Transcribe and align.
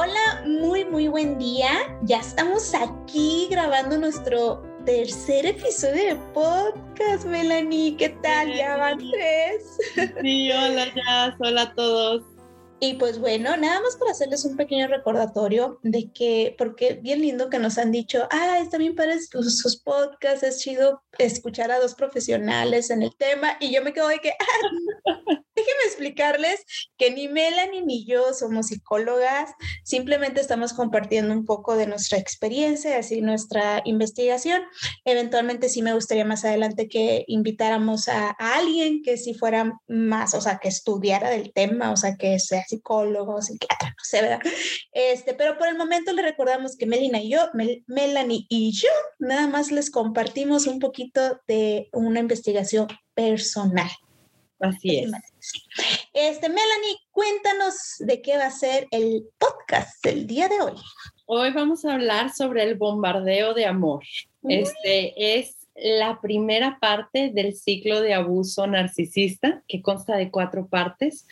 Hola, 0.00 0.44
muy, 0.46 0.84
muy 0.84 1.08
buen 1.08 1.40
día. 1.40 1.70
Ya 2.02 2.18
estamos 2.20 2.72
aquí 2.72 3.48
grabando 3.50 3.98
nuestro 3.98 4.62
tercer 4.86 5.44
episodio 5.44 6.14
de 6.14 6.16
podcast, 6.32 7.26
Melanie. 7.26 7.96
¿Qué 7.96 8.10
tal? 8.10 8.54
Ya 8.54 8.76
van 8.76 8.98
tres. 8.98 9.76
Sí, 10.22 10.52
hola, 10.52 10.86
ya, 10.94 11.36
hola 11.40 11.62
a 11.62 11.74
todos. 11.74 12.22
Y 12.80 12.94
pues 12.94 13.18
bueno, 13.18 13.56
nada 13.56 13.80
más 13.80 13.96
para 13.96 14.12
hacerles 14.12 14.44
un 14.44 14.56
pequeño 14.56 14.86
recordatorio 14.86 15.80
de 15.82 16.12
que, 16.12 16.54
porque 16.56 16.94
bien 17.02 17.22
lindo 17.22 17.50
que 17.50 17.58
nos 17.58 17.76
han 17.76 17.90
dicho, 17.90 18.28
ah, 18.30 18.60
está 18.60 18.78
bien 18.78 18.94
para 18.94 19.18
sus, 19.20 19.58
sus 19.58 19.80
podcasts, 19.80 20.44
es 20.44 20.60
chido 20.60 21.02
escuchar 21.18 21.72
a 21.72 21.80
dos 21.80 21.94
profesionales 21.94 22.90
en 22.90 23.02
el 23.02 23.16
tema, 23.16 23.56
y 23.58 23.74
yo 23.74 23.82
me 23.82 23.92
quedo 23.92 24.06
de 24.06 24.20
que, 24.20 24.30
ah, 24.30 25.04
déjenme 25.56 25.82
explicarles 25.86 26.64
que 26.96 27.10
ni 27.10 27.26
Melanie 27.26 27.84
ni 27.84 28.04
yo 28.06 28.32
somos 28.32 28.68
psicólogas, 28.68 29.50
simplemente 29.82 30.40
estamos 30.40 30.72
compartiendo 30.72 31.34
un 31.34 31.44
poco 31.44 31.74
de 31.74 31.88
nuestra 31.88 32.18
experiencia, 32.18 32.96
así 32.96 33.20
nuestra 33.22 33.82
investigación. 33.84 34.62
Eventualmente 35.04 35.68
sí 35.68 35.82
me 35.82 35.94
gustaría 35.94 36.24
más 36.24 36.44
adelante 36.44 36.88
que 36.88 37.24
invitáramos 37.26 38.08
a, 38.08 38.36
a 38.38 38.56
alguien 38.56 39.02
que 39.02 39.16
si 39.16 39.34
fuera 39.34 39.80
más, 39.88 40.34
o 40.34 40.40
sea, 40.40 40.58
que 40.58 40.68
estudiara 40.68 41.30
del 41.30 41.52
tema, 41.52 41.90
o 41.90 41.96
sea, 41.96 42.16
que 42.16 42.38
sea 42.38 42.62
psicólogo, 42.68 43.40
psiquiatra, 43.40 43.88
no 43.88 44.04
sé, 44.04 44.22
¿verdad? 44.22 44.40
Este, 44.92 45.34
pero 45.34 45.56
por 45.58 45.68
el 45.68 45.76
momento 45.76 46.12
le 46.12 46.22
recordamos 46.22 46.76
que 46.76 46.86
Melina 46.86 47.20
y 47.20 47.30
yo, 47.30 47.40
Melanie 47.86 48.46
y 48.48 48.72
yo, 48.72 48.90
nada 49.18 49.46
más 49.46 49.70
les 49.70 49.90
compartimos 49.90 50.66
un 50.66 50.78
poquito 50.78 51.40
de 51.46 51.88
una 51.92 52.20
investigación 52.20 52.86
personal. 53.14 53.90
Así 54.60 54.98
es. 54.98 55.10
Este, 56.12 56.48
Melanie, 56.48 56.98
cuéntanos 57.10 57.74
de 58.00 58.20
qué 58.20 58.36
va 58.36 58.46
a 58.46 58.50
ser 58.50 58.88
el 58.90 59.24
podcast 59.38 60.04
del 60.04 60.26
día 60.26 60.48
de 60.48 60.60
hoy. 60.60 60.74
Hoy 61.26 61.52
vamos 61.52 61.84
a 61.84 61.94
hablar 61.94 62.32
sobre 62.34 62.64
el 62.64 62.74
bombardeo 62.76 63.54
de 63.54 63.66
amor. 63.66 64.02
Este 64.48 65.38
es 65.38 65.57
la 65.82 66.20
primera 66.20 66.78
parte 66.80 67.30
del 67.30 67.54
ciclo 67.54 68.00
de 68.00 68.14
abuso 68.14 68.66
narcisista, 68.66 69.62
que 69.68 69.82
consta 69.82 70.16
de 70.16 70.30
cuatro 70.30 70.66
partes. 70.66 71.26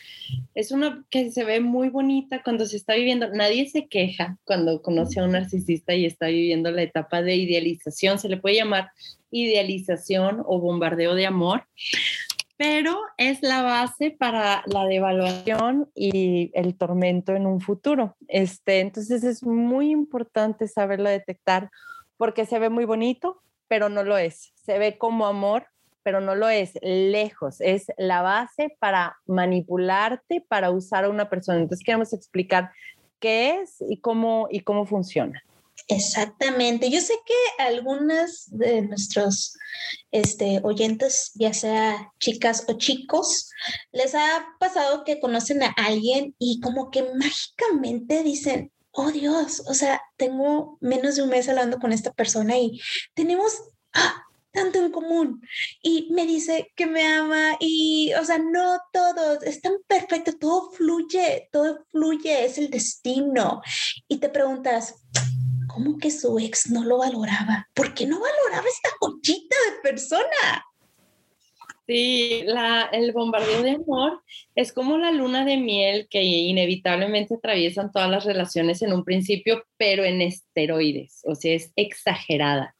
Es 0.55 0.71
una 0.71 1.05
que 1.09 1.31
se 1.31 1.43
ve 1.43 1.59
muy 1.59 1.89
bonita 1.89 2.41
cuando 2.43 2.65
se 2.65 2.77
está 2.77 2.95
viviendo. 2.95 3.29
Nadie 3.29 3.69
se 3.69 3.87
queja 3.87 4.37
cuando 4.43 4.81
conoce 4.81 5.19
a 5.19 5.23
un 5.23 5.31
narcisista 5.31 5.93
y 5.95 6.05
está 6.05 6.27
viviendo 6.27 6.71
la 6.71 6.83
etapa 6.83 7.21
de 7.21 7.35
idealización. 7.35 8.19
Se 8.19 8.29
le 8.29 8.37
puede 8.37 8.55
llamar 8.55 8.91
idealización 9.31 10.43
o 10.45 10.59
bombardeo 10.59 11.15
de 11.15 11.25
amor, 11.25 11.65
pero 12.55 12.97
es 13.17 13.43
la 13.43 13.61
base 13.61 14.11
para 14.11 14.63
la 14.65 14.85
devaluación 14.85 15.89
y 15.93 16.51
el 16.53 16.75
tormento 16.75 17.35
en 17.35 17.45
un 17.45 17.61
futuro. 17.61 18.15
Este, 18.27 18.79
entonces 18.79 19.23
es 19.23 19.43
muy 19.43 19.91
importante 19.91 20.67
saberlo 20.67 21.09
detectar 21.09 21.69
porque 22.17 22.45
se 22.45 22.57
ve 22.57 22.69
muy 22.69 22.85
bonito, 22.85 23.41
pero 23.67 23.89
no 23.89 24.03
lo 24.03 24.17
es. 24.17 24.53
Se 24.55 24.79
ve 24.79 24.97
como 24.97 25.27
amor, 25.27 25.67
pero 26.03 26.21
no 26.21 26.35
lo 26.35 26.49
es. 26.49 26.73
Lejos. 26.81 27.61
Es 27.61 27.87
la 27.97 28.21
base 28.21 28.75
para 28.79 29.17
manipularte, 29.25 30.43
para 30.47 30.71
usar 30.71 31.05
a 31.05 31.09
una 31.09 31.29
persona. 31.29 31.59
Entonces 31.59 31.85
queremos 31.85 32.13
explicar 32.13 32.71
qué 33.19 33.61
es 33.61 33.77
y 33.87 33.99
cómo, 33.99 34.47
y 34.49 34.61
cómo 34.61 34.85
funciona. 34.85 35.43
Exactamente. 35.87 36.89
Yo 36.89 36.99
sé 36.99 37.13
que 37.25 37.63
algunas 37.63 38.47
de 38.49 38.81
nuestros 38.81 39.57
este, 40.11 40.59
oyentes, 40.63 41.31
ya 41.35 41.53
sea 41.53 42.11
chicas 42.19 42.65
o 42.67 42.73
chicos, 42.73 43.49
les 43.91 44.13
ha 44.15 44.47
pasado 44.59 45.03
que 45.05 45.19
conocen 45.19 45.63
a 45.63 45.73
alguien 45.77 46.35
y 46.39 46.59
como 46.59 46.91
que 46.91 47.03
mágicamente 47.03 48.23
dicen, 48.23 48.71
oh 48.97 49.11
Dios, 49.11 49.61
o 49.67 49.75
sea, 49.75 50.01
tengo 50.17 50.77
menos 50.81 51.15
de 51.15 51.21
un 51.21 51.29
mes 51.29 51.47
hablando 51.47 51.77
con 51.77 51.93
esta 51.93 52.11
persona 52.11 52.57
y 52.57 52.81
tenemos 53.13 53.61
¡ah! 53.93 54.23
tanto 54.51 54.79
en 54.79 54.91
común. 54.91 55.39
Y 55.83 56.07
me 56.11 56.25
dice 56.25 56.71
que 56.75 56.87
me 56.87 57.05
ama 57.05 57.57
y, 57.59 58.11
o 58.19 58.25
sea, 58.25 58.39
no 58.39 58.79
todo, 58.91 59.39
es 59.41 59.61
tan 59.61 59.73
perfecto, 59.87 60.33
todo 60.33 60.71
fluye, 60.71 61.47
todo 61.51 61.85
fluye, 61.91 62.45
es 62.45 62.57
el 62.57 62.71
destino. 62.71 63.61
Y 64.07 64.17
te 64.17 64.29
preguntas, 64.29 64.95
¿cómo 65.67 65.99
que 65.99 66.09
su 66.09 66.39
ex 66.39 66.71
no 66.71 66.83
lo 66.83 66.97
valoraba? 66.97 67.67
¿Por 67.75 67.93
qué 67.93 68.07
no 68.07 68.19
valoraba 68.19 68.67
esta 68.67 68.89
joyita 68.99 69.55
de 69.69 69.91
persona? 69.91 70.65
Sí, 71.87 72.41
la, 72.45 72.89
el 72.91 73.13
bombardeo 73.13 73.61
de 73.61 73.71
amor 73.71 74.21
es 74.55 74.73
como 74.73 74.97
la 74.97 75.13
luna 75.13 75.45
de 75.45 75.55
miel 75.55 76.07
que 76.09 76.21
inevitablemente 76.21 77.35
atraviesan 77.35 77.93
todas 77.93 78.09
las 78.09 78.25
relaciones 78.25 78.81
en 78.81 78.91
un 78.91 79.05
principio, 79.05 79.63
pero 79.77 80.03
en 80.03 80.21
esteroides, 80.21 81.21
o 81.23 81.33
sea, 81.33 81.55
es 81.55 81.71
exagerada. 81.77 82.75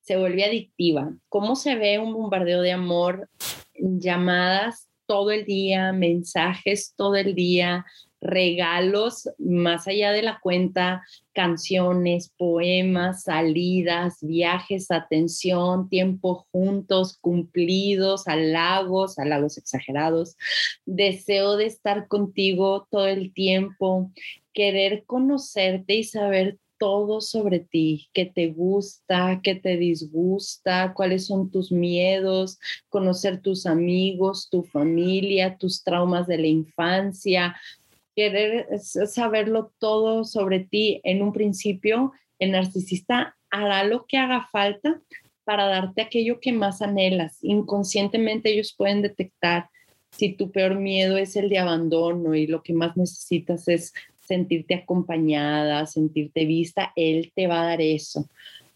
Se 0.00 0.16
vuelve 0.16 0.44
adictiva. 0.44 1.12
¿Cómo 1.28 1.54
se 1.54 1.76
ve 1.76 2.00
un 2.00 2.12
bombardeo 2.12 2.60
de 2.60 2.72
amor? 2.72 3.30
Llamadas 3.74 4.88
todo 5.06 5.30
el 5.30 5.44
día, 5.44 5.92
mensajes 5.92 6.94
todo 6.96 7.14
el 7.14 7.36
día, 7.36 7.86
regalos 8.20 9.28
más 9.38 9.88
allá 9.88 10.12
de 10.12 10.22
la 10.22 10.40
cuenta, 10.40 11.02
canciones, 11.32 12.32
poemas, 12.36 13.24
salidas, 13.24 14.18
viajes, 14.20 14.90
atención, 14.90 15.88
tiempo 15.88 16.46
juntos, 16.52 17.18
cumplidos, 17.20 18.28
halagos, 18.28 19.18
halagos 19.18 19.58
exagerados, 19.58 20.36
deseo 20.84 21.56
de 21.56 21.66
estar 21.66 22.08
contigo 22.08 22.86
todo 22.90 23.06
el 23.06 23.32
tiempo, 23.32 24.10
querer 24.52 25.04
conocerte 25.06 25.94
y 25.94 26.04
saber 26.04 26.58
todo 26.80 27.20
sobre 27.20 27.60
ti, 27.60 28.08
qué 28.14 28.24
te 28.24 28.48
gusta, 28.48 29.40
qué 29.44 29.54
te 29.54 29.76
disgusta, 29.76 30.94
cuáles 30.94 31.26
son 31.26 31.50
tus 31.50 31.70
miedos, 31.70 32.58
conocer 32.88 33.42
tus 33.42 33.66
amigos, 33.66 34.48
tu 34.50 34.62
familia, 34.62 35.58
tus 35.58 35.84
traumas 35.84 36.26
de 36.26 36.38
la 36.38 36.46
infancia, 36.46 37.54
querer 38.20 38.68
saberlo 38.78 39.72
todo 39.78 40.24
sobre 40.24 40.60
ti 40.60 41.00
en 41.04 41.22
un 41.22 41.32
principio, 41.32 42.12
el 42.38 42.50
narcisista 42.50 43.34
hará 43.50 43.82
lo 43.84 44.04
que 44.04 44.18
haga 44.18 44.46
falta 44.52 45.00
para 45.44 45.64
darte 45.64 46.02
aquello 46.02 46.38
que 46.38 46.52
más 46.52 46.82
anhelas. 46.82 47.38
Inconscientemente 47.40 48.50
ellos 48.50 48.74
pueden 48.76 49.00
detectar 49.00 49.70
si 50.10 50.34
tu 50.34 50.50
peor 50.50 50.74
miedo 50.74 51.16
es 51.16 51.34
el 51.34 51.48
de 51.48 51.58
abandono 51.58 52.34
y 52.34 52.46
lo 52.46 52.62
que 52.62 52.74
más 52.74 52.94
necesitas 52.94 53.66
es 53.68 53.94
sentirte 54.20 54.74
acompañada, 54.74 55.86
sentirte 55.86 56.44
vista, 56.44 56.92
él 56.96 57.32
te 57.34 57.46
va 57.46 57.62
a 57.62 57.66
dar 57.68 57.80
eso. 57.80 58.28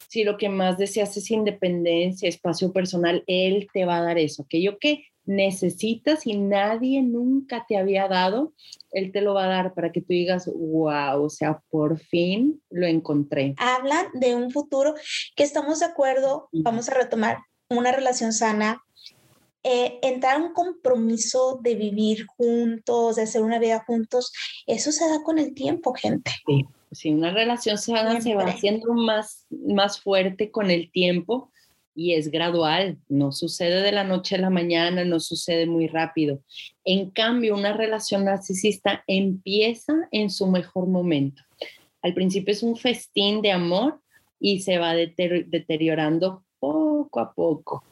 Si 0.09 0.25
lo 0.25 0.39
que 0.39 0.49
más 0.49 0.79
deseas 0.79 1.15
es 1.19 1.31
independencia, 1.31 2.31
espacio 2.31 2.73
personal, 2.73 3.23
él 3.27 3.67
te 3.75 3.85
va 3.85 3.99
a 3.99 4.03
dar 4.03 4.17
eso. 4.17 4.45
Aquello 4.45 4.79
que 4.79 5.05
necesitas 5.27 6.27
y 6.27 6.37
nadie 6.37 7.03
nunca 7.03 7.65
te 7.69 7.77
había 7.77 8.09
dado, 8.09 8.53
Él 8.91 9.13
te 9.13 9.21
lo 9.21 9.35
va 9.35 9.45
a 9.45 9.49
dar 9.49 9.75
para 9.75 9.93
que 9.93 10.01
tú 10.01 10.09
digas, 10.09 10.47
wow, 10.47 11.23
o 11.23 11.31
sea, 11.31 11.63
por 11.71 11.99
fin 11.99 12.63
lo 12.71 12.87
encontré. 12.87 13.55
Hablan 13.59 14.07
de 14.15 14.35
un 14.35 14.51
futuro 14.51 14.95
que 15.37 15.45
estamos 15.45 15.81
de 15.81 15.87
acuerdo, 15.87 16.49
vamos 16.53 16.89
a 16.89 16.95
retomar 16.95 17.39
una 17.69 17.93
relación 17.93 18.33
sana, 18.33 18.83
eh, 19.63 19.99
entrar 20.03 20.37
a 20.37 20.45
un 20.45 20.53
compromiso 20.53 21.59
de 21.63 21.75
vivir 21.75 22.27
juntos, 22.27 23.17
de 23.17 23.23
hacer 23.23 23.43
una 23.43 23.59
vida 23.59 23.83
juntos, 23.87 24.33
eso 24.67 24.93
se 24.93 25.09
da 25.09 25.23
con 25.23 25.39
el 25.39 25.55
tiempo, 25.55 25.95
gente. 25.95 26.31
Sí, 26.47 26.67
si 26.93 27.11
una 27.11 27.33
relación 27.33 27.79
sana 27.79 28.21
se 28.21 28.35
va 28.35 28.45
haciendo 28.45 28.93
más, 28.93 29.47
más 29.51 30.01
fuerte 30.01 30.51
con 30.51 30.71
el 30.71 30.91
tiempo 30.93 31.51
y 31.95 32.15
es 32.15 32.31
gradual, 32.31 32.99
no 33.09 33.33
sucede 33.33 33.83
de 33.83 33.93
la 33.93 34.05
noche 34.05 34.35
a 34.35 34.39
la 34.39 34.51
mañana, 34.51 35.05
no 35.05 35.21
sucede 35.21 35.67
muy 35.67 35.87
rápido. 35.87 36.41
En 36.85 37.11
cambio, 37.11 37.55
una 37.55 37.73
relación 37.73 38.25
narcisista 38.25 39.05
empieza 39.07 39.95
en 40.11 40.31
su 40.31 40.47
mejor 40.47 40.89
momento. 40.89 41.43
Al 42.03 42.15
principio 42.15 42.53
es 42.53 42.63
un 42.63 42.77
festín 42.77 43.43
de 43.43 43.53
amor 43.53 44.01
y 44.39 44.61
se 44.61 44.79
va 44.79 44.95
deteriorando 44.95 46.45
poco 46.59 47.21
a 47.21 47.33
poco. 47.33 47.85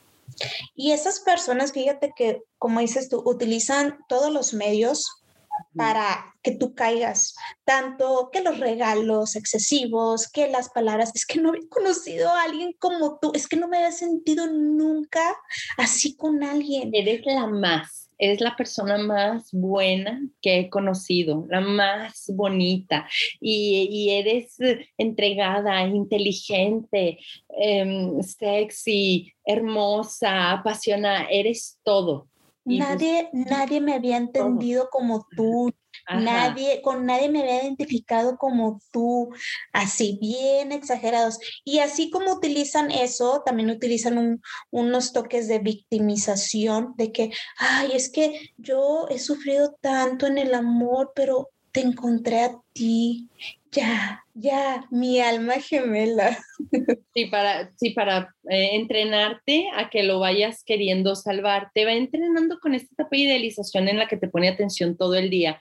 Y 0.75 0.93
esas 0.93 1.21
personas, 1.21 1.73
fíjate 1.73 2.13
que, 2.17 2.43
como 2.59 2.81
dices 2.81 3.09
tú, 3.09 3.23
utilizan 3.25 3.99
todos 4.09 4.33
los 4.33 4.55
medios 4.55 5.22
para 5.75 6.35
que 6.43 6.53
tú 6.53 6.75
caigas, 6.75 7.35
tanto 7.65 8.31
que 8.33 8.43
los 8.43 8.59
regalos 8.59 9.37
excesivos, 9.37 10.31
que 10.31 10.49
las 10.49 10.69
palabras, 10.71 11.13
es 11.15 11.25
que 11.25 11.41
no 11.41 11.55
he 11.55 11.69
conocido 11.69 12.29
a 12.31 12.43
alguien 12.43 12.75
como 12.79 13.19
tú, 13.21 13.33
es 13.35 13.49
que 13.49 13.57
no 13.57 13.69
me 13.69 13.79
había 13.79 13.93
sentido 13.93 14.47
nunca 14.49 15.37
así 15.79 16.17
con 16.17 16.43
alguien. 16.43 16.91
Eres 16.93 17.25
la 17.25 17.47
más, 17.47 18.11
eres 18.19 18.41
la 18.41 18.57
persona 18.57 18.99
más 18.99 19.51
buena 19.53 20.21
que 20.41 20.61
he 20.61 20.71
conocido, 20.71 21.47
la 21.49 21.61
más 21.61 22.25
bonita, 22.35 23.09
y, 23.41 23.89
y 23.91 24.11
eres 24.11 24.57
entregada, 24.99 25.83
inteligente, 25.83 27.19
em, 27.49 28.21
sexy, 28.23 29.33
hermosa, 29.45 30.53
apasionada, 30.53 31.27
eres 31.31 31.79
todo 31.83 32.29
nadie, 32.65 33.29
nadie 33.33 33.81
me 33.81 33.95
había 33.95 34.17
entendido 34.17 34.89
como 34.91 35.27
tú, 35.37 35.73
Nadie, 36.11 36.83
con 36.83 37.07
nadie 37.07 37.29
me 37.29 37.41
había 37.41 37.63
identificado 37.63 38.37
como 38.37 38.81
tú, 38.93 39.31
así 39.73 40.19
bien 40.21 40.73
exagerados. 40.73 41.39
Y 41.65 41.79
así 41.79 42.11
como 42.11 42.33
utilizan 42.33 42.91
eso, 42.91 43.43
también 43.45 43.71
utilizan 43.71 44.41
unos 44.71 45.13
toques 45.13 45.49
de 45.49 45.59
victimización, 45.59 46.95
de 46.97 47.13
que, 47.13 47.31
ay, 47.59 47.93
es 47.95 48.11
que 48.11 48.53
yo 48.59 49.07
he 49.11 49.19
sufrido 49.19 49.77
tanto 49.81 50.27
en 50.27 50.39
el 50.39 50.55
amor, 50.55 51.13
pero 51.15 51.51
te 51.71 51.81
encontré 51.81 52.41
a 52.41 52.59
ti. 52.73 53.29
Ya, 53.73 54.25
ya, 54.35 54.87
mi 54.91 55.21
alma 55.21 55.55
gemela. 55.55 56.39
Sí, 57.15 57.27
para, 57.27 57.71
sí, 57.77 57.91
para 57.91 58.35
eh, 58.49 58.71
entrenarte 58.73 59.69
a 59.75 59.91
que 59.91 60.03
lo 60.03 60.19
vayas 60.19 60.65
queriendo 60.65 61.15
salvar. 61.15 61.71
Te 61.75 61.85
va 61.85 61.93
entrenando 61.93 62.59
con 62.59 62.75
esta 62.75 62.95
etapa 62.95 63.11
de 63.11 63.19
idealización 63.19 63.89
en 63.89 63.99
la 63.99 64.09
que 64.09 64.17
te 64.17 64.29
pone 64.29 64.49
atención 64.49 64.97
todo 64.97 65.15
el 65.17 65.29
día 65.29 65.61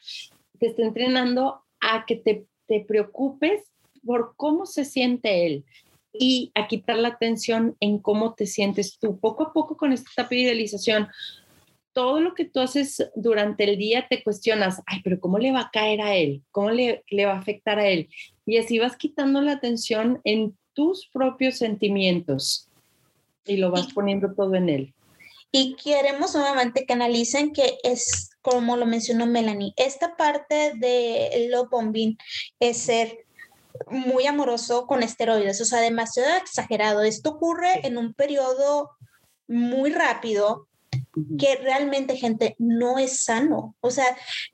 te 0.61 0.67
está 0.67 0.83
entrenando 0.83 1.63
a 1.81 2.05
que 2.05 2.15
te, 2.15 2.45
te 2.67 2.85
preocupes 2.87 3.63
por 4.05 4.35
cómo 4.37 4.67
se 4.67 4.85
siente 4.85 5.47
él 5.47 5.65
y 6.13 6.51
a 6.53 6.67
quitar 6.67 6.97
la 6.97 7.07
atención 7.07 7.75
en 7.79 7.97
cómo 7.97 8.35
te 8.35 8.45
sientes 8.45 8.99
tú. 8.99 9.19
Poco 9.19 9.43
a 9.43 9.53
poco 9.53 9.75
con 9.75 9.91
esta 9.91 10.11
etapa 10.13 10.29
de 10.35 10.41
idealización, 10.41 11.07
todo 11.93 12.19
lo 12.19 12.33
que 12.33 12.45
tú 12.45 12.59
haces 12.59 13.09
durante 13.15 13.65
el 13.65 13.77
día 13.77 14.07
te 14.09 14.23
cuestionas, 14.23 14.81
ay, 14.85 15.01
pero 15.03 15.19
¿cómo 15.19 15.37
le 15.37 15.51
va 15.51 15.61
a 15.61 15.71
caer 15.71 16.01
a 16.01 16.15
él? 16.15 16.43
¿Cómo 16.51 16.71
le, 16.71 17.03
le 17.09 17.25
va 17.25 17.33
a 17.33 17.39
afectar 17.39 17.79
a 17.79 17.87
él? 17.87 18.09
Y 18.45 18.57
así 18.57 18.79
vas 18.79 18.95
quitando 18.95 19.41
la 19.41 19.53
atención 19.53 20.21
en 20.23 20.57
tus 20.73 21.09
propios 21.11 21.57
sentimientos 21.57 22.69
y 23.45 23.57
lo 23.57 23.71
vas 23.71 23.91
poniendo 23.93 24.33
todo 24.33 24.55
en 24.55 24.69
él. 24.69 24.93
Y 25.51 25.75
queremos 25.75 26.33
nuevamente 26.33 26.85
que 26.85 26.93
analicen 26.93 27.51
que 27.51 27.77
es, 27.83 28.29
como 28.41 28.77
lo 28.77 28.85
mencionó 28.85 29.25
Melanie, 29.25 29.73
esta 29.75 30.15
parte 30.15 30.73
de 30.75 31.47
love 31.49 31.69
bombing 31.69 32.17
es 32.59 32.77
ser 32.77 33.25
muy 33.89 34.27
amoroso 34.27 34.87
con 34.87 35.03
esteroides, 35.03 35.59
o 35.59 35.65
sea, 35.65 35.81
demasiado 35.81 36.37
exagerado. 36.37 37.01
Esto 37.01 37.31
ocurre 37.31 37.85
en 37.85 37.97
un 37.97 38.13
periodo 38.13 38.91
muy 39.47 39.91
rápido 39.91 40.67
que 41.37 41.55
realmente 41.57 42.15
gente 42.15 42.55
no 42.57 42.97
es 42.97 43.23
sano. 43.23 43.75
O 43.81 43.91
sea, 43.91 44.05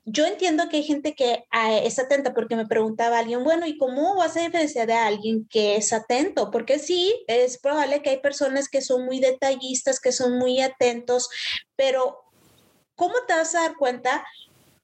yo 0.04 0.26
entiendo 0.26 0.68
que 0.68 0.78
hay 0.78 0.82
gente 0.82 1.14
que 1.14 1.44
ah, 1.50 1.76
es 1.76 1.98
atenta 1.98 2.34
porque 2.34 2.56
me 2.56 2.66
preguntaba 2.66 3.18
alguien, 3.18 3.44
bueno, 3.44 3.66
¿y 3.66 3.78
cómo 3.78 4.16
vas 4.16 4.36
a 4.36 4.40
diferenciar 4.40 4.88
de 4.88 4.94
alguien 4.94 5.46
que 5.48 5.76
es 5.76 5.92
atento? 5.92 6.50
Porque 6.50 6.78
sí, 6.78 7.24
es 7.28 7.58
probable 7.58 8.02
que 8.02 8.10
hay 8.10 8.20
personas 8.20 8.68
que 8.68 8.82
son 8.82 9.04
muy 9.04 9.20
detallistas, 9.20 10.00
que 10.00 10.12
son 10.12 10.38
muy 10.38 10.60
atentos, 10.60 11.28
pero 11.76 12.18
¿cómo 12.96 13.14
te 13.26 13.34
vas 13.34 13.54
a 13.54 13.62
dar 13.62 13.76
cuenta? 13.76 14.26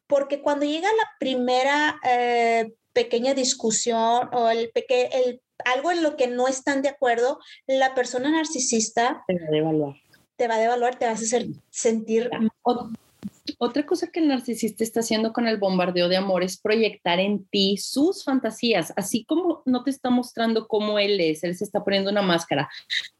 Porque 0.06 0.42
cuando 0.42 0.66
llega 0.66 0.88
la 0.88 1.10
primera 1.18 2.00
eh, 2.04 2.72
pequeña 2.92 3.34
discusión 3.34 4.30
o 4.32 4.48
el, 4.48 4.70
el 4.88 5.40
algo 5.64 5.90
en 5.90 6.02
lo 6.02 6.16
que 6.16 6.26
no 6.26 6.48
están 6.48 6.82
de 6.82 6.88
acuerdo, 6.88 7.38
la 7.66 7.94
persona 7.94 8.30
narcisista 8.30 9.24
te 10.36 10.48
va 10.48 10.56
a 10.56 10.60
devaluar, 10.60 10.98
te 10.98 11.06
vas 11.06 11.20
a 11.20 11.24
hacer 11.24 11.46
sentir... 11.70 12.30
Otra 13.58 13.84
cosa 13.84 14.10
que 14.10 14.20
el 14.20 14.28
narcisista 14.28 14.82
está 14.82 15.00
haciendo 15.00 15.32
con 15.32 15.46
el 15.46 15.58
bombardeo 15.58 16.08
de 16.08 16.16
amor 16.16 16.42
es 16.42 16.58
proyectar 16.58 17.20
en 17.20 17.44
ti 17.44 17.76
sus 17.76 18.24
fantasías, 18.24 18.92
así 18.96 19.24
como 19.24 19.62
no 19.66 19.84
te 19.84 19.90
está 19.90 20.08
mostrando 20.08 20.66
cómo 20.66 20.98
él 20.98 21.20
es, 21.20 21.44
él 21.44 21.54
se 21.54 21.64
está 21.64 21.84
poniendo 21.84 22.10
una 22.10 22.22
máscara, 22.22 22.70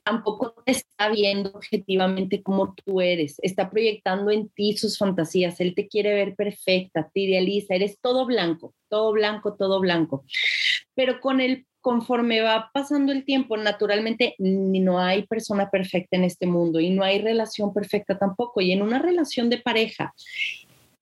tampoco 0.02 0.54
te 0.64 0.72
está 0.72 1.10
viendo 1.10 1.50
objetivamente 1.50 2.42
cómo 2.42 2.74
tú 2.74 3.02
eres, 3.02 3.36
está 3.42 3.70
proyectando 3.70 4.30
en 4.30 4.48
ti 4.48 4.76
sus 4.78 4.96
fantasías, 4.96 5.60
él 5.60 5.74
te 5.74 5.88
quiere 5.88 6.14
ver 6.14 6.34
perfecta, 6.34 7.10
te 7.12 7.20
idealiza, 7.20 7.74
eres 7.74 7.98
todo 8.00 8.24
blanco, 8.24 8.74
todo 8.88 9.12
blanco, 9.12 9.54
todo 9.54 9.78
blanco. 9.80 10.24
Pero 10.94 11.20
con 11.20 11.42
el 11.42 11.66
conforme 11.84 12.40
va 12.40 12.70
pasando 12.72 13.12
el 13.12 13.26
tiempo, 13.26 13.58
naturalmente 13.58 14.36
no 14.38 14.98
hay 14.98 15.26
persona 15.26 15.68
perfecta 15.68 16.16
en 16.16 16.24
este 16.24 16.46
mundo 16.46 16.80
y 16.80 16.88
no 16.88 17.04
hay 17.04 17.20
relación 17.20 17.74
perfecta 17.74 18.18
tampoco. 18.18 18.62
Y 18.62 18.72
en 18.72 18.80
una 18.80 19.00
relación 19.00 19.50
de 19.50 19.58
pareja, 19.58 20.14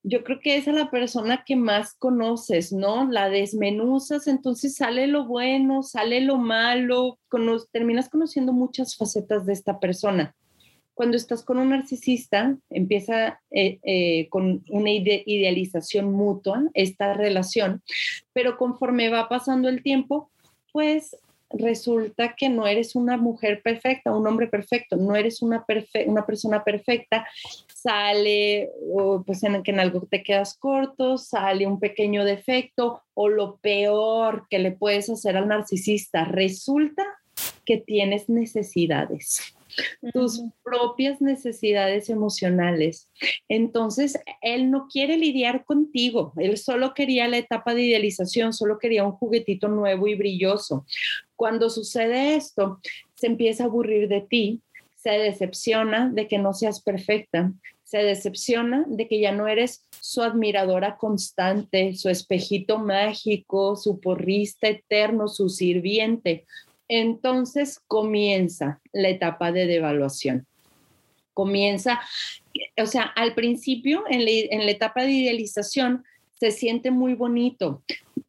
yo 0.02 0.24
creo 0.24 0.40
que 0.40 0.56
es 0.56 0.66
la 0.66 0.90
persona 0.90 1.44
que 1.46 1.54
más 1.54 1.94
conoces, 1.94 2.72
¿no? 2.72 3.08
La 3.08 3.28
desmenuzas, 3.28 4.26
entonces 4.26 4.74
sale 4.74 5.06
lo 5.06 5.24
bueno, 5.24 5.84
sale 5.84 6.20
lo 6.20 6.36
malo, 6.36 7.20
terminas 7.70 8.08
conociendo 8.08 8.52
muchas 8.52 8.96
facetas 8.96 9.46
de 9.46 9.52
esta 9.52 9.78
persona. 9.78 10.34
Cuando 10.94 11.16
estás 11.16 11.44
con 11.44 11.58
un 11.58 11.70
narcisista, 11.70 12.58
empieza 12.70 13.40
eh, 13.52 13.78
eh, 13.84 14.28
con 14.30 14.64
una 14.68 14.90
idealización 14.90 16.12
mutua 16.12 16.64
esta 16.74 17.14
relación, 17.14 17.84
pero 18.32 18.56
conforme 18.58 19.10
va 19.10 19.28
pasando 19.28 19.68
el 19.68 19.84
tiempo, 19.84 20.31
pues 20.72 21.16
resulta 21.50 22.34
que 22.34 22.48
no 22.48 22.66
eres 22.66 22.94
una 22.96 23.16
mujer 23.16 23.62
perfecta, 23.62 24.14
un 24.14 24.26
hombre 24.26 24.46
perfecto, 24.46 24.96
no 24.96 25.14
eres 25.14 25.42
una, 25.42 25.64
una 26.06 26.26
persona 26.26 26.64
perfecta, 26.64 27.28
sale 27.68 28.70
pues 29.26 29.42
en 29.42 29.62
que 29.62 29.70
en 29.70 29.80
algo 29.80 30.00
te 30.00 30.22
quedas 30.22 30.56
corto, 30.56 31.18
sale 31.18 31.66
un 31.66 31.78
pequeño 31.78 32.24
defecto 32.24 33.02
o 33.14 33.28
lo 33.28 33.56
peor 33.56 34.46
que 34.48 34.58
le 34.58 34.72
puedes 34.72 35.10
hacer 35.10 35.36
al 35.36 35.48
narcisista, 35.48 36.24
resulta 36.24 37.04
que 37.64 37.76
tienes 37.76 38.28
necesidades 38.28 39.54
tus 40.12 40.42
propias 40.62 41.20
necesidades 41.20 42.10
emocionales. 42.10 43.10
Entonces, 43.48 44.18
él 44.40 44.70
no 44.70 44.88
quiere 44.88 45.16
lidiar 45.16 45.64
contigo, 45.64 46.32
él 46.36 46.56
solo 46.58 46.94
quería 46.94 47.28
la 47.28 47.38
etapa 47.38 47.74
de 47.74 47.82
idealización, 47.82 48.52
solo 48.52 48.78
quería 48.78 49.04
un 49.04 49.12
juguetito 49.12 49.68
nuevo 49.68 50.06
y 50.06 50.14
brilloso. 50.14 50.86
Cuando 51.36 51.70
sucede 51.70 52.34
esto, 52.34 52.80
se 53.14 53.26
empieza 53.26 53.64
a 53.64 53.66
aburrir 53.66 54.08
de 54.08 54.20
ti, 54.20 54.62
se 54.96 55.10
decepciona 55.10 56.10
de 56.10 56.28
que 56.28 56.38
no 56.38 56.52
seas 56.52 56.80
perfecta, 56.80 57.52
se 57.82 57.98
decepciona 57.98 58.86
de 58.88 59.06
que 59.06 59.20
ya 59.20 59.32
no 59.32 59.48
eres 59.48 59.84
su 60.00 60.22
admiradora 60.22 60.96
constante, 60.96 61.94
su 61.94 62.08
espejito 62.08 62.78
mágico, 62.78 63.76
su 63.76 64.00
porrista 64.00 64.68
eterno, 64.68 65.28
su 65.28 65.50
sirviente. 65.50 66.46
Entonces 66.94 67.80
comienza 67.86 68.82
la 68.92 69.08
etapa 69.08 69.50
de 69.50 69.64
devaluación. 69.66 70.46
Comienza, 71.32 72.02
o 72.76 72.84
sea, 72.84 73.04
al 73.04 73.34
principio, 73.34 74.04
en 74.10 74.26
la, 74.26 74.70
etapa 74.70 75.04
de 75.04 75.12
idealización, 75.12 76.04
se 76.42 76.50
siente 76.50 76.90
muy 76.90 77.14
bonito 77.14 77.84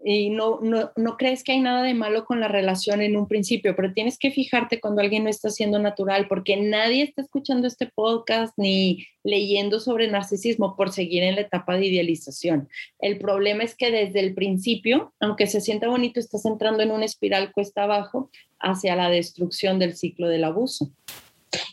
y 0.05 0.29
no, 0.29 0.59
no, 0.61 0.91
no, 0.95 1.17
crees 1.17 1.43
que 1.43 1.53
hay 1.53 1.61
nada 1.61 1.81
de 1.81 1.95
malo 1.95 2.25
con 2.25 2.39
la 2.39 2.47
relación 2.47 3.01
en 3.01 3.17
un 3.17 3.27
principio, 3.27 3.75
pero 3.75 3.91
tienes 3.91 4.19
que 4.19 4.29
fijarte 4.29 4.79
cuando 4.79 5.01
alguien 5.01 5.23
no 5.23 5.31
está 5.31 5.49
siendo 5.49 5.79
natural, 5.79 6.27
porque 6.27 6.55
nadie 6.55 7.01
está 7.01 7.23
escuchando 7.23 7.65
este 7.65 7.87
podcast 7.87 8.53
ni 8.55 9.07
leyendo 9.23 9.79
sobre 9.79 10.07
narcisismo 10.09 10.75
por 10.75 10.91
seguir 10.91 11.23
en 11.23 11.33
la 11.33 11.41
etapa 11.41 11.75
de 11.75 11.87
idealización. 11.87 12.69
El 12.99 13.17
problema 13.17 13.63
es 13.63 13.73
que 13.73 13.89
desde 13.89 14.19
el 14.19 14.35
principio, 14.35 15.11
aunque 15.19 15.47
se 15.47 15.59
sienta 15.59 15.87
bonito, 15.87 16.19
estás 16.19 16.45
entrando 16.45 16.83
en 16.83 16.91
una 16.91 17.05
espiral 17.05 17.51
cuesta 17.51 17.85
abajo 17.85 18.29
hacia 18.59 18.95
la 18.95 19.09
destrucción 19.09 19.79
del 19.79 19.95
ciclo 19.95 20.27
del 20.27 20.43
abuso. 20.43 20.91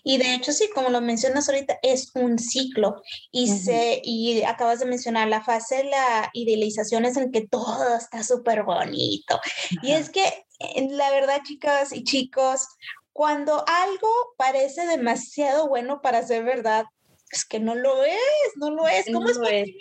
Y 0.04 0.18
de 0.18 0.34
hecho, 0.34 0.52
sí, 0.52 0.68
como 0.74 0.90
lo 0.90 1.00
mencionas 1.00 1.48
ahorita, 1.48 1.78
es 1.82 2.10
un 2.14 2.38
ciclo. 2.38 3.02
Y, 3.30 3.48
se, 3.48 4.00
y 4.04 4.42
acabas 4.42 4.80
de 4.80 4.86
mencionar 4.86 5.28
la 5.28 5.42
fase 5.42 5.76
de 5.78 5.84
la 5.84 6.30
idealización 6.32 7.04
es 7.04 7.16
en 7.16 7.30
que 7.30 7.46
todo 7.46 7.96
está 7.96 8.22
súper 8.24 8.62
bonito. 8.62 9.40
Y 9.82 9.92
es 9.92 10.10
que, 10.10 10.46
la 10.90 11.10
verdad, 11.10 11.40
chicas 11.44 11.92
y 11.92 12.04
chicos, 12.04 12.66
cuando 13.12 13.64
algo 13.66 14.08
parece 14.36 14.86
demasiado 14.86 15.68
bueno 15.68 16.00
para 16.00 16.22
ser 16.26 16.44
verdad, 16.44 16.84
es 17.30 17.44
que 17.44 17.60
no 17.60 17.74
lo 17.74 18.04
es, 18.04 18.16
no 18.56 18.70
lo 18.70 18.88
es. 18.88 19.06
¿Cómo, 19.12 19.28
es, 19.28 19.38
posible, 19.38 19.76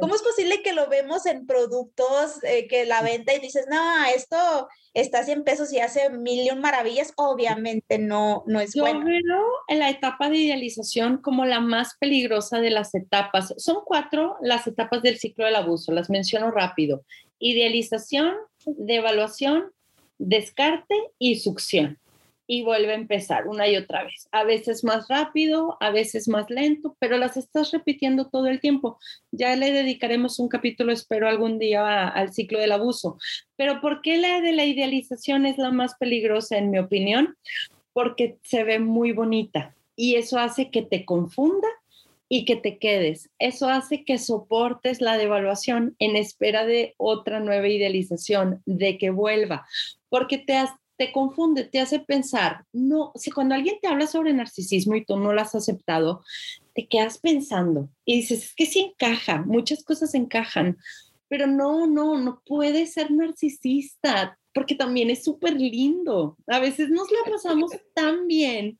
¿cómo 0.00 0.14
es 0.14 0.22
posible 0.22 0.62
que 0.62 0.72
lo 0.72 0.88
vemos 0.88 1.26
en 1.26 1.46
productos 1.46 2.42
eh, 2.42 2.66
que 2.66 2.86
la 2.86 3.02
venta 3.02 3.34
y 3.34 3.38
dices, 3.38 3.66
no, 3.70 3.78
esto 4.14 4.68
está 4.94 5.20
a 5.20 5.24
100 5.24 5.44
pesos 5.44 5.72
y 5.72 5.78
hace 5.78 6.10
mil 6.10 6.54
maravillas? 6.56 7.12
Obviamente 7.16 7.98
no, 7.98 8.42
no 8.46 8.60
es 8.60 8.74
Yo 8.74 8.82
bueno. 8.82 9.04
veo 9.04 9.44
en 9.68 9.78
la 9.78 9.90
etapa 9.90 10.28
de 10.28 10.38
idealización 10.38 11.18
como 11.18 11.46
la 11.46 11.60
más 11.60 11.96
peligrosa 12.00 12.58
de 12.60 12.70
las 12.70 12.94
etapas. 12.94 13.54
Son 13.58 13.78
cuatro 13.84 14.36
las 14.40 14.66
etapas 14.66 15.00
del 15.02 15.18
ciclo 15.18 15.44
del 15.44 15.56
abuso, 15.56 15.92
las 15.92 16.10
menciono 16.10 16.50
rápido. 16.50 17.04
Idealización, 17.38 18.34
devaluación, 18.66 19.70
descarte 20.18 20.96
y 21.18 21.38
succión 21.38 21.98
y 22.50 22.62
vuelve 22.62 22.92
a 22.92 22.96
empezar 22.96 23.46
una 23.46 23.68
y 23.68 23.76
otra 23.76 24.04
vez. 24.04 24.26
A 24.32 24.42
veces 24.42 24.82
más 24.82 25.06
rápido, 25.06 25.76
a 25.80 25.90
veces 25.90 26.28
más 26.28 26.48
lento, 26.48 26.96
pero 26.98 27.18
las 27.18 27.36
estás 27.36 27.70
repitiendo 27.72 28.30
todo 28.30 28.46
el 28.46 28.58
tiempo. 28.58 28.98
Ya 29.30 29.54
le 29.54 29.70
dedicaremos 29.70 30.38
un 30.38 30.48
capítulo, 30.48 30.90
espero 30.90 31.28
algún 31.28 31.58
día, 31.58 32.08
al 32.08 32.32
ciclo 32.32 32.58
del 32.58 32.72
abuso. 32.72 33.18
Pero 33.56 33.82
¿por 33.82 34.00
qué 34.00 34.16
la 34.16 34.40
de 34.40 34.54
la 34.54 34.64
idealización 34.64 35.44
es 35.44 35.58
la 35.58 35.70
más 35.70 35.94
peligrosa, 35.96 36.56
en 36.56 36.70
mi 36.70 36.78
opinión? 36.78 37.36
Porque 37.92 38.38
se 38.42 38.64
ve 38.64 38.78
muy 38.78 39.12
bonita 39.12 39.76
y 39.94 40.14
eso 40.14 40.38
hace 40.38 40.70
que 40.70 40.80
te 40.80 41.04
confunda 41.04 41.68
y 42.30 42.46
que 42.46 42.56
te 42.56 42.78
quedes. 42.78 43.28
Eso 43.38 43.68
hace 43.68 44.04
que 44.04 44.16
soportes 44.16 45.02
la 45.02 45.18
devaluación 45.18 45.96
en 45.98 46.16
espera 46.16 46.64
de 46.64 46.94
otra 46.96 47.40
nueva 47.40 47.68
idealización, 47.68 48.62
de 48.64 48.96
que 48.96 49.10
vuelva, 49.10 49.66
porque 50.08 50.38
te, 50.38 50.56
te 50.98 51.12
confunde, 51.12 51.64
te 51.64 51.80
hace 51.80 52.00
pensar, 52.00 52.64
no, 52.72 53.12
si 53.14 53.30
cuando 53.30 53.54
alguien 53.54 53.76
te 53.80 53.86
habla 53.86 54.06
sobre 54.06 54.32
narcisismo 54.32 54.96
y 54.96 55.04
tú 55.04 55.16
no 55.16 55.32
lo 55.32 55.40
has 55.40 55.54
aceptado, 55.54 56.22
te 56.74 56.88
quedas 56.88 57.18
pensando 57.18 57.88
y 58.04 58.16
dices, 58.16 58.46
es 58.46 58.54
que 58.54 58.66
sí 58.66 58.80
encaja, 58.80 59.42
muchas 59.42 59.84
cosas 59.84 60.14
encajan, 60.14 60.76
pero 61.28 61.46
no, 61.46 61.86
no, 61.86 62.18
no 62.18 62.42
puede 62.44 62.86
ser 62.86 63.12
narcisista, 63.12 64.38
porque 64.52 64.74
también 64.74 65.08
es 65.08 65.22
súper 65.22 65.54
lindo. 65.54 66.36
A 66.48 66.58
veces 66.58 66.90
nos 66.90 67.08
la 67.12 67.30
pasamos 67.30 67.70
tan 67.94 68.26
bien, 68.26 68.78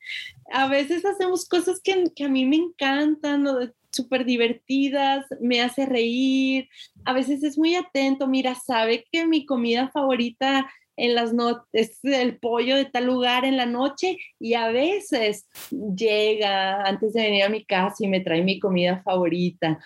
a 0.52 0.66
veces 0.66 1.04
hacemos 1.04 1.46
cosas 1.46 1.80
que, 1.80 2.04
que 2.16 2.24
a 2.24 2.28
mí 2.28 2.44
me 2.46 2.56
encantan, 2.56 3.46
súper 3.92 4.24
divertidas, 4.24 5.24
me 5.40 5.60
hace 5.60 5.86
reír, 5.86 6.68
a 7.04 7.12
veces 7.12 7.44
es 7.44 7.56
muy 7.56 7.76
atento, 7.76 8.26
mira, 8.26 8.54
sabe 8.56 9.04
que 9.10 9.24
mi 9.24 9.46
comida 9.46 9.90
favorita 9.92 10.68
en 10.98 11.14
las 11.14 11.32
noches 11.32 11.64
es 11.72 12.04
el 12.04 12.38
pollo 12.38 12.76
de 12.76 12.84
tal 12.84 13.06
lugar 13.06 13.44
en 13.44 13.56
la 13.56 13.66
noche 13.66 14.18
y 14.38 14.54
a 14.54 14.68
veces 14.68 15.46
llega 15.70 16.82
antes 16.82 17.14
de 17.14 17.22
venir 17.22 17.44
a 17.44 17.48
mi 17.48 17.64
casa 17.64 17.96
y 18.00 18.08
me 18.08 18.20
trae 18.20 18.42
mi 18.42 18.58
comida 18.58 19.02
favorita. 19.02 19.78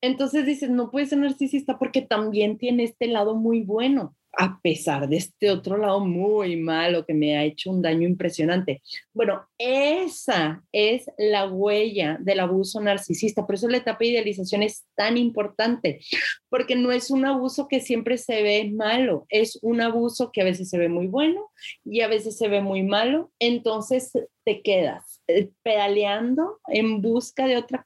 Entonces 0.00 0.46
dices, 0.46 0.70
no 0.70 0.90
puedes 0.90 1.08
ser 1.08 1.18
narcisista 1.18 1.78
porque 1.78 2.02
también 2.02 2.58
tiene 2.58 2.84
este 2.84 3.08
lado 3.08 3.34
muy 3.34 3.62
bueno 3.62 4.14
a 4.40 4.60
pesar 4.62 5.08
de 5.08 5.16
este 5.16 5.50
otro 5.50 5.76
lado 5.76 5.98
muy 5.98 6.54
malo 6.54 7.04
que 7.04 7.12
me 7.12 7.36
ha 7.36 7.42
hecho 7.42 7.70
un 7.70 7.82
daño 7.82 8.06
impresionante. 8.06 8.82
Bueno, 9.12 9.44
esa 9.58 10.62
es 10.70 11.10
la 11.18 11.48
huella 11.48 12.18
del 12.20 12.38
abuso 12.38 12.80
narcisista. 12.80 13.44
Por 13.44 13.56
eso 13.56 13.68
la 13.68 13.78
etapa 13.78 13.98
de 13.98 14.10
idealización 14.10 14.62
es 14.62 14.84
tan 14.94 15.16
importante, 15.16 15.98
porque 16.48 16.76
no 16.76 16.92
es 16.92 17.10
un 17.10 17.26
abuso 17.26 17.66
que 17.66 17.80
siempre 17.80 18.16
se 18.16 18.40
ve 18.44 18.70
malo, 18.72 19.26
es 19.28 19.58
un 19.60 19.80
abuso 19.80 20.30
que 20.30 20.42
a 20.42 20.44
veces 20.44 20.70
se 20.70 20.78
ve 20.78 20.88
muy 20.88 21.08
bueno 21.08 21.50
y 21.84 22.02
a 22.02 22.08
veces 22.08 22.38
se 22.38 22.46
ve 22.46 22.60
muy 22.60 22.84
malo. 22.84 23.32
Entonces 23.40 24.12
te 24.44 24.62
quedas 24.62 25.20
eh, 25.26 25.50
pedaleando 25.64 26.60
en 26.68 27.02
busca 27.02 27.48
de 27.48 27.56
otra, 27.56 27.84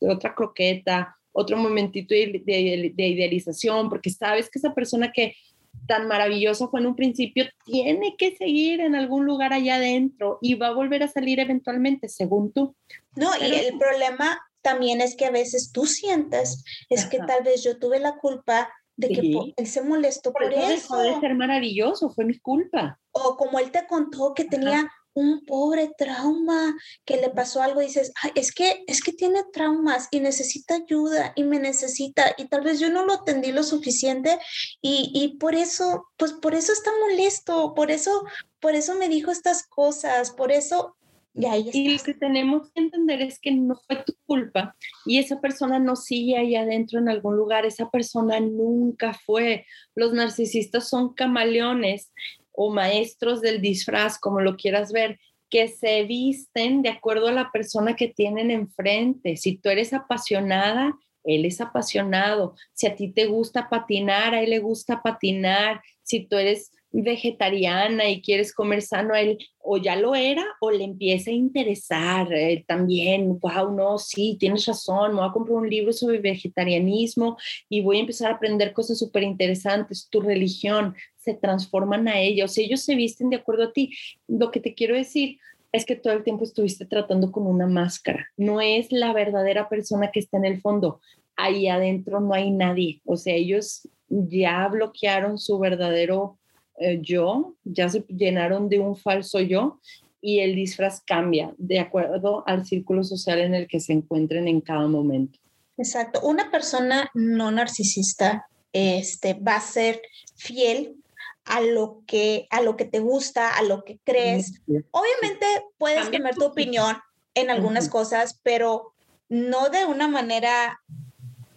otra 0.00 0.34
croqueta, 0.34 1.16
otro 1.30 1.56
momentito 1.56 2.12
de 2.12 2.92
idealización, 2.96 3.88
porque 3.88 4.10
sabes 4.10 4.50
que 4.50 4.58
esa 4.58 4.74
persona 4.74 5.12
que 5.12 5.36
tan 5.86 6.06
maravilloso 6.06 6.68
fue 6.70 6.80
en 6.80 6.86
un 6.86 6.96
principio, 6.96 7.44
tiene 7.64 8.16
que 8.16 8.36
seguir 8.36 8.80
en 8.80 8.94
algún 8.94 9.26
lugar 9.26 9.52
allá 9.52 9.76
adentro 9.76 10.38
y 10.40 10.54
va 10.54 10.68
a 10.68 10.74
volver 10.74 11.02
a 11.02 11.08
salir 11.08 11.40
eventualmente, 11.40 12.08
según 12.08 12.52
tú. 12.52 12.74
No, 13.16 13.30
y 13.36 13.52
el 13.52 13.78
problema 13.78 14.40
también 14.62 15.00
es 15.00 15.16
que 15.16 15.26
a 15.26 15.30
veces 15.30 15.72
tú 15.72 15.86
sientes, 15.86 16.64
es 16.88 17.06
que 17.06 17.18
tal 17.18 17.42
vez 17.42 17.62
yo 17.64 17.78
tuve 17.78 17.98
la 17.98 18.16
culpa 18.16 18.70
de 18.96 19.08
que 19.08 19.52
él 19.56 19.66
se 19.66 19.82
molestó 19.82 20.32
por, 20.32 20.52
eso. 20.52 20.68
Dejó 20.68 20.98
de 20.98 21.20
ser 21.20 21.34
maravilloso, 21.34 22.10
fue 22.10 22.24
mi 22.24 22.38
culpa. 22.38 22.98
O 23.10 23.36
como 23.36 23.58
él 23.58 23.70
te 23.70 23.86
contó 23.86 24.34
que 24.34 24.44
tenía 24.44 24.88
un 25.14 25.44
pobre 25.44 25.90
trauma, 25.96 26.74
que 27.04 27.16
le 27.16 27.30
pasó 27.30 27.62
algo 27.62 27.80
dices, 27.80 28.12
es 28.34 28.52
que 28.52 28.84
es 28.86 29.02
que 29.02 29.12
tiene 29.12 29.40
traumas 29.52 30.08
y 30.10 30.20
necesita 30.20 30.76
ayuda 30.76 31.32
y 31.36 31.44
me 31.44 31.58
necesita 31.58 32.34
y 32.38 32.46
tal 32.46 32.62
vez 32.62 32.80
yo 32.80 32.90
no 32.90 33.04
lo 33.04 33.14
atendí 33.14 33.52
lo 33.52 33.62
suficiente 33.62 34.38
y, 34.80 35.10
y 35.14 35.36
por 35.38 35.54
eso, 35.54 36.06
pues 36.16 36.32
por 36.32 36.54
eso 36.54 36.72
está 36.72 36.90
molesto, 37.08 37.74
por 37.74 37.90
eso, 37.90 38.24
por 38.60 38.74
eso 38.74 38.94
me 38.94 39.08
dijo 39.08 39.30
estas 39.30 39.66
cosas, 39.66 40.30
por 40.30 40.52
eso 40.52 40.96
y, 41.34 41.46
ahí 41.46 41.70
y 41.72 41.96
lo 41.96 42.04
que 42.04 42.14
tenemos 42.14 42.70
que 42.70 42.80
entender 42.82 43.22
es 43.22 43.38
que 43.38 43.52
no 43.52 43.74
fue 43.86 44.04
tu 44.04 44.14
culpa 44.26 44.76
y 45.06 45.18
esa 45.18 45.40
persona 45.40 45.78
no 45.78 45.96
sigue 45.96 46.36
ahí 46.36 46.56
adentro 46.56 46.98
en 46.98 47.08
algún 47.08 47.36
lugar, 47.36 47.64
esa 47.64 47.90
persona 47.90 48.38
nunca 48.38 49.14
fue. 49.14 49.66
Los 49.94 50.12
narcisistas 50.12 50.88
son 50.88 51.14
camaleones 51.14 52.12
o 52.52 52.70
maestros 52.70 53.40
del 53.40 53.60
disfraz, 53.60 54.18
como 54.18 54.40
lo 54.40 54.56
quieras 54.56 54.92
ver, 54.92 55.18
que 55.50 55.68
se 55.68 56.04
visten 56.04 56.82
de 56.82 56.88
acuerdo 56.88 57.28
a 57.28 57.32
la 57.32 57.50
persona 57.52 57.94
que 57.94 58.08
tienen 58.08 58.50
enfrente. 58.50 59.36
Si 59.36 59.56
tú 59.56 59.68
eres 59.68 59.92
apasionada, 59.92 60.94
él 61.24 61.44
es 61.44 61.60
apasionado. 61.60 62.54
Si 62.72 62.86
a 62.86 62.94
ti 62.94 63.12
te 63.12 63.26
gusta 63.26 63.68
patinar, 63.68 64.34
a 64.34 64.42
él 64.42 64.50
le 64.50 64.58
gusta 64.58 65.02
patinar. 65.02 65.82
Si 66.02 66.26
tú 66.26 66.36
eres 66.36 66.70
vegetariana 66.92 68.08
y 68.08 68.20
quieres 68.20 68.54
comer 68.54 68.82
sano, 68.82 69.14
él 69.14 69.38
o 69.58 69.78
ya 69.78 69.96
lo 69.96 70.14
era 70.14 70.44
o 70.60 70.70
le 70.70 70.84
empieza 70.84 71.30
a 71.30 71.34
interesar 71.34 72.28
también, 72.66 73.38
wow, 73.40 73.72
no, 73.72 73.98
sí, 73.98 74.36
tienes 74.38 74.66
razón, 74.66 75.12
me 75.12 75.20
voy 75.20 75.28
a 75.28 75.32
comprar 75.32 75.56
un 75.56 75.70
libro 75.70 75.92
sobre 75.92 76.18
vegetarianismo 76.18 77.36
y 77.68 77.80
voy 77.80 77.98
a 77.98 78.00
empezar 78.00 78.30
a 78.30 78.34
aprender 78.34 78.72
cosas 78.72 78.98
súper 78.98 79.22
interesantes, 79.22 80.08
tu 80.10 80.20
religión, 80.20 80.94
se 81.16 81.34
transforman 81.34 82.08
a 82.08 82.14
sea, 82.48 82.64
ellos 82.64 82.82
se 82.82 82.94
visten 82.94 83.30
de 83.30 83.36
acuerdo 83.36 83.64
a 83.64 83.72
ti. 83.72 83.94
Lo 84.26 84.50
que 84.50 84.60
te 84.60 84.74
quiero 84.74 84.96
decir 84.96 85.38
es 85.70 85.86
que 85.86 85.96
todo 85.96 86.12
el 86.12 86.24
tiempo 86.24 86.44
estuviste 86.44 86.84
tratando 86.84 87.32
con 87.32 87.46
una 87.46 87.66
máscara, 87.66 88.26
no 88.36 88.60
es 88.60 88.92
la 88.92 89.12
verdadera 89.12 89.68
persona 89.68 90.10
que 90.10 90.20
está 90.20 90.36
en 90.36 90.44
el 90.44 90.60
fondo, 90.60 91.00
ahí 91.36 91.68
adentro 91.68 92.20
no 92.20 92.34
hay 92.34 92.50
nadie, 92.50 93.00
o 93.06 93.16
sea, 93.16 93.34
ellos 93.34 93.88
ya 94.08 94.68
bloquearon 94.68 95.38
su 95.38 95.58
verdadero 95.58 96.38
eh, 96.82 96.98
yo, 97.00 97.54
ya 97.64 97.88
se 97.88 98.04
llenaron 98.08 98.68
de 98.68 98.80
un 98.80 98.96
falso 98.96 99.40
yo 99.40 99.80
y 100.20 100.40
el 100.40 100.54
disfraz 100.54 101.00
cambia 101.00 101.54
de 101.58 101.80
acuerdo 101.80 102.44
al 102.46 102.66
círculo 102.66 103.04
social 103.04 103.40
en 103.40 103.54
el 103.54 103.68
que 103.68 103.80
se 103.80 103.92
encuentren 103.92 104.48
en 104.48 104.60
cada 104.60 104.86
momento. 104.86 105.38
Exacto. 105.76 106.20
Una 106.22 106.50
persona 106.50 107.10
no 107.14 107.50
narcisista 107.50 108.46
este, 108.72 109.34
va 109.34 109.56
a 109.56 109.60
ser 109.60 110.00
fiel 110.36 110.96
a 111.44 111.60
lo 111.60 112.02
que 112.06 112.46
a 112.50 112.60
lo 112.60 112.76
que 112.76 112.84
te 112.84 113.00
gusta, 113.00 113.50
a 113.50 113.62
lo 113.62 113.84
que 113.84 113.98
crees. 114.04 114.60
Obviamente 114.92 115.46
puedes 115.78 116.08
cambiar 116.08 116.34
tu 116.34 116.44
opinión 116.44 116.96
en 117.34 117.50
algunas 117.50 117.88
cosas, 117.88 118.40
pero 118.42 118.92
no 119.28 119.70
de 119.70 119.84
una 119.86 120.08
manera 120.08 120.80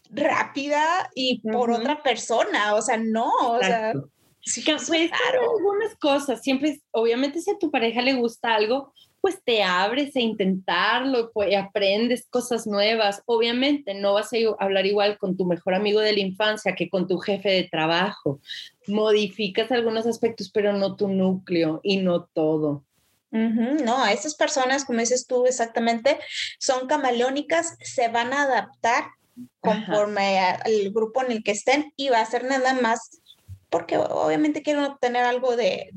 rápida 0.10 1.10
y 1.14 1.42
por 1.42 1.72
otra 1.72 2.02
persona, 2.02 2.74
o 2.76 2.82
sea, 2.82 2.98
no, 2.98 3.30
o 3.42 3.60
sea, 3.60 3.94
Sí, 4.46 4.64
pues, 4.64 5.12
algunas 5.34 5.96
cosas, 6.00 6.42
siempre, 6.42 6.80
obviamente 6.92 7.42
si 7.42 7.50
a 7.50 7.58
tu 7.58 7.72
pareja 7.72 8.02
le 8.02 8.14
gusta 8.14 8.54
algo, 8.54 8.94
pues 9.20 9.42
te 9.44 9.64
abres 9.64 10.16
a 10.16 10.20
intentarlo, 10.20 11.32
pues 11.34 11.56
aprendes 11.56 12.28
cosas 12.30 12.68
nuevas. 12.68 13.24
Obviamente 13.26 13.96
no 13.96 14.14
vas 14.14 14.32
a 14.34 14.38
hablar 14.64 14.86
igual 14.86 15.18
con 15.18 15.36
tu 15.36 15.46
mejor 15.46 15.74
amigo 15.74 16.00
de 16.00 16.14
la 16.14 16.20
infancia 16.20 16.76
que 16.76 16.92
con 16.92 17.08
tu 17.08 17.18
jefe 17.18 17.50
de 17.50 17.64
trabajo. 17.64 18.40
Modificas 18.86 19.72
algunos 19.72 20.06
aspectos, 20.06 20.52
pero 20.52 20.74
no 20.74 20.96
tu 20.96 21.08
núcleo 21.08 21.80
y 21.82 21.98
no 21.98 22.26
todo. 22.26 22.84
No, 23.32 24.02
a 24.02 24.14
esas 24.14 24.36
personas, 24.36 24.86
como 24.86 25.00
dices 25.00 25.26
tú 25.26 25.48
exactamente, 25.48 26.20
son 26.60 26.88
camaleónicas, 26.88 27.76
se 27.82 28.08
van 28.10 28.32
a 28.32 28.44
adaptar 28.44 29.06
conforme 29.60 30.40
al 30.40 30.92
grupo 30.92 31.24
en 31.24 31.32
el 31.32 31.44
que 31.44 31.52
estén 31.52 31.92
y 31.98 32.10
va 32.10 32.22
a 32.22 32.26
ser 32.28 32.46
nada 32.46 32.76
más 32.76 33.24
porque 33.76 33.98
obviamente 33.98 34.64
quieren 34.64 34.86
obtener 34.86 35.26
algo 35.26 35.58
de, 35.58 35.90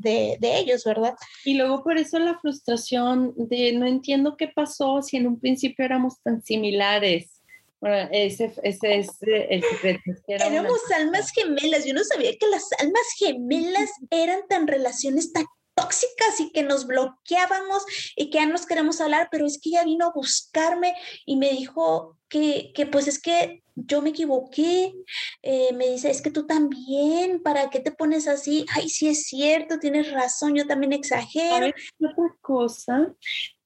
ellos, 0.42 0.82
¿verdad? 0.82 1.14
Y 1.44 1.54
luego 1.54 1.84
por 1.84 1.96
eso 1.96 2.18
la 2.18 2.36
frustración 2.40 3.32
de 3.36 3.72
no 3.72 3.86
entiendo 3.86 4.36
qué 4.36 4.48
pasó 4.48 5.00
si 5.00 5.16
en 5.16 5.28
un 5.28 5.38
principio 5.38 5.84
éramos 5.84 6.20
tan 6.24 6.42
similares. 6.42 7.40
Bueno, 7.80 8.08
ese, 8.10 8.52
ese 8.64 8.98
es 8.98 9.10
el 9.20 9.62
secreto. 9.62 10.10
Éramos 10.26 10.80
almas 10.96 11.30
gemelas. 11.30 11.84
Yo 11.84 11.94
no 11.94 12.02
sabía 12.02 12.32
que 12.32 12.48
las 12.48 12.68
almas 12.80 13.06
gemelas 13.16 13.90
eran 14.10 14.40
tan 14.48 14.66
relaciones 14.66 15.32
tan 15.32 15.44
tóxicas 15.76 16.40
y 16.40 16.50
que 16.50 16.64
nos 16.64 16.84
bloqueábamos 16.88 17.84
y 18.16 18.30
que 18.30 18.38
ya 18.38 18.46
nos 18.46 18.66
queremos 18.66 19.00
hablar, 19.00 19.28
pero 19.30 19.46
es 19.46 19.60
que 19.62 19.68
ella 19.68 19.84
vino 19.84 20.06
a 20.06 20.12
buscarme 20.12 20.94
y 21.24 21.36
me 21.36 21.50
dijo 21.50 22.17
que, 22.28 22.72
que 22.74 22.86
pues 22.86 23.08
es 23.08 23.20
que 23.20 23.62
yo 23.86 24.02
me 24.02 24.10
equivoqué. 24.10 24.94
Eh, 25.42 25.72
me 25.74 25.88
dice, 25.88 26.10
es 26.10 26.22
que 26.22 26.30
tú 26.30 26.46
también, 26.46 27.42
¿para 27.42 27.70
qué 27.70 27.80
te 27.80 27.92
pones 27.92 28.26
así? 28.26 28.66
Ay, 28.74 28.88
sí 28.88 29.08
es 29.08 29.24
cierto, 29.26 29.78
tienes 29.78 30.10
razón, 30.12 30.54
yo 30.54 30.66
también 30.66 30.92
exagero. 30.92 31.68
otra 31.98 32.36
cosa 32.40 33.14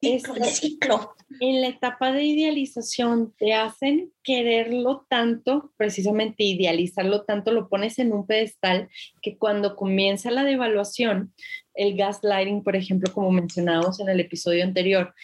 es 0.01 0.25
ciclo. 0.59 1.15
En 1.41 1.61
la 1.61 1.69
etapa 1.69 2.13
de 2.13 2.25
idealización 2.25 3.33
te 3.39 3.55
hacen 3.55 4.13
quererlo 4.23 5.07
tanto, 5.09 5.73
precisamente 5.77 6.43
idealizarlo 6.45 7.23
tanto, 7.23 7.53
lo 7.53 7.69
pones 7.69 7.99
en 7.99 8.13
un 8.13 8.27
pedestal 8.27 8.89
que 9.23 9.39
cuando 9.39 9.77
comienza 9.77 10.31
la 10.31 10.45
devaluación, 10.45 11.33
el 11.75 11.97
gaslighting, 11.97 12.65
por 12.65 12.77
ejemplo, 12.77 13.13
como 13.15 13.31
mencionábamos 13.31 14.01
en 14.01 14.09
el 14.09 14.21
episodio 14.21 14.65
anterior, 14.65 15.15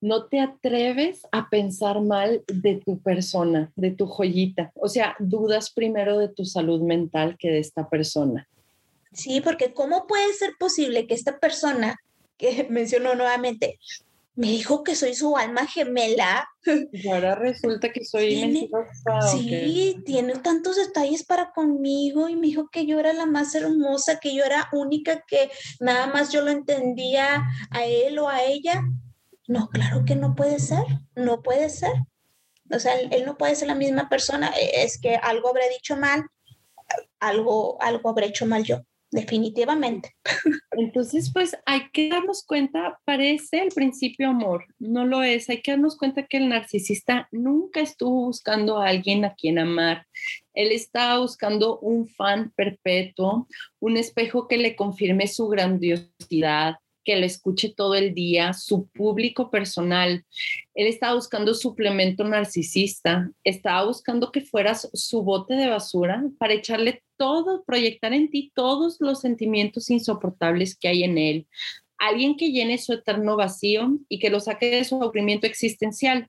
no 0.00 0.26
te 0.26 0.40
atreves 0.40 1.26
a 1.32 1.50
pensar 1.50 2.00
mal 2.00 2.42
de 2.46 2.76
tu 2.84 2.98
persona, 3.00 3.70
de 3.76 3.90
tu 3.90 4.06
joyita. 4.06 4.72
O 4.74 4.88
sea, 4.88 5.14
dudas 5.18 5.70
primero 5.70 6.18
de 6.18 6.28
tu 6.28 6.44
salud 6.44 6.80
mental 6.80 7.36
que 7.38 7.50
de 7.50 7.58
esta 7.58 7.88
persona. 7.88 8.48
Sí, 9.12 9.40
porque 9.40 9.72
¿cómo 9.72 10.06
puede 10.06 10.32
ser 10.34 10.52
posible 10.58 11.06
que 11.06 11.14
esta 11.14 11.38
persona 11.38 11.96
que 12.36 12.66
mencionó 12.70 13.14
nuevamente 13.14 13.78
me 14.36 14.46
dijo 14.46 14.82
que 14.84 14.94
soy 14.94 15.14
su 15.14 15.36
alma 15.36 15.66
gemela. 15.66 16.48
Y 16.92 17.08
ahora 17.08 17.34
resulta 17.34 17.92
que 17.92 18.04
soy. 18.04 18.68
Sí, 19.30 19.96
tiene 20.06 20.34
tantos 20.36 20.76
detalles 20.76 21.24
para 21.24 21.52
conmigo 21.52 22.28
y 22.28 22.36
me 22.36 22.46
dijo 22.46 22.68
que 22.70 22.86
yo 22.86 22.98
era 22.98 23.12
la 23.12 23.26
más 23.26 23.54
hermosa, 23.54 24.18
que 24.18 24.34
yo 24.34 24.44
era 24.44 24.68
única, 24.72 25.24
que 25.26 25.50
nada 25.78 26.06
más 26.06 26.32
yo 26.32 26.42
lo 26.42 26.50
entendía 26.50 27.42
a 27.70 27.84
él 27.84 28.18
o 28.18 28.28
a 28.28 28.42
ella. 28.44 28.82
No, 29.50 29.68
claro 29.68 30.04
que 30.04 30.14
no 30.14 30.36
puede 30.36 30.60
ser, 30.60 30.84
no 31.16 31.42
puede 31.42 31.70
ser. 31.70 31.90
O 32.72 32.78
sea, 32.78 33.00
él 33.00 33.24
no 33.26 33.36
puede 33.36 33.56
ser 33.56 33.66
la 33.66 33.74
misma 33.74 34.08
persona, 34.08 34.52
e, 34.56 34.84
es 34.84 34.96
que 35.00 35.16
algo 35.16 35.48
habré 35.48 35.68
dicho 35.70 35.96
mal, 35.96 36.24
algo, 37.18 37.76
algo 37.82 38.10
habré 38.10 38.26
hecho 38.26 38.46
mal 38.46 38.62
yo 38.62 38.82
definitivamente. 39.10 40.14
Entonces, 40.70 41.32
pues 41.32 41.56
hay 41.66 41.90
que 41.92 42.10
darnos 42.10 42.44
cuenta, 42.44 43.00
parece 43.04 43.62
el 43.62 43.70
principio 43.70 44.28
amor, 44.28 44.66
no 44.78 45.04
lo 45.04 45.24
es, 45.24 45.50
hay 45.50 45.62
que 45.62 45.72
darnos 45.72 45.96
cuenta 45.96 46.26
que 46.26 46.36
el 46.36 46.48
narcisista 46.48 47.28
nunca 47.32 47.80
estuvo 47.80 48.26
buscando 48.26 48.78
a 48.78 48.86
alguien 48.86 49.24
a 49.24 49.34
quien 49.34 49.58
amar, 49.58 50.06
él 50.54 50.70
estaba 50.70 51.18
buscando 51.18 51.80
un 51.80 52.06
fan 52.06 52.52
perpetuo, 52.54 53.48
un 53.80 53.96
espejo 53.96 54.46
que 54.46 54.58
le 54.58 54.76
confirme 54.76 55.26
su 55.26 55.48
grandiosidad, 55.48 56.76
que 57.04 57.16
lo 57.16 57.26
escuche 57.26 57.72
todo 57.74 57.94
el 57.94 58.14
día, 58.14 58.52
su 58.52 58.86
público 58.88 59.50
personal. 59.50 60.24
Él 60.74 60.86
estaba 60.86 61.14
buscando 61.14 61.54
suplemento 61.54 62.24
narcisista, 62.24 63.30
estaba 63.44 63.84
buscando 63.86 64.30
que 64.32 64.42
fueras 64.42 64.90
su 64.92 65.22
bote 65.22 65.54
de 65.54 65.68
basura 65.68 66.24
para 66.38 66.54
echarle 66.54 67.02
todo, 67.16 67.64
proyectar 67.64 68.12
en 68.12 68.30
ti 68.30 68.52
todos 68.54 68.96
los 69.00 69.20
sentimientos 69.20 69.90
insoportables 69.90 70.76
que 70.76 70.88
hay 70.88 71.04
en 71.04 71.18
él. 71.18 71.46
Alguien 71.98 72.36
que 72.36 72.50
llene 72.50 72.78
su 72.78 72.94
eterno 72.94 73.36
vacío 73.36 73.98
y 74.08 74.18
que 74.18 74.30
lo 74.30 74.40
saque 74.40 74.70
de 74.70 74.84
su 74.84 74.96
aburrimiento 74.96 75.46
existencial. 75.46 76.28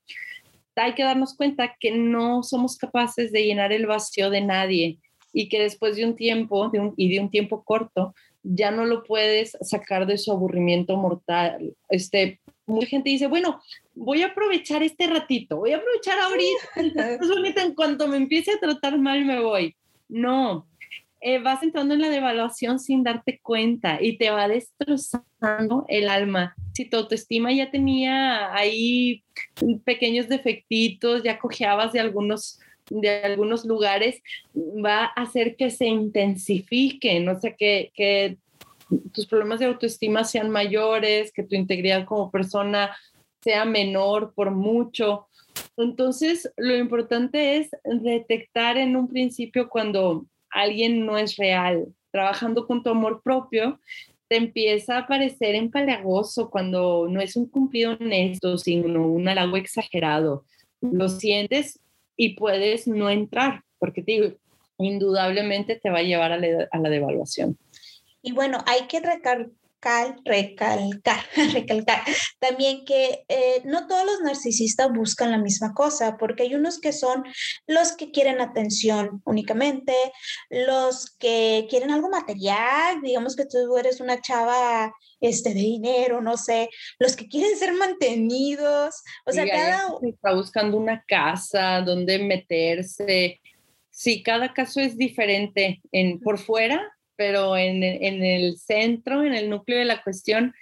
Hay 0.76 0.96
que 0.96 1.04
darnos 1.04 1.36
cuenta 1.36 1.76
que 1.80 1.92
no 1.92 2.44
somos 2.44 2.78
capaces 2.78 3.32
de 3.32 3.46
llenar 3.46 3.72
el 3.72 3.86
vacío 3.86 4.30
de 4.30 4.42
nadie 4.42 5.00
y 5.34 5.48
que 5.48 5.62
después 5.62 5.96
de 5.96 6.06
un 6.06 6.16
tiempo 6.16 6.72
y 6.98 7.14
de 7.14 7.20
un 7.20 7.30
tiempo 7.30 7.64
corto 7.64 8.14
ya 8.44 8.72
no 8.72 8.86
lo 8.86 9.04
puedes 9.04 9.58
sacar 9.62 10.06
de 10.06 10.18
su 10.18 10.32
aburrimiento 10.32 10.98
mortal. 10.98 11.76
Este, 11.90 12.40
mucha 12.66 12.88
gente 12.88 13.10
dice, 13.10 13.28
bueno, 13.28 13.62
voy 13.94 14.24
a 14.24 14.28
aprovechar 14.28 14.84
este 14.84 15.08
ratito, 15.08 15.58
voy 15.58 15.74
a 15.74 15.78
aprovechar 15.78 16.20
ahorita, 16.20 17.62
en 17.64 17.76
cuanto 17.76 18.08
me 18.08 18.18
empiece 18.18 18.52
a 18.52 18.60
tratar 18.60 18.98
mal 18.98 19.26
me 19.26 19.42
voy. 19.42 19.76
No, 20.10 20.68
eh, 21.24 21.38
vas 21.38 21.62
entrando 21.62 21.94
en 21.94 22.02
la 22.02 22.10
devaluación 22.10 22.80
sin 22.80 23.04
darte 23.04 23.40
cuenta 23.44 24.02
y 24.02 24.18
te 24.18 24.32
va 24.32 24.48
destrozando 24.48 25.86
el 25.88 26.10
alma. 26.10 26.56
Si 26.74 26.86
tu 26.86 26.98
autoestima 26.98 27.54
ya 27.54 27.70
tenía 27.70 28.54
ahí 28.56 29.24
pequeños 29.86 30.28
defectitos, 30.28 31.22
ya 31.22 31.38
cojeabas 31.38 31.94
de 31.94 32.00
algunos 32.00 32.60
de 32.92 33.24
algunos 33.24 33.66
lugares 33.66 34.22
va 34.54 35.06
a 35.06 35.24
hacer 35.24 35.56
que 35.56 35.70
se 35.70 35.86
intensifiquen, 35.86 37.28
o 37.30 37.40
sea, 37.40 37.56
que, 37.56 37.92
que 37.96 38.38
tus 39.14 39.26
problemas 39.26 39.60
de 39.60 39.68
autoestima 39.68 40.24
sean 40.24 40.50
mayores, 40.50 41.32
que 41.32 41.44
tu 41.44 41.56
integridad 41.56 42.06
como 42.06 42.30
persona 42.30 42.96
sea 43.42 43.66
menor 43.66 44.34
por 44.36 44.52
mucho. 44.52 45.28
Entonces, 45.78 46.52
lo 46.58 46.76
importante 46.76 47.58
es 47.58 47.70
detectar 47.84 48.78
en 48.78 48.96
un 48.96 49.08
principio 49.08 49.70
cuando 49.70 50.26
alguien 50.50 51.06
no 51.06 51.18
es 51.18 51.38
real. 51.38 51.88
Trabajando 52.12 52.68
con 52.68 52.84
tu 52.84 52.90
amor 52.90 53.22
propio, 53.24 53.80
te 54.28 54.36
empieza 54.36 54.96
a 54.96 55.00
aparecer 55.00 55.56
empalagoso 55.56 56.50
cuando 56.50 57.08
no 57.10 57.22
es 57.22 57.36
un 57.36 57.48
cumplido 57.48 57.98
honesto, 58.00 58.58
sino 58.58 59.08
un 59.08 59.28
halago 59.28 59.58
exagerado. 59.58 60.46
Lo 60.82 61.10
sientes 61.10 61.80
y 62.22 62.36
puedes 62.36 62.88
no 62.88 63.10
entrar, 63.10 63.64
porque 63.80 64.04
te 64.04 64.12
digo, 64.12 64.34
indudablemente 64.78 65.76
te 65.76 65.90
va 65.90 65.98
a 65.98 66.04
llevar 66.04 66.32
a 66.32 66.38
la, 66.38 66.90
devaluación. 66.90 67.58
Y 68.22 68.32
bueno, 68.32 68.60
hay 68.68 68.82
que 68.82 69.00
recalcar, 69.82 70.16
recalcar, 70.26 71.26
recalcar 71.54 72.04
también 72.40 72.86
que 72.86 73.24
eh, 73.28 73.62
no 73.66 73.88
todos 73.88 74.06
los 74.06 74.22
narcisistas 74.22 74.92
buscan 74.94 75.32
la 75.32 75.38
misma 75.38 75.74
cosa, 75.74 76.18
porque 76.18 76.44
hay 76.44 76.56
unos 76.56 76.80
que 76.80 76.94
son 76.94 77.24
los 77.68 77.94
que 77.94 78.12
quieren 78.12 78.42
atención 78.42 79.22
únicamente, 79.26 79.94
los 80.50 81.16
que 81.18 81.68
quieren 81.70 81.92
algo 81.92 82.10
material, 82.10 83.02
digamos 83.02 83.36
que 83.36 83.46
tú 83.46 83.78
eres 83.78 84.00
una 84.00 84.22
chava 84.22 84.94
este, 85.20 85.54
de 85.54 85.62
dinero, 85.62 86.22
no 86.22 86.38
sé, 86.38 86.70
los 87.00 87.16
que 87.16 87.28
quieren 87.28 87.58
ser 87.58 87.74
mantenidos, 87.74 89.02
o 89.26 89.32
sea, 89.32 89.48
cada 89.48 89.88
uno 89.88 90.10
está 90.10 90.34
buscando 90.34 90.78
una 90.78 91.04
casa 91.08 91.82
donde 91.82 92.20
meterse. 92.20 93.42
Sí, 93.94 94.24
cada 94.24 94.54
caso 94.54 94.80
es 94.80 94.98
diferente 94.98 95.82
en, 95.92 96.20
por 96.20 96.40
fuera, 96.40 96.92
pero 97.22 97.56
en, 97.56 97.84
en 97.84 98.24
el 98.24 98.58
centro, 98.58 99.24
en 99.24 99.36
el 99.36 99.48
núcleo 99.48 99.78
de 99.78 99.86
la 99.86 100.02
cuestión, 100.02 100.56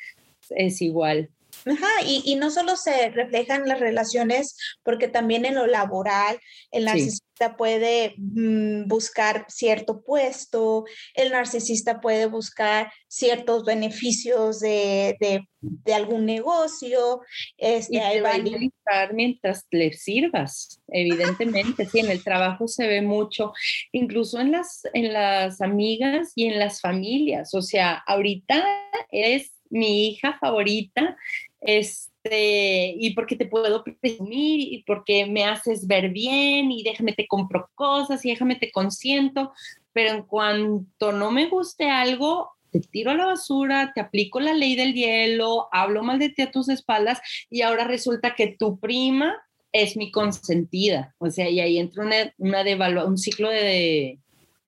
es 0.50 0.82
igual. 0.82 1.30
Ajá, 1.66 1.88
y, 2.06 2.22
y, 2.26 2.36
no 2.36 2.52
solo 2.52 2.76
se 2.76 3.10
reflejan 3.10 3.68
las 3.68 3.80
relaciones, 3.80 4.56
porque 4.84 5.08
también 5.08 5.46
en 5.46 5.56
lo 5.56 5.68
laboral, 5.68 6.40
el 6.72 6.86
narcisista 6.86 7.56
puede 7.58 8.16
mm, 8.18 8.88
buscar 8.88 9.46
cierto 9.50 10.02
puesto, 10.02 10.86
el 11.14 11.32
narcisista 11.32 12.02
puede 12.02 12.26
buscar 12.26 12.92
ciertos 13.08 13.66
beneficios 13.66 14.60
de, 14.60 15.16
de, 15.20 15.48
de 15.62 15.94
algún 15.94 16.26
negocio. 16.26 17.22
Este, 17.58 17.98
y 17.98 18.00
te 18.00 18.22
va 18.22 18.34
a 18.34 19.08
mientras 19.14 19.66
le 19.72 19.94
sirvas, 19.94 20.82
evidentemente, 20.88 21.86
sí, 21.86 22.00
en 22.00 22.10
el 22.10 22.24
trabajo 22.24 22.68
se 22.68 22.88
ve 22.88 23.02
mucho, 23.02 23.54
incluso 23.92 24.40
en 24.40 24.52
las, 24.52 24.82
en 24.94 25.14
las 25.14 25.62
amigas 25.62 26.32
y 26.36 26.46
en 26.48 26.60
las 26.60 26.82
familias, 26.82 27.54
o 27.54 27.62
sea, 27.62 28.04
ahorita 28.08 28.66
es 29.12 29.52
mi 29.70 30.10
hija 30.10 30.38
favorita, 30.40 31.16
este, 31.62 32.96
y 32.98 33.14
porque 33.14 33.36
te 33.36 33.46
puedo 33.46 33.84
presumir, 33.84 34.74
y 34.74 34.84
porque 34.84 35.26
me 35.26 35.46
haces 35.46 35.88
ver 35.88 36.10
bien, 36.10 36.72
y 36.72 36.84
déjame 36.84 37.14
te 37.14 37.28
compro 37.28 37.70
cosas, 37.76 38.24
y 38.26 38.30
déjame 38.30 38.56
te 38.56 38.72
consiento, 38.72 39.52
pero 39.94 40.14
en 40.14 40.24
cuanto 40.24 41.12
no 41.12 41.32
me 41.32 41.48
guste 41.48 41.90
algo, 41.90 42.52
te 42.72 42.80
tiro 42.80 43.12
a 43.12 43.16
la 43.16 43.26
basura, 43.26 43.92
te 43.94 44.02
aplico 44.02 44.40
la 44.40 44.54
ley 44.54 44.76
del 44.76 44.94
hielo, 44.94 45.68
hablo 45.72 46.04
mal 46.04 46.20
de 46.20 46.30
ti 46.30 46.44
a 46.44 46.52
tus 46.52 46.70
espaldas, 46.70 47.20
y 47.50 47.62
ahora 47.62 47.86
resulta 47.86 48.36
que 48.36 48.56
tu 48.58 48.80
prima 48.80 49.36
es 49.72 49.98
mi 49.98 50.12
consentida. 50.12 51.16
O 51.18 51.30
sea, 51.30 51.50
y 51.50 51.60
ahí 51.60 51.78
entra 51.78 52.04
una, 52.04 52.34
una 52.38 53.06
un 53.06 53.18
ciclo 53.18 53.50
de, 53.50 54.20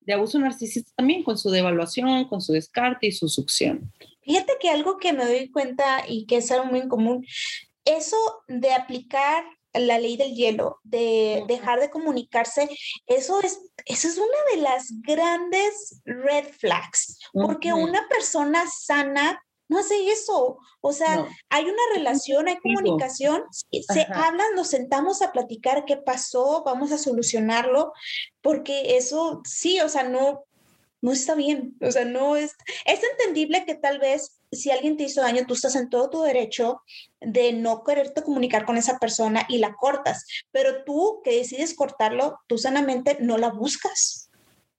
de 0.01 0.13
abuso 0.13 0.39
narcisista 0.39 0.91
también, 0.95 1.23
con 1.23 1.37
su 1.37 1.49
devaluación, 1.49 2.25
con 2.25 2.41
su 2.41 2.53
descarte 2.53 3.07
y 3.07 3.11
su 3.11 3.29
succión. 3.29 3.91
Fíjate 4.21 4.53
que 4.59 4.69
algo 4.69 4.97
que 4.97 5.13
me 5.13 5.25
doy 5.25 5.49
cuenta 5.49 6.03
y 6.07 6.25
que 6.25 6.37
es 6.37 6.51
algo 6.51 6.65
muy 6.65 6.87
común, 6.87 7.25
eso 7.85 8.17
de 8.47 8.73
aplicar 8.73 9.43
la 9.73 9.99
ley 9.99 10.17
del 10.17 10.35
hielo, 10.35 10.79
de 10.83 11.43
dejar 11.47 11.79
de 11.79 11.89
comunicarse, 11.89 12.69
eso 13.07 13.39
es, 13.41 13.59
eso 13.85 14.07
es 14.07 14.17
una 14.17 14.37
de 14.53 14.61
las 14.61 14.87
grandes 15.01 16.01
red 16.05 16.45
flags, 16.59 17.19
porque 17.31 17.73
una 17.73 18.07
persona 18.09 18.65
sana 18.69 19.41
no 19.69 19.79
hace 19.79 20.11
eso. 20.11 20.57
O 20.81 20.91
sea, 20.91 21.25
hay 21.49 21.63
una 21.63 21.81
relación, 21.95 22.49
hay 22.49 22.57
comunicación, 22.57 23.43
se 23.51 24.05
hablan, 24.13 24.53
nos 24.53 24.67
sentamos 24.67 25.21
a 25.21 25.31
platicar 25.31 25.85
qué 25.85 25.95
pasó, 25.95 26.63
vamos 26.65 26.91
a 26.91 26.97
solucionarlo, 26.97 27.93
porque 28.41 28.97
eso 28.97 29.41
sí, 29.45 29.79
o 29.79 29.87
sea, 29.87 30.03
no, 30.03 30.43
no 31.01 31.11
está 31.11 31.35
bien, 31.35 31.75
o 31.81 31.91
sea, 31.91 32.05
no 32.05 32.35
es, 32.35 32.55
es 32.85 33.01
entendible 33.03 33.65
que 33.65 33.75
tal 33.75 33.99
vez 33.99 34.41
si 34.51 34.69
alguien 34.69 34.97
te 34.97 35.03
hizo 35.03 35.21
daño, 35.21 35.45
tú 35.47 35.53
estás 35.53 35.75
en 35.75 35.89
todo 35.89 36.09
tu 36.09 36.21
derecho 36.21 36.81
de 37.19 37.53
no 37.53 37.83
quererte 37.83 38.21
comunicar 38.21 38.65
con 38.65 38.77
esa 38.77 38.99
persona 38.99 39.45
y 39.49 39.57
la 39.57 39.75
cortas, 39.75 40.25
pero 40.51 40.83
tú 40.83 41.21
que 41.23 41.37
decides 41.37 41.73
cortarlo, 41.73 42.39
tú 42.47 42.57
sanamente 42.57 43.17
no 43.19 43.37
la 43.37 43.49
buscas. 43.49 44.29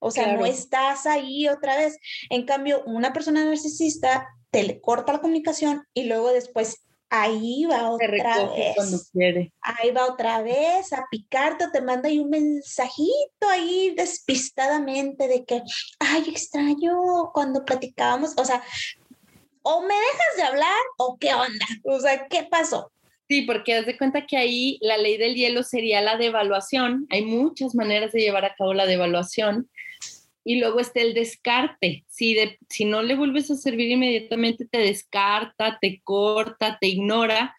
O 0.05 0.11
sea, 0.11 0.37
no 0.37 0.45
estás 0.45 1.07
ahí 1.07 1.49
otra 1.49 1.77
vez. 1.77 1.97
En 2.29 2.45
cambio, 2.45 2.83
una 2.87 3.13
persona 3.13 3.45
narcisista 3.45 4.27
te 4.51 4.65
le 4.65 4.81
corta 4.81 5.13
la 5.13 5.21
comunicación 5.21 5.87
y 5.95 6.05
luego 6.05 6.33
después 6.33 6.83
ahí 7.12 7.66
va 7.66 7.90
otra 7.90 8.46
vez. 8.55 8.75
Cuando 8.75 8.98
quiere. 9.12 9.53
Ahí 9.61 9.90
va 9.90 10.07
otra 10.07 10.42
vez 10.42 10.92
a 10.94 11.05
picarte, 11.11 11.68
te 11.70 11.83
manda 11.83 12.09
ahí 12.09 12.18
un 12.18 12.31
mensajito 12.31 13.48
ahí 13.51 13.94
despistadamente 13.94 15.29
de 15.29 15.44
que, 15.44 15.62
ay, 16.01 16.25
extraño 16.27 17.31
cuando 17.35 17.66
platicábamos, 17.66 18.33
o 18.38 18.44
sea, 18.44 18.62
o 19.62 19.83
me 19.83 19.94
dejas 19.94 20.37
de 20.37 20.42
hablar 20.42 20.81
o 20.96 21.18
qué 21.20 21.35
onda, 21.35 21.66
o 21.85 22.01
sea, 22.01 22.27
¿qué 22.29 22.44
pasó? 22.51 22.90
Sí, 23.29 23.42
porque 23.42 23.75
haz 23.75 23.87
de 23.87 23.98
cuenta 23.98 24.27
que 24.27 24.38
ahí 24.38 24.79
la 24.81 24.96
ley 24.96 25.18
del 25.18 25.35
hielo 25.35 25.62
sería 25.62 26.01
la 26.01 26.16
devaluación. 26.16 27.07
Hay 27.11 27.25
muchas 27.25 27.75
maneras 27.75 28.12
de 28.12 28.20
llevar 28.20 28.44
a 28.44 28.55
cabo 28.55 28.72
la 28.75 28.87
devaluación 28.87 29.70
y 30.44 30.59
luego 30.59 30.81
está 30.81 31.00
el 31.00 31.14
descarte. 31.14 32.05
Si, 32.09 32.37
si 32.68 32.85
no 32.85 33.02
le 33.02 33.16
vuelves 33.16 33.50
a 33.50 33.57
servir 33.57 33.90
inmediatamente, 33.90 34.64
te 34.64 34.78
descarta, 34.78 35.78
te 35.81 36.00
corta, 36.02 36.78
te 36.81 36.88
ignora. 36.88 37.57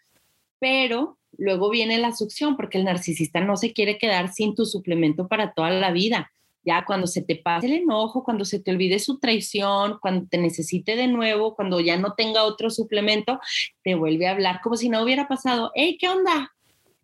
pero 0.58 1.18
luego 1.36 1.68
viene 1.70 1.98
la 1.98 2.14
succión 2.14 2.56
porque 2.56 2.78
el 2.78 2.84
narcisista 2.84 3.40
no 3.40 3.56
se 3.56 3.72
quiere 3.72 3.98
quedar 3.98 4.32
sin 4.32 4.54
tu 4.54 4.66
suplemento 4.66 5.28
para 5.28 5.52
toda 5.52 5.70
la 5.70 5.90
vida. 5.90 6.30
Ya 6.64 6.84
cuando 6.86 7.06
se 7.06 7.20
te 7.20 7.36
pase 7.36 7.66
el 7.66 7.74
enojo, 7.74 8.24
cuando 8.24 8.46
se 8.46 8.58
te 8.58 8.70
olvide 8.70 8.98
su 8.98 9.18
traición, 9.18 9.98
cuando 10.00 10.26
te 10.26 10.38
necesite 10.38 10.96
de 10.96 11.08
nuevo, 11.08 11.54
cuando 11.54 11.78
ya 11.80 11.98
no 11.98 12.14
tenga 12.14 12.44
otro 12.44 12.70
suplemento, 12.70 13.38
te 13.82 13.94
vuelve 13.94 14.26
a 14.26 14.30
hablar 14.30 14.60
como 14.62 14.76
si 14.76 14.88
no 14.88 15.02
hubiera 15.02 15.28
pasado. 15.28 15.72
Hey, 15.74 15.98
¿qué 16.00 16.08
onda? 16.08 16.54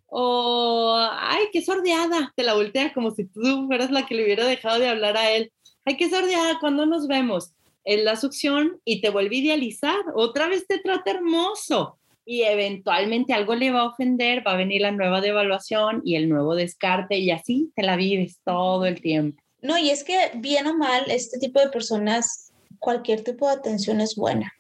O, 0.07 0.97
ay, 0.99 1.45
qué 1.53 1.63
sordeada. 1.63 2.33
Te 2.35 2.43
la 2.43 2.55
voltea 2.55 2.93
como 2.95 3.11
si 3.11 3.27
tú 3.27 3.67
fueras 3.67 3.91
la 3.91 4.07
que 4.07 4.15
le 4.15 4.25
hubiera 4.25 4.47
dejado 4.47 4.79
de 4.79 4.89
hablar 4.89 5.17
a 5.19 5.31
él. 5.31 5.53
Ay, 5.91 5.97
qué 5.97 6.09
sordeada, 6.09 6.61
¿cuándo 6.61 6.87
nos 6.87 7.09
vemos? 7.09 7.53
Es 7.83 8.05
la 8.05 8.15
succión 8.15 8.81
y 8.85 9.01
te 9.01 9.11
vuelve 9.11 9.35
a 9.35 9.39
idealizar. 9.41 9.99
Otra 10.15 10.47
vez 10.47 10.65
te 10.69 10.79
trata 10.79 11.11
hermoso 11.11 11.99
y 12.25 12.43
eventualmente 12.43 13.33
algo 13.33 13.57
le 13.57 13.73
va 13.73 13.81
a 13.81 13.89
ofender, 13.89 14.47
va 14.47 14.53
a 14.53 14.57
venir 14.57 14.83
la 14.83 14.93
nueva 14.93 15.21
devaluación 15.21 16.01
y 16.05 16.15
el 16.15 16.29
nuevo 16.29 16.55
descarte 16.55 17.19
y 17.19 17.33
así 17.33 17.73
te 17.75 17.83
la 17.83 17.97
vives 17.97 18.39
todo 18.45 18.87
el 18.87 19.01
tiempo. 19.01 19.43
No, 19.63 19.77
y 19.79 19.91
es 19.91 20.05
que 20.05 20.31
bien 20.37 20.69
o 20.69 20.79
mal, 20.79 21.03
este 21.09 21.41
tipo 21.41 21.59
de 21.59 21.71
personas, 21.71 22.53
cualquier 22.79 23.25
tipo 23.25 23.49
de 23.49 23.55
atención 23.55 24.01
es 24.01 24.15
buena. 24.15 24.53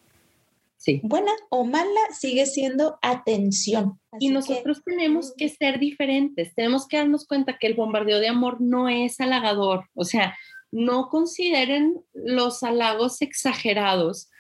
Sí. 0.78 1.00
Buena 1.04 1.30
o 1.50 1.64
mala, 1.64 2.00
sigue 2.12 2.46
siendo 2.46 2.98
atención. 3.02 4.00
y 4.18 4.30
nosotros 4.30 4.82
tenemos 4.84 5.32
que 5.36 5.48
ser 5.48 5.78
diferentes, 5.78 6.52
tenemos 6.56 6.88
que 6.88 6.96
darnos 6.96 7.24
cuenta 7.24 7.56
que 7.56 7.68
el 7.68 7.74
bombardeo 7.74 8.18
de 8.18 8.26
amor 8.26 8.60
no 8.60 8.88
es 8.88 9.20
halagador, 9.20 9.84
o 9.94 10.04
sea, 10.04 10.34
no 10.72 11.08
consideren 11.08 12.02
los 12.14 12.62
halagos 12.62 13.22
exagerados 13.22 14.30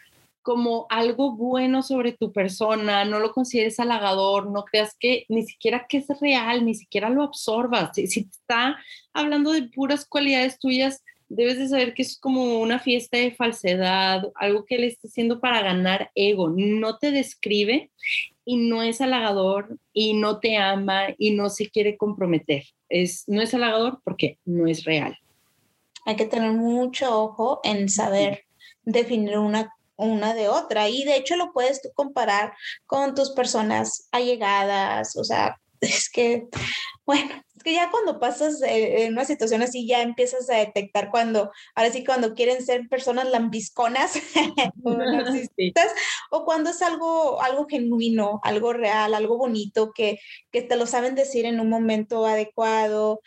como 0.42 0.86
algo 0.88 1.36
bueno 1.36 1.82
sobre 1.82 2.12
tu 2.12 2.32
persona, 2.32 3.04
no 3.04 3.18
lo 3.18 3.32
consideres 3.32 3.78
halagador, 3.78 4.50
no 4.50 4.64
creas 4.64 4.96
que 4.98 5.26
ni 5.28 5.42
siquiera 5.42 5.86
que 5.86 5.98
es 5.98 6.06
real, 6.20 6.64
ni 6.64 6.74
siquiera 6.74 7.10
lo 7.10 7.22
absorbas. 7.22 7.90
Si, 7.94 8.06
si 8.06 8.20
está 8.20 8.78
hablando 9.12 9.52
de 9.52 9.64
puras 9.64 10.06
cualidades 10.06 10.58
tuyas, 10.58 11.02
debes 11.28 11.58
de 11.58 11.68
saber 11.68 11.94
que 11.94 12.02
es 12.02 12.18
como 12.18 12.60
una 12.60 12.78
fiesta 12.78 13.18
de 13.18 13.32
falsedad, 13.32 14.30
algo 14.34 14.64
que 14.64 14.76
él 14.76 14.84
está 14.84 15.08
haciendo 15.08 15.40
para 15.40 15.62
ganar 15.62 16.10
ego, 16.14 16.50
no 16.50 16.98
te 16.98 17.12
describe 17.12 17.90
y 18.44 18.56
no 18.56 18.82
es 18.82 19.00
halagador 19.00 19.78
y 19.92 20.14
no 20.14 20.40
te 20.40 20.56
ama 20.56 21.14
y 21.18 21.30
no 21.32 21.50
se 21.50 21.70
quiere 21.70 21.96
comprometer. 21.96 22.64
No 23.28 23.40
es 23.40 23.54
halagador 23.54 24.00
porque 24.02 24.38
no 24.44 24.66
es 24.66 24.84
real. 24.84 25.16
Hay 26.10 26.16
que 26.16 26.26
tener 26.26 26.52
mucho 26.52 27.22
ojo 27.22 27.60
en 27.62 27.88
saber 27.88 28.44
definir 28.84 29.38
una 29.38 29.72
una 30.00 30.34
de 30.34 30.48
otra. 30.48 30.88
Y 30.88 31.04
de 31.04 31.16
hecho 31.16 31.36
lo 31.36 31.52
puedes 31.52 31.82
tú 31.82 31.90
comparar 31.94 32.54
con 32.86 33.14
tus 33.14 33.30
personas 33.30 34.08
allegadas, 34.10 35.16
o 35.16 35.24
sea, 35.24 35.60
es 35.80 36.10
que, 36.10 36.48
bueno, 37.06 37.30
es 37.56 37.62
que 37.62 37.74
ya 37.74 37.90
cuando 37.90 38.18
pasas 38.18 38.60
en 38.62 39.12
una 39.12 39.24
situación 39.24 39.62
así 39.62 39.86
ya 39.86 40.02
empiezas 40.02 40.48
a 40.48 40.56
detectar 40.56 41.10
cuando, 41.10 41.50
ahora 41.74 41.90
sí, 41.90 42.04
cuando 42.04 42.34
quieren 42.34 42.64
ser 42.64 42.88
personas 42.88 43.28
lambisconas 43.28 44.14
o 46.30 46.44
cuando 46.44 46.70
es 46.70 46.82
algo, 46.82 47.40
algo 47.42 47.66
genuino, 47.68 48.40
algo 48.42 48.72
real, 48.72 49.14
algo 49.14 49.36
bonito, 49.36 49.92
que, 49.92 50.18
que 50.50 50.62
te 50.62 50.76
lo 50.76 50.86
saben 50.86 51.14
decir 51.14 51.44
en 51.44 51.60
un 51.60 51.68
momento 51.68 52.24
adecuado, 52.24 53.20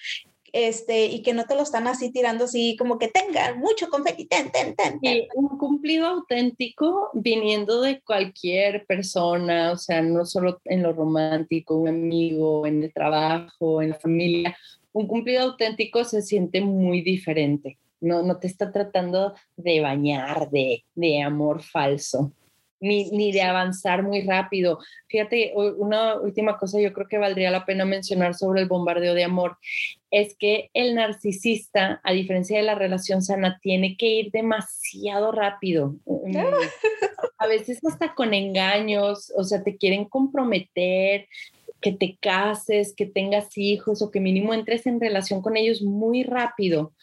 este, 0.54 1.08
y 1.08 1.24
que 1.24 1.34
no 1.34 1.46
te 1.46 1.56
lo 1.56 1.64
están 1.64 1.88
así 1.88 2.12
tirando 2.12 2.46
así 2.46 2.78
como 2.78 3.00
que 3.00 3.08
tengan 3.08 3.60
mucho 3.60 3.90
confeti, 3.90 4.26
ten, 4.26 4.52
ten, 4.52 4.76
ten. 4.76 5.00
Un 5.36 5.58
cumplido 5.58 6.06
auténtico 6.06 7.10
viniendo 7.14 7.82
de 7.82 8.02
cualquier 8.02 8.86
persona, 8.86 9.72
o 9.72 9.78
sea, 9.78 10.04
no 10.04 10.26
solo 10.26 10.62
en 10.66 10.84
lo 10.84 10.94
romántico, 10.94 11.76
un 11.76 11.88
amigo, 11.88 12.68
en 12.68 12.84
el 12.84 12.94
trabajo, 12.94 13.82
en 13.82 13.90
la 13.90 14.00
familia, 14.00 14.56
un 14.92 15.08
cumplido 15.08 15.42
auténtico 15.42 16.04
se 16.04 16.22
siente 16.22 16.62
muy 16.62 17.02
diferente. 17.02 17.80
No, 18.00 18.22
no 18.22 18.38
te 18.38 18.48
está 18.48 18.72
tratando 18.72 19.34
de 19.58 19.82
bañar 19.82 20.52
de, 20.52 20.86
de 20.94 21.22
amor 21.22 21.64
falso 21.64 22.32
ni, 22.84 23.32
de 23.32 23.42
avanzar 23.42 24.04
muy 24.04 24.22
rápido. 24.22 24.80
Fíjate, 25.08 25.54
una 25.56 26.20
última 26.20 26.58
cosa 26.58 26.80
yo 26.80 26.94
creo 26.94 27.08
que 27.08 27.18
valdría 27.18 27.50
la 27.50 27.66
pena 27.66 27.86
mencionar 27.86 28.36
sobre 28.36 28.62
el 28.62 28.68
bombardeo 28.68 29.14
de 29.14 29.24
amor 29.24 29.58
es 30.12 30.36
que 30.38 30.70
el 30.74 30.94
narcisista, 30.94 32.00
a 32.04 32.14
diferencia 32.14 32.58
de 32.58 32.64
la 32.64 32.76
relación 32.76 33.22
sana, 33.22 33.60
tiene 33.62 33.98
que 33.98 34.08
ir 34.08 34.32
demasiado 34.32 35.32
rápido. 35.32 35.96
Mm, 36.06 36.36
a 37.38 37.48
veces 37.48 37.80
hasta 37.84 38.14
con 38.14 38.34
engaños, 38.34 39.34
o 39.36 39.44
sea, 39.44 39.64
te 39.64 39.78
quieren 39.78 40.06
comprometer, 40.06 41.28
que 41.82 41.92
te 41.92 42.18
cases, 42.20 42.94
que 42.96 43.06
tengas 43.06 43.58
hijos 43.58 44.02
o 44.02 44.10
que 44.10 44.22
mínimo 44.22 44.54
entres 44.54 44.88
en 44.88 45.02
relación 45.02 45.42
con 45.42 45.58
ellos 45.58 45.82
muy 45.82 46.24
rápido, 46.24 46.94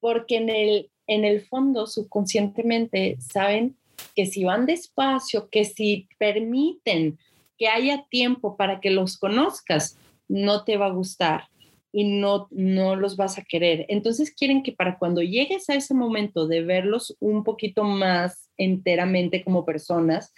porque 0.00 0.36
en 0.36 0.50
el, 0.50 0.90
en 1.06 1.24
el 1.24 1.40
fondo, 1.40 1.86
subconscientemente, 1.86 3.16
saben 3.20 3.77
que 4.18 4.26
si 4.26 4.42
van 4.42 4.66
despacio, 4.66 5.48
que 5.48 5.64
si 5.64 6.08
permiten 6.18 7.20
que 7.56 7.68
haya 7.68 8.04
tiempo 8.10 8.56
para 8.56 8.80
que 8.80 8.90
los 8.90 9.16
conozcas, 9.16 9.96
no 10.26 10.64
te 10.64 10.76
va 10.76 10.86
a 10.86 10.90
gustar 10.90 11.44
y 11.92 12.02
no, 12.02 12.48
no 12.50 12.96
los 12.96 13.16
vas 13.16 13.38
a 13.38 13.44
querer. 13.44 13.86
Entonces 13.88 14.32
quieren 14.32 14.64
que 14.64 14.72
para 14.72 14.98
cuando 14.98 15.22
llegues 15.22 15.70
a 15.70 15.76
ese 15.76 15.94
momento 15.94 16.48
de 16.48 16.64
verlos 16.64 17.16
un 17.20 17.44
poquito 17.44 17.84
más 17.84 18.50
enteramente 18.56 19.44
como 19.44 19.64
personas, 19.64 20.34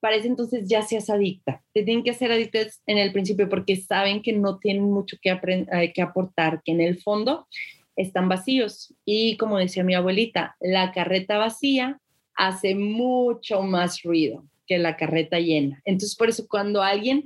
parece 0.00 0.26
entonces 0.26 0.66
ya 0.66 0.80
seas 0.80 1.10
adicta. 1.10 1.62
Te 1.74 1.82
tienen 1.82 2.04
que 2.04 2.12
hacer 2.12 2.32
adictas 2.32 2.80
en 2.86 2.96
el 2.96 3.12
principio 3.12 3.50
porque 3.50 3.76
saben 3.76 4.22
que 4.22 4.32
no 4.32 4.58
tienen 4.58 4.84
mucho 4.84 5.18
que, 5.20 5.38
eh, 5.38 5.92
que 5.92 6.00
aportar, 6.00 6.62
que 6.64 6.72
en 6.72 6.80
el 6.80 6.98
fondo 7.02 7.46
están 7.94 8.26
vacíos. 8.30 8.94
Y 9.04 9.36
como 9.36 9.58
decía 9.58 9.84
mi 9.84 9.94
abuelita, 9.94 10.56
la 10.60 10.92
carreta 10.92 11.36
vacía 11.36 12.00
hace 12.38 12.74
mucho 12.74 13.62
más 13.62 14.02
ruido 14.02 14.44
que 14.66 14.78
la 14.78 14.96
carreta 14.96 15.40
llena. 15.40 15.82
Entonces, 15.84 16.16
por 16.16 16.28
eso 16.28 16.46
cuando 16.48 16.82
alguien 16.82 17.24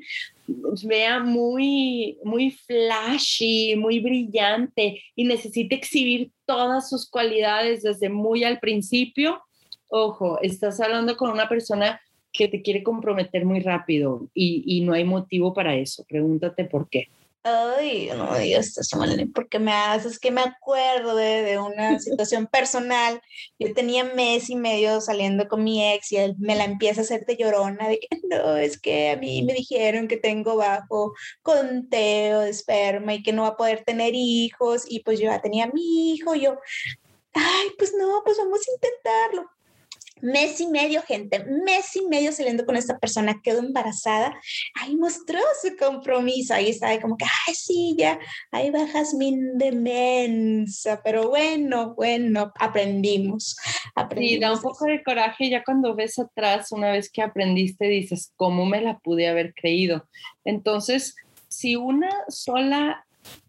vea 0.84 1.20
muy, 1.20 2.18
muy 2.24 2.50
flashy, 2.50 3.76
muy 3.76 4.00
brillante 4.00 5.02
y 5.14 5.24
necesite 5.24 5.74
exhibir 5.74 6.30
todas 6.46 6.88
sus 6.88 7.08
cualidades 7.08 7.82
desde 7.82 8.08
muy 8.08 8.42
al 8.42 8.58
principio, 8.58 9.42
ojo, 9.88 10.40
estás 10.40 10.80
hablando 10.80 11.16
con 11.16 11.30
una 11.30 11.48
persona 11.48 12.00
que 12.32 12.48
te 12.48 12.62
quiere 12.62 12.82
comprometer 12.82 13.44
muy 13.44 13.60
rápido 13.60 14.28
y, 14.32 14.62
y 14.66 14.80
no 14.80 14.94
hay 14.94 15.04
motivo 15.04 15.52
para 15.52 15.76
eso. 15.76 16.04
Pregúntate 16.08 16.64
por 16.64 16.88
qué. 16.88 17.08
Ay, 17.44 18.08
no 18.16 18.38
digas 18.38 18.78
eso, 18.78 19.00
porque 19.34 19.58
me 19.58 19.72
haces 19.72 20.20
que 20.20 20.30
me 20.30 20.42
acuerdo 20.42 21.16
de, 21.16 21.42
de, 21.42 21.58
una 21.58 21.98
situación 21.98 22.46
personal. 22.46 23.20
Yo 23.58 23.74
tenía 23.74 24.04
mes 24.04 24.48
y 24.48 24.54
medio 24.54 25.00
saliendo 25.00 25.48
con 25.48 25.64
mi 25.64 25.84
ex 25.92 26.12
y 26.12 26.18
él 26.18 26.36
me 26.38 26.54
la 26.54 26.64
empieza 26.64 27.00
a 27.00 27.04
hacerte 27.04 27.36
llorona 27.36 27.88
de 27.88 27.98
que 27.98 28.08
no, 28.30 28.56
es 28.56 28.80
que 28.80 29.10
a 29.10 29.16
mí 29.16 29.42
me 29.42 29.54
dijeron 29.54 30.06
que 30.06 30.18
tengo 30.18 30.56
bajo 30.56 31.14
conteo 31.42 32.40
de 32.40 32.50
esperma 32.50 33.14
y 33.14 33.22
que 33.24 33.32
no 33.32 33.42
va 33.42 33.48
a 33.48 33.56
poder 33.56 33.82
tener 33.84 34.12
hijos 34.14 34.84
y 34.88 35.00
pues 35.00 35.18
yo 35.18 35.26
ya 35.26 35.42
tenía 35.42 35.66
mi 35.66 36.12
hijo. 36.14 36.36
Yo, 36.36 36.58
ay, 37.34 37.68
pues 37.76 37.92
no, 37.98 38.22
pues 38.24 38.38
vamos 38.38 38.60
a 38.60 38.72
intentarlo 38.72 39.50
mes 40.22 40.60
y 40.60 40.68
medio, 40.68 41.02
gente, 41.02 41.44
mes 41.44 41.94
y 41.96 42.06
medio 42.06 42.32
saliendo 42.32 42.64
con 42.64 42.76
esta 42.76 42.98
persona, 42.98 43.40
quedó 43.42 43.58
embarazada, 43.58 44.34
ahí 44.80 44.96
mostró 44.96 45.40
su 45.60 45.76
compromiso, 45.76 46.54
ahí 46.54 46.70
estaba 46.70 46.98
como 47.00 47.16
que, 47.16 47.26
ay, 47.46 47.54
sí, 47.54 47.96
ya, 47.98 48.18
ahí 48.52 48.70
bajas 48.70 49.14
mi 49.14 49.36
demencia, 49.54 51.00
pero 51.02 51.28
bueno, 51.28 51.94
bueno, 51.94 52.52
aprendimos. 52.58 53.56
aprendimos 53.96 54.32
sí, 54.32 54.40
da 54.40 54.52
un 54.52 54.60
poco 54.60 54.86
de 54.86 55.02
coraje 55.02 55.50
ya 55.50 55.64
cuando 55.64 55.94
ves 55.94 56.18
atrás, 56.18 56.70
una 56.70 56.92
vez 56.92 57.10
que 57.10 57.20
aprendiste, 57.20 57.86
dices, 57.86 58.32
¿cómo 58.36 58.64
me 58.64 58.80
la 58.80 58.98
pude 59.00 59.28
haber 59.28 59.52
creído? 59.54 60.08
Entonces, 60.44 61.16
si 61.48 61.74
una 61.76 62.10
sola 62.28 63.04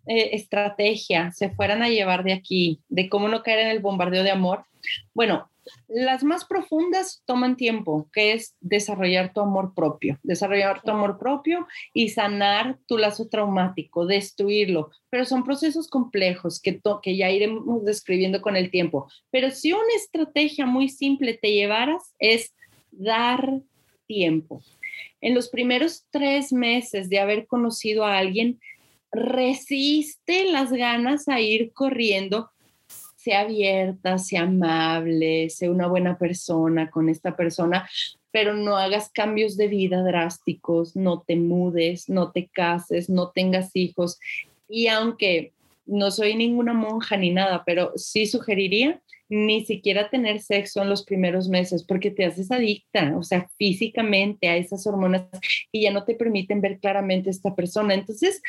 eh, 0.07 0.31
estrategia 0.33 1.31
se 1.31 1.49
fueran 1.51 1.83
a 1.83 1.89
llevar 1.89 2.23
de 2.23 2.33
aquí, 2.33 2.81
de 2.89 3.09
cómo 3.09 3.27
no 3.27 3.43
caer 3.43 3.59
en 3.59 3.67
el 3.67 3.79
bombardeo 3.79 4.23
de 4.23 4.31
amor, 4.31 4.65
bueno, 5.13 5.49
las 5.87 6.23
más 6.23 6.45
profundas 6.45 7.23
toman 7.25 7.55
tiempo, 7.55 8.09
que 8.13 8.33
es 8.33 8.55
desarrollar 8.59 9.33
tu 9.33 9.41
amor 9.41 9.73
propio, 9.73 10.19
desarrollar 10.23 10.81
tu 10.81 10.91
amor 10.91 11.17
propio 11.17 11.67
y 11.93 12.09
sanar 12.09 12.77
tu 12.87 12.97
lazo 12.97 13.27
traumático, 13.27 14.05
destruirlo. 14.05 14.91
Pero 15.09 15.25
son 15.25 15.43
procesos 15.43 15.87
complejos 15.87 16.61
que, 16.61 16.81
que 17.01 17.17
ya 17.17 17.29
iremos 17.29 17.83
describiendo 17.85 18.41
con 18.41 18.55
el 18.55 18.71
tiempo. 18.71 19.07
Pero 19.31 19.51
si 19.51 19.73
una 19.73 19.93
estrategia 19.95 20.65
muy 20.65 20.89
simple 20.89 21.33
te 21.33 21.51
llevaras 21.51 22.13
es 22.19 22.53
dar 22.91 23.61
tiempo. 24.07 24.61
En 25.21 25.33
los 25.33 25.49
primeros 25.49 26.05
tres 26.11 26.51
meses 26.51 27.09
de 27.09 27.19
haber 27.19 27.47
conocido 27.47 28.05
a 28.05 28.17
alguien, 28.17 28.59
resiste 29.11 30.45
las 30.45 30.71
ganas 30.71 31.27
a 31.27 31.39
ir 31.39 31.71
corriendo 31.71 32.49
sea 33.23 33.41
abierta, 33.41 34.17
sea 34.17 34.41
amable, 34.43 35.49
sea 35.49 35.71
una 35.71 35.87
buena 35.87 36.17
persona 36.17 36.89
con 36.89 37.07
esta 37.07 37.37
persona, 37.37 37.89
pero 38.31 38.53
no 38.53 38.75
hagas 38.75 39.09
cambios 39.13 39.55
de 39.55 39.67
vida 39.67 40.03
drásticos, 40.03 40.95
no 40.95 41.21
te 41.25 41.37
mudes, 41.37 42.09
no 42.09 42.31
te 42.31 42.47
cases, 42.47 43.09
no 43.09 43.29
tengas 43.29 43.75
hijos. 43.75 44.19
Y 44.67 44.87
aunque 44.87 45.53
no 45.85 46.11
soy 46.11 46.35
ninguna 46.35 46.73
monja 46.73 47.15
ni 47.15 47.31
nada, 47.31 47.63
pero 47.65 47.93
sí 47.95 48.25
sugeriría 48.25 49.01
ni 49.29 49.65
siquiera 49.65 50.09
tener 50.09 50.41
sexo 50.41 50.81
en 50.81 50.89
los 50.89 51.03
primeros 51.03 51.47
meses 51.47 51.83
porque 51.83 52.11
te 52.11 52.25
haces 52.25 52.51
adicta, 52.51 53.15
o 53.17 53.23
sea, 53.23 53.49
físicamente 53.57 54.49
a 54.49 54.57
esas 54.57 54.85
hormonas 54.85 55.23
y 55.71 55.83
ya 55.83 55.91
no 55.91 56.03
te 56.03 56.15
permiten 56.15 56.59
ver 56.59 56.79
claramente 56.79 57.29
a 57.29 57.31
esta 57.31 57.55
persona. 57.55 57.93
Entonces, 57.93 58.41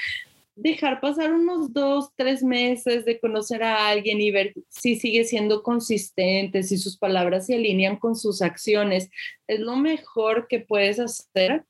dejar 0.56 1.00
pasar 1.00 1.32
unos 1.32 1.72
dos, 1.72 2.10
tres 2.16 2.42
meses 2.42 3.04
de 3.04 3.18
conocer 3.18 3.62
a 3.62 3.88
alguien 3.88 4.20
y 4.20 4.30
ver 4.30 4.54
si 4.68 4.96
sigue 4.96 5.24
siendo 5.24 5.62
consistente, 5.62 6.62
si 6.62 6.78
sus 6.78 6.96
palabras 6.96 7.46
se 7.46 7.54
alinean 7.54 7.96
con 7.96 8.16
sus 8.16 8.42
acciones, 8.42 9.10
es 9.46 9.60
lo 9.60 9.76
mejor 9.76 10.46
que 10.48 10.60
puedes 10.60 11.00
hacer 11.00 11.64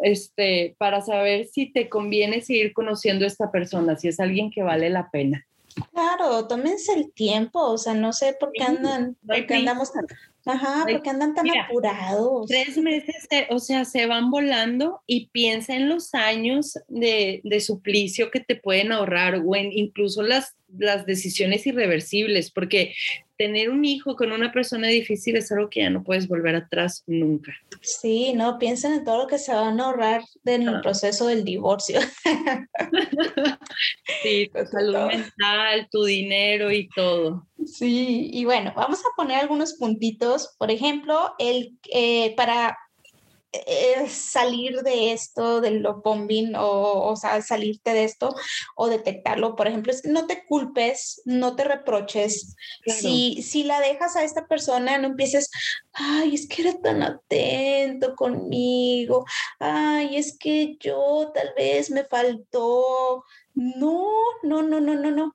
este, 0.00 0.74
para 0.78 1.00
saber 1.02 1.46
si 1.46 1.72
te 1.72 1.88
conviene 1.88 2.40
seguir 2.40 2.72
conociendo 2.72 3.24
a 3.24 3.28
esta 3.28 3.50
persona, 3.50 3.96
si 3.96 4.08
es 4.08 4.20
alguien 4.20 4.50
que 4.50 4.62
vale 4.62 4.90
la 4.90 5.10
pena. 5.10 5.44
Claro, 5.92 6.46
tómense 6.48 6.92
el 6.94 7.12
tiempo, 7.12 7.60
o 7.60 7.78
sea, 7.78 7.94
no 7.94 8.12
sé 8.12 8.36
por 8.38 8.50
qué 8.52 8.64
andan, 8.64 9.16
por 9.24 9.46
qué 9.46 9.54
andamos 9.54 9.92
tan, 9.92 10.06
ajá, 10.46 10.86
por 10.88 11.02
qué 11.02 11.10
andan 11.10 11.34
tan 11.34 11.46
apurados. 11.50 12.46
Tres 12.46 12.76
meses, 12.78 13.28
o 13.50 13.58
sea, 13.58 13.84
se 13.84 14.06
van 14.06 14.30
volando 14.30 15.02
y 15.06 15.28
piensa 15.28 15.74
en 15.74 15.88
los 15.88 16.14
años 16.14 16.78
de, 16.88 17.40
de 17.44 17.60
suplicio 17.60 18.30
que 18.30 18.40
te 18.40 18.56
pueden 18.56 18.92
ahorrar 18.92 19.42
o 19.44 19.56
en 19.56 19.72
incluso 19.72 20.22
las, 20.22 20.56
las 20.76 21.06
decisiones 21.06 21.66
irreversibles, 21.66 22.50
porque 22.50 22.94
tener 23.38 23.70
un 23.70 23.84
hijo 23.84 24.16
con 24.16 24.32
una 24.32 24.52
persona 24.52 24.88
difícil 24.88 25.36
es 25.36 25.50
algo 25.52 25.70
que 25.70 25.80
ya 25.80 25.90
no 25.90 26.02
puedes 26.02 26.26
volver 26.26 26.56
atrás 26.56 27.04
nunca. 27.06 27.52
Sí, 27.80 28.32
no, 28.34 28.58
piensen 28.58 28.94
en 28.94 29.04
todo 29.04 29.22
lo 29.22 29.26
que 29.28 29.38
se 29.38 29.54
van 29.54 29.80
a 29.80 29.84
ahorrar 29.84 30.22
en 30.44 30.68
el 30.68 30.80
proceso 30.80 31.28
del 31.28 31.44
divorcio. 31.44 32.00
sí, 34.22 34.50
tu 34.52 34.66
salud 34.72 35.06
mental, 35.06 35.88
tu 35.90 36.04
dinero 36.04 36.72
y 36.72 36.88
todo. 36.88 37.46
Sí, 37.66 38.30
y 38.32 38.44
bueno, 38.44 38.72
vamos 38.76 39.00
a 39.00 39.16
poner 39.16 39.38
algunos 39.38 39.74
puntitos. 39.74 40.54
Por 40.58 40.70
ejemplo, 40.70 41.34
el 41.38 41.78
eh, 41.92 42.34
para 42.36 42.76
es 43.52 44.12
salir 44.12 44.82
de 44.82 45.12
esto, 45.12 45.60
del 45.60 45.86
bombing, 46.04 46.54
o, 46.56 47.10
o 47.10 47.16
sea, 47.16 47.40
salirte 47.40 47.92
de 47.92 48.04
esto 48.04 48.34
o 48.76 48.88
detectarlo. 48.88 49.56
Por 49.56 49.66
ejemplo, 49.68 49.92
es 49.92 50.02
que 50.02 50.10
no 50.10 50.26
te 50.26 50.44
culpes, 50.46 51.22
no 51.24 51.56
te 51.56 51.64
reproches. 51.64 52.56
Si, 52.86 53.42
si 53.42 53.64
la 53.64 53.80
dejas 53.80 54.16
a 54.16 54.24
esta 54.24 54.46
persona, 54.46 54.98
no 54.98 55.08
empieces, 55.08 55.50
ay, 55.92 56.34
es 56.34 56.46
que 56.46 56.62
era 56.62 56.78
tan 56.80 57.02
atento 57.02 58.14
conmigo, 58.16 59.24
ay, 59.58 60.16
es 60.16 60.36
que 60.38 60.76
yo 60.78 61.30
tal 61.34 61.52
vez 61.56 61.90
me 61.90 62.04
faltó. 62.04 63.24
No, 63.54 64.06
no, 64.42 64.62
no, 64.62 64.80
no, 64.80 64.94
no, 64.94 65.10
no 65.10 65.34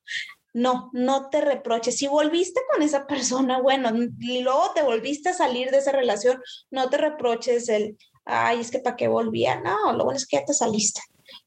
no, 0.54 0.90
no 0.94 1.30
te 1.30 1.42
reproches. 1.42 1.98
Si 1.98 2.08
volviste 2.08 2.62
con 2.72 2.84
esa 2.84 3.06
persona, 3.08 3.62
bueno, 3.62 3.92
y 4.20 4.42
luego 4.42 4.72
te 4.74 4.84
volviste 4.84 5.30
a 5.30 5.34
salir 5.34 5.72
de 5.72 5.80
esa 5.80 5.92
relación, 5.92 6.42
no 6.72 6.90
te 6.90 6.98
reproches 6.98 7.70
el, 7.70 7.98
ay, 8.26 8.60
es 8.60 8.72
que 8.72 8.80
para 8.80 8.96
qué 8.96 9.08
volvía. 9.08 9.60
No, 9.60 9.94
lo 9.94 10.06
bueno 10.06 10.18
es 10.18 10.28
que 10.28 10.38
ya 10.38 10.46
te 10.46 10.54
saliste. 10.54 11.02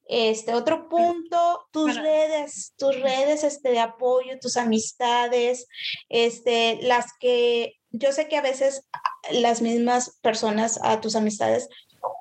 Este 0.08 0.54
otro 0.54 0.88
punto, 0.88 1.66
tus 1.72 1.96
redes, 1.96 2.74
tus 2.76 3.00
redes 3.00 3.44
este, 3.44 3.70
de 3.70 3.80
apoyo, 3.80 4.38
tus 4.40 4.56
amistades, 4.56 5.66
este, 6.08 6.78
las 6.82 7.06
que 7.20 7.74
yo 7.90 8.12
sé 8.12 8.28
que 8.28 8.36
a 8.36 8.42
veces 8.42 8.86
las 9.30 9.62
mismas 9.62 10.18
personas, 10.20 10.78
a 10.82 11.00
tus 11.00 11.16
amistades, 11.16 11.68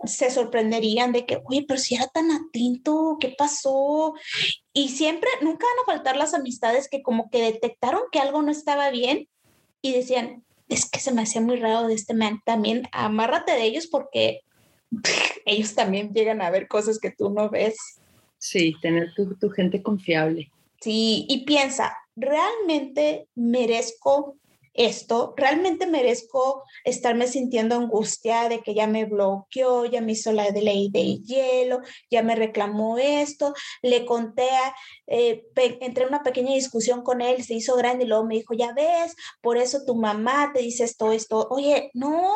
se 0.06 0.30
sorprenderían 0.32 1.12
de 1.12 1.26
que, 1.26 1.41
uy, 1.50 1.65
pero 1.65 1.80
si 1.80 1.95
era 1.95 2.08
tan 2.08 2.32
atento, 2.32 3.17
¿qué 3.19 3.34
pasó? 3.38 4.13
Y 4.74 4.89
siempre, 4.89 5.30
nunca 5.41 5.65
van 5.65 5.84
a 5.84 5.98
faltar 5.98 6.17
las 6.17 6.34
amistades 6.34 6.88
que 6.89 7.02
como 7.02 7.30
que 7.30 7.41
detectaron 7.41 8.02
que 8.12 8.19
algo 8.19 8.41
no 8.41 8.52
estaba 8.52 8.89
bien 8.89 9.28
y 9.82 9.93
decían, 9.93 10.43
es 10.67 10.89
que 10.89 11.00
se 11.00 11.13
me 11.13 11.21
hacía 11.21 11.41
muy 11.41 11.58
raro 11.58 11.88
de 11.88 11.93
este 11.93 12.13
man. 12.13 12.39
También 12.45 12.88
amárrate 12.91 13.54
de 13.54 13.63
ellos 13.63 13.88
porque 13.88 14.41
ellos 15.45 15.76
también 15.76 16.13
llegan 16.13 16.41
a 16.41 16.50
ver 16.50 16.67
cosas 16.67 17.00
que 17.00 17.12
tú 17.12 17.30
no 17.30 17.50
ves. 17.50 17.76
Sí, 18.38 18.76
tener 18.82 19.13
tu, 19.15 19.36
tu 19.36 19.50
gente 19.50 19.82
confiable. 19.82 20.52
Sí, 20.82 21.26
y 21.30 21.45
piensa, 21.45 21.98
¿realmente 22.15 23.28
merezco 23.34 24.38
esto, 24.76 25.34
realmente 25.38 25.88
merezco 25.88 26.64
estarme 26.84 27.28
sintiendo 27.28 27.76
angustia 27.76 28.50
de 28.50 28.60
que 28.60 28.74
ya 28.74 28.88
me 28.88 29.06
bloqueó, 29.06 29.86
ya 29.86 30.02
me 30.02 30.12
hizo 30.12 30.34
la 30.34 30.50
ley 30.50 30.90
de 30.92 31.18
hielo, 31.18 31.80
ya 32.12 32.22
me 32.24 32.36
reclamó 32.36 32.98
esto, 32.98 33.54
le 33.82 34.06
conté, 34.06 34.50
eh, 35.08 35.46
entré 35.56 36.04
en 36.04 36.10
una 36.10 36.24
pequeña 36.24 36.54
discusión 36.54 37.04
con 37.04 37.22
él, 37.22 37.44
se 37.44 37.54
hizo 37.54 37.76
grande 37.76 38.04
y 38.04 38.08
luego 38.08 38.26
me 38.26 38.36
dijo, 38.36 38.54
ya 38.54 38.74
ves, 38.74 39.16
por 39.42 39.58
eso 39.58 39.86
tu 39.86 39.96
mamá 39.96 40.52
te 40.54 40.62
dice 40.62 40.84
esto, 40.84 41.12
esto, 41.14 41.48
oye, 41.50 41.90
no, 41.94 42.34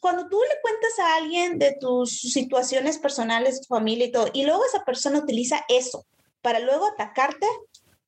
cuando 0.00 0.28
tú 0.28 0.40
le 0.40 0.60
cuentas 0.62 0.98
a 0.98 1.16
alguien 1.16 1.58
de 1.58 1.76
tus 1.78 2.20
situaciones 2.20 2.98
personales, 2.98 3.60
tu 3.60 3.74
familia 3.74 4.06
y 4.06 4.12
todo, 4.12 4.28
y 4.32 4.44
luego 4.44 4.64
esa 4.64 4.84
persona 4.84 5.18
utiliza 5.18 5.64
eso 5.68 6.06
para 6.40 6.60
luego 6.60 6.86
atacarte, 6.86 7.46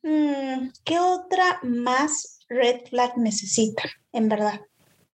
mm, 0.03 0.71
¿qué 0.85 1.01
otra 1.01 1.61
más 1.63 2.38
red 2.49 2.81
flag 2.89 3.17
necesita, 3.17 3.83
en 4.13 4.29
verdad. 4.29 4.61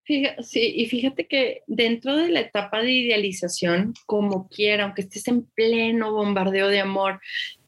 sí, 0.05 0.73
y 0.75 0.85
fíjate 0.85 1.27
que 1.27 1.63
dentro 1.67 2.15
de 2.15 2.29
la 2.29 2.41
etapa 2.41 2.81
de 2.81 2.91
idealización, 2.91 3.93
como 4.05 4.47
quiera, 4.47 4.85
aunque 4.85 5.01
estés 5.01 5.27
en 5.27 5.45
pleno 5.45 6.11
bombardeo 6.11 6.67
de 6.67 6.79
amor, 6.79 7.19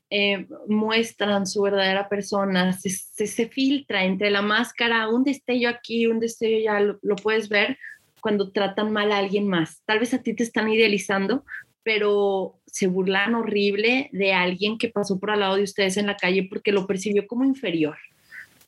eh, 0.09 0.47
muestran 0.67 1.45
su 1.45 1.61
verdadera 1.61 2.07
persona, 2.07 2.71
se, 2.71 2.89
se, 2.89 3.49
filtra 3.49 4.05
entre 4.05 4.31
la 4.31 4.41
máscara, 4.41 5.09
un 5.09 5.25
destello 5.25 5.67
aquí, 5.67 6.07
un 6.07 6.19
destello 6.21 6.59
ya, 6.59 6.79
lo, 6.79 6.97
lo, 7.01 7.17
puedes 7.17 7.49
ver 7.49 7.77
cuando 8.21 8.51
tratan 8.51 8.93
mal 8.93 9.11
a 9.11 9.17
alguien 9.17 9.47
más. 9.47 9.81
Tal 9.85 9.99
vez 9.99 10.13
a 10.13 10.23
ti 10.23 10.33
te 10.33 10.43
están 10.43 10.69
idealizando, 10.69 11.43
pero 11.83 12.61
se 12.65 12.87
burlan 12.87 13.35
horrible 13.35 14.09
de 14.13 14.33
alguien 14.33 14.77
que 14.77 14.87
pasó 14.87 15.19
por 15.19 15.31
al 15.31 15.41
lado 15.41 15.57
de 15.57 15.63
ustedes 15.63 15.97
en 15.97 16.07
la 16.07 16.15
calle 16.15 16.47
porque 16.49 16.71
lo 16.71 16.87
percibió 16.87 17.27
como 17.27 17.43
inferior 17.43 17.97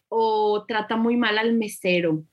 o 0.10 0.65
trata 0.67 0.98
muy 0.98 1.15
mal 1.15 1.38
al 1.38 1.54
mesero 1.54 2.24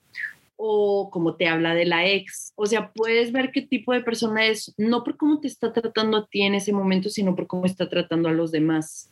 o 0.59 1.09
como 1.11 1.35
te 1.35 1.47
habla 1.47 1.75
de 1.75 1.85
la 1.85 2.07
ex. 2.07 2.51
O 2.55 2.65
sea, 2.65 2.91
puedes 2.91 3.31
ver 3.31 3.51
qué 3.51 3.61
tipo 3.61 3.93
de 3.93 4.01
persona 4.01 4.47
es, 4.47 4.73
no 4.77 5.03
por 5.03 5.15
cómo 5.15 5.39
te 5.39 5.47
está 5.47 5.71
tratando 5.71 6.17
a 6.17 6.27
ti 6.27 6.41
en 6.41 6.55
ese 6.55 6.73
momento, 6.73 7.09
sino 7.09 7.35
por 7.35 7.45
cómo 7.45 7.65
está 7.65 7.87
tratando 7.87 8.27
a 8.27 8.33
los 8.33 8.51
demás. 8.51 9.09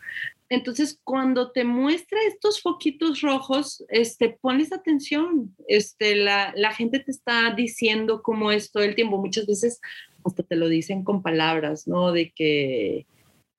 Entonces, 0.50 1.00
cuando 1.04 1.52
te 1.52 1.64
muestra 1.64 2.20
estos 2.28 2.62
foquitos 2.62 3.22
rojos, 3.22 3.86
este, 3.90 4.38
pones 4.42 4.74
atención. 4.74 5.56
Este, 5.68 6.16
la, 6.16 6.52
la 6.56 6.74
gente 6.74 7.00
te 7.00 7.12
está 7.12 7.54
diciendo 7.56 8.24
cómo 8.24 8.52
es 8.52 8.72
todo 8.72 8.84
el 8.84 8.96
tiempo. 8.96 9.18
Muchas 9.18 9.46
veces 9.46 9.80
hasta 10.24 10.42
te 10.42 10.56
lo 10.56 10.68
dicen 10.68 11.04
con 11.04 11.22
palabras, 11.22 11.88
¿no? 11.88 12.12
De 12.12 12.32
que, 12.32 13.06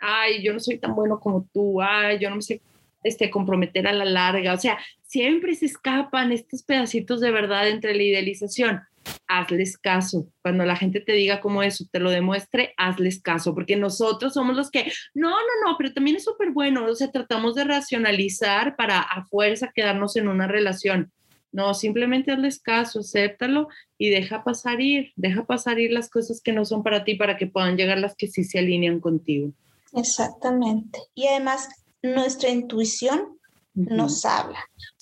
ay, 0.00 0.42
yo 0.42 0.52
no 0.52 0.58
soy 0.58 0.78
tan 0.78 0.96
bueno 0.96 1.20
como 1.20 1.48
tú, 1.52 1.80
ay, 1.80 2.18
yo 2.18 2.30
no 2.30 2.42
sé 2.42 2.60
este, 3.06 3.30
comprometer 3.30 3.86
a 3.86 3.92
la 3.92 4.04
larga. 4.04 4.54
O 4.54 4.58
sea, 4.58 4.78
siempre 5.02 5.54
se 5.54 5.66
escapan 5.66 6.32
estos 6.32 6.62
pedacitos 6.62 7.20
de 7.20 7.30
verdad 7.30 7.68
entre 7.68 7.94
la 7.94 8.02
idealización. 8.02 8.80
Hazles 9.28 9.78
caso. 9.78 10.26
Cuando 10.42 10.64
la 10.64 10.76
gente 10.76 11.00
te 11.00 11.12
diga 11.12 11.40
cómo 11.40 11.62
eso, 11.62 11.84
te 11.90 12.00
lo 12.00 12.10
demuestre, 12.10 12.74
hazles 12.76 13.22
caso, 13.22 13.54
porque 13.54 13.76
nosotros 13.76 14.34
somos 14.34 14.56
los 14.56 14.70
que, 14.70 14.90
no, 15.14 15.30
no, 15.30 15.36
no, 15.64 15.76
pero 15.78 15.92
también 15.92 16.16
es 16.16 16.24
súper 16.24 16.50
bueno. 16.50 16.84
O 16.86 16.94
sea, 16.94 17.10
tratamos 17.10 17.54
de 17.54 17.64
racionalizar 17.64 18.76
para 18.76 19.00
a 19.00 19.24
fuerza 19.24 19.72
quedarnos 19.74 20.16
en 20.16 20.28
una 20.28 20.48
relación. 20.48 21.12
No, 21.52 21.72
simplemente 21.72 22.32
hazles 22.32 22.60
caso, 22.60 23.00
acéptalo 23.00 23.68
y 23.96 24.10
deja 24.10 24.44
pasar 24.44 24.80
ir, 24.80 25.12
deja 25.16 25.46
pasar 25.46 25.78
ir 25.78 25.92
las 25.92 26.10
cosas 26.10 26.42
que 26.42 26.52
no 26.52 26.64
son 26.64 26.82
para 26.82 27.04
ti 27.04 27.14
para 27.14 27.36
que 27.36 27.46
puedan 27.46 27.76
llegar 27.76 27.98
las 27.98 28.14
que 28.14 28.26
sí 28.26 28.44
se 28.44 28.58
alinean 28.58 29.00
contigo. 29.00 29.52
Exactamente. 29.94 30.98
Y 31.14 31.28
además, 31.28 31.68
nuestra 32.14 32.50
intuición 32.50 33.36
nos 33.76 34.24
habla, 34.24 34.58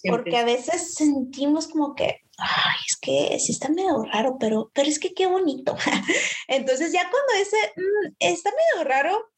porque 0.09 0.37
a 0.37 0.45
veces 0.45 0.95
sentimos 0.95 1.69
como 1.69 1.95
que, 1.95 2.21
ay, 2.39 2.77
es 2.89 2.97
que 3.01 3.39
sí 3.39 3.53
está 3.53 3.69
medio 3.69 4.03
raro, 4.03 4.37
pero, 4.39 4.71
pero 4.75 4.89
es 4.89 4.99
que 4.99 5.15
qué 5.15 5.27
bonito. 5.27 5.77
Entonces 6.49 6.93
ya 6.93 7.09
cuando 7.09 7.33
ese 7.41 7.57
mm, 7.77 8.15
está 8.19 8.51
medio 8.51 8.85
raro 8.85 9.31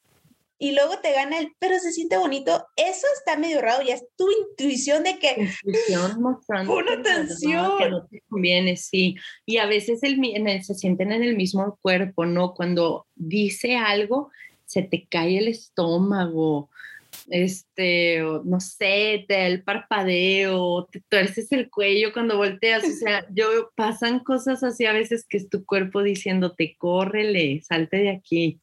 y 0.59 0.73
luego 0.73 0.99
te 1.01 1.13
gana 1.13 1.39
el, 1.39 1.53
pero 1.59 1.79
se 1.79 1.93
siente 1.93 2.17
bonito, 2.17 2.67
eso 2.77 3.07
está 3.19 3.37
medio 3.37 3.61
raro, 3.61 3.83
ya 3.83 3.95
es 3.95 4.07
tu 4.17 4.27
intuición 4.31 5.05
de 5.05 5.19
que 5.19 5.37
intuición 5.39 6.23
mostrando 6.23 6.75
una 6.75 7.03
tensión 7.03 7.77
que 7.77 7.91
no 7.91 8.07
te 8.07 8.23
conviene, 8.29 8.79
sí. 8.79 9.17
Y 9.45 9.59
a 9.59 9.67
veces 9.67 10.03
el, 10.03 10.19
se 10.65 10.75
sienten 10.75 11.13
en 11.13 11.23
el 11.23 11.37
mismo 11.37 11.79
cuerpo, 11.83 12.25
¿no? 12.25 12.55
Cuando 12.55 13.07
dice 13.15 13.77
algo, 13.77 14.31
se 14.65 14.83
te 14.83 15.07
cae 15.07 15.39
el 15.39 15.49
estómago 15.49 16.71
este, 17.29 18.21
no 18.45 18.61
sé, 18.61 19.25
te 19.29 19.35
da 19.35 19.47
el 19.47 19.63
parpadeo, 19.63 20.87
te 20.87 21.03
tuerces 21.09 21.51
el 21.53 21.71
cuello 21.71 22.13
cuando 22.13 22.37
volteas, 22.37 22.85
o 22.85 22.93
sea, 22.93 23.27
yo 23.35 23.71
pasan 23.75 24.21
cosas 24.21 24.63
así 24.63 24.87
a 24.87 24.93
veces 24.93 25.27
que 25.29 25.37
es 25.37 25.49
tu 25.49 25.65
cuerpo 25.65 26.03
diciéndote, 26.03 26.77
córrele, 26.79 27.63
salte 27.63 27.99
de 27.99 28.11
aquí. 28.11 28.61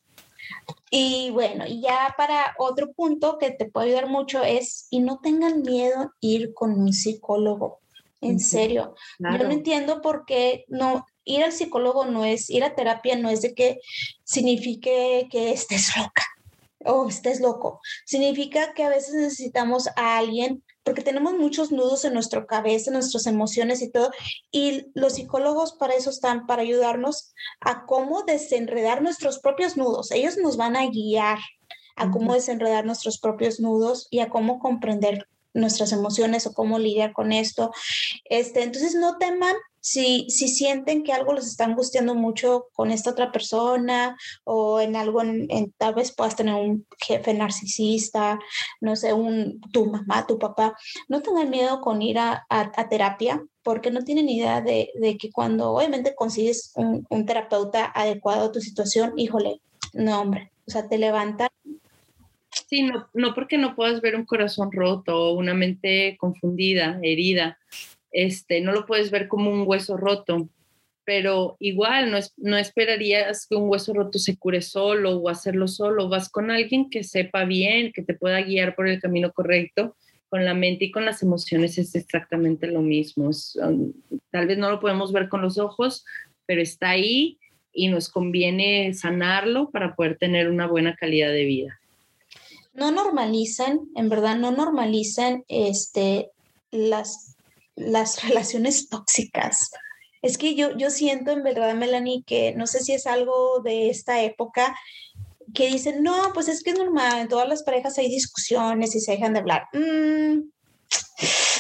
Y 0.89 1.29
bueno, 1.31 1.65
y 1.67 1.81
ya 1.81 2.13
para 2.17 2.53
otro 2.57 2.93
punto 2.93 3.37
que 3.39 3.51
te 3.51 3.65
puede 3.65 3.87
ayudar 3.87 4.07
mucho 4.07 4.43
es, 4.43 4.87
y 4.89 4.99
no 4.99 5.19
tengan 5.21 5.61
miedo 5.61 6.13
ir 6.19 6.53
con 6.53 6.71
un 6.73 6.93
psicólogo. 6.93 7.79
En 8.21 8.39
serio, 8.39 8.95
yo 9.19 9.37
no 9.37 9.51
entiendo 9.51 10.01
por 10.01 10.25
qué 10.25 10.63
no, 10.69 11.05
ir 11.25 11.43
al 11.43 11.51
psicólogo 11.51 12.05
no 12.05 12.23
es, 12.23 12.49
ir 12.49 12.63
a 12.63 12.73
terapia 12.73 13.17
no 13.17 13.29
es 13.29 13.41
de 13.41 13.53
que 13.53 13.79
signifique 14.23 15.27
que 15.29 15.51
estés 15.51 15.97
loca 15.97 16.23
o 16.85 17.07
estés 17.07 17.39
loco. 17.39 17.81
Significa 18.05 18.73
que 18.73 18.83
a 18.83 18.89
veces 18.89 19.13
necesitamos 19.13 19.87
a 19.95 20.17
alguien 20.17 20.63
porque 20.83 21.01
tenemos 21.01 21.33
muchos 21.33 21.71
nudos 21.71 22.03
en 22.03 22.13
nuestra 22.13 22.45
cabeza, 22.45 22.89
en 22.89 22.95
nuestras 22.95 23.25
emociones 23.25 23.81
y 23.81 23.89
todo, 23.89 24.11
y 24.51 24.87
los 24.93 25.13
psicólogos 25.13 25.73
para 25.73 25.93
eso 25.93 26.09
están, 26.09 26.45
para 26.45 26.61
ayudarnos 26.61 27.33
a 27.61 27.85
cómo 27.85 28.23
desenredar 28.23 29.01
nuestros 29.01 29.39
propios 29.39 29.77
nudos. 29.77 30.11
Ellos 30.11 30.37
nos 30.37 30.57
van 30.57 30.75
a 30.75 30.85
guiar 30.87 31.39
a 31.95 32.11
cómo 32.11 32.33
desenredar 32.33 32.85
nuestros 32.85 33.19
propios 33.19 33.59
nudos 33.59 34.07
y 34.09 34.19
a 34.19 34.29
cómo 34.29 34.59
comprender 34.59 35.27
nuestras 35.53 35.91
emociones 35.91 36.47
o 36.47 36.53
cómo 36.53 36.79
lidiar 36.79 37.13
con 37.13 37.31
esto. 37.31 37.71
Este, 38.25 38.63
entonces 38.63 38.95
no 38.95 39.17
teman 39.17 39.55
si, 39.83 40.29
si 40.29 40.47
sienten 40.47 41.03
que 41.03 41.11
algo 41.11 41.33
les 41.33 41.45
está 41.45 41.65
angustiando 41.65 42.15
mucho 42.15 42.67
con 42.71 42.89
esta 42.89 43.09
otra 43.09 43.33
persona 43.33 44.15
o 44.45 44.79
en 44.79 44.95
algo, 44.95 45.21
en, 45.21 45.73
tal 45.77 45.93
vez 45.93 46.15
puedas 46.15 46.37
tener 46.37 46.55
un 46.55 46.87
jefe 47.05 47.33
narcisista, 47.33 48.39
no 48.79 48.95
sé, 48.95 49.11
un, 49.11 49.59
tu 49.73 49.85
mamá, 49.87 50.25
tu 50.25 50.39
papá, 50.39 50.73
no 51.09 51.21
tengan 51.21 51.49
miedo 51.49 51.81
con 51.81 52.01
ir 52.01 52.17
a, 52.17 52.45
terapia 52.89 53.43
porque 53.61 53.91
no 53.91 54.05
tienen 54.05 54.29
idea 54.29 54.61
de, 54.61 54.89
de, 54.95 55.17
que 55.17 55.31
cuando 55.31 55.71
obviamente 55.73 56.15
consigues 56.15 56.71
un, 56.75 57.05
un 57.09 57.25
terapeuta 57.25 57.91
adecuado 57.93 58.45
a 58.45 58.51
tu 58.53 58.61
situación, 58.61 59.13
híjole, 59.17 59.59
no 59.93 60.21
hombre, 60.21 60.53
o 60.65 60.71
sea, 60.71 60.87
te 60.87 60.97
levanta 60.97 61.49
Sí, 62.69 62.83
no, 62.83 63.07
no 63.13 63.33
porque 63.33 63.57
no 63.57 63.75
puedas 63.75 63.99
ver 63.99 64.15
un 64.15 64.25
corazón 64.25 64.71
roto 64.71 65.15
o 65.17 65.33
una 65.33 65.53
mente 65.53 66.15
confundida, 66.19 66.99
herida, 67.01 67.57
este, 68.13 68.61
no 68.61 68.71
lo 68.71 68.85
puedes 68.85 69.11
ver 69.11 69.27
como 69.27 69.51
un 69.51 69.67
hueso 69.67 69.97
roto, 69.97 70.47
pero 71.03 71.57
igual 71.59 72.11
no, 72.11 72.17
es, 72.17 72.33
no 72.37 72.57
esperarías 72.57 73.45
que 73.45 73.55
un 73.55 73.69
hueso 73.69 73.93
roto 73.93 74.19
se 74.19 74.37
cure 74.37 74.61
solo 74.61 75.17
o 75.17 75.29
hacerlo 75.29 75.67
solo, 75.67 76.07
vas 76.07 76.29
con 76.29 76.49
alguien 76.49 76.89
que 76.89 77.03
sepa 77.03 77.43
bien, 77.43 77.91
que 77.91 78.03
te 78.03 78.13
pueda 78.13 78.41
guiar 78.41 78.75
por 78.75 78.87
el 78.87 79.01
camino 79.01 79.33
correcto, 79.33 79.97
con 80.29 80.45
la 80.45 80.53
mente 80.53 80.85
y 80.85 80.91
con 80.91 81.03
las 81.03 81.21
emociones 81.21 81.77
es 81.77 81.93
exactamente 81.93 82.67
lo 82.67 82.81
mismo. 82.81 83.29
Um, 83.61 83.91
tal 84.31 84.47
vez 84.47 84.57
no 84.57 84.71
lo 84.71 84.79
podemos 84.79 85.11
ver 85.11 85.27
con 85.27 85.41
los 85.41 85.57
ojos, 85.57 86.05
pero 86.45 86.61
está 86.61 86.91
ahí 86.91 87.37
y 87.73 87.89
nos 87.89 88.07
conviene 88.07 88.93
sanarlo 88.93 89.69
para 89.71 89.95
poder 89.95 90.17
tener 90.17 90.49
una 90.49 90.67
buena 90.67 90.95
calidad 90.95 91.31
de 91.31 91.43
vida 91.43 91.79
no 92.73 92.91
normalizan, 92.91 93.81
en 93.95 94.09
verdad, 94.09 94.37
no 94.37 94.51
normalizan 94.51 95.43
este, 95.47 96.31
las, 96.71 97.35
las 97.75 98.23
relaciones 98.27 98.89
tóxicas. 98.89 99.71
Es 100.21 100.37
que 100.37 100.55
yo, 100.55 100.77
yo 100.77 100.89
siento 100.89 101.31
en 101.31 101.43
verdad, 101.43 101.73
Melanie, 101.75 102.23
que 102.25 102.53
no 102.55 102.65
sé 102.65 102.79
si 102.79 102.93
es 102.93 103.07
algo 103.07 103.59
de 103.59 103.89
esta 103.89 104.23
época, 104.23 104.75
que 105.53 105.67
dicen, 105.67 106.01
no, 106.01 106.31
pues 106.33 106.47
es 106.47 106.63
que 106.63 106.71
es 106.71 106.79
normal, 106.79 107.19
en 107.19 107.27
todas 107.27 107.47
las 107.47 107.63
parejas 107.63 107.97
hay 107.97 108.09
discusiones 108.09 108.95
y 108.95 108.99
se 108.99 109.11
dejan 109.11 109.33
de 109.33 109.39
hablar. 109.39 109.63
Mm, 109.73 110.49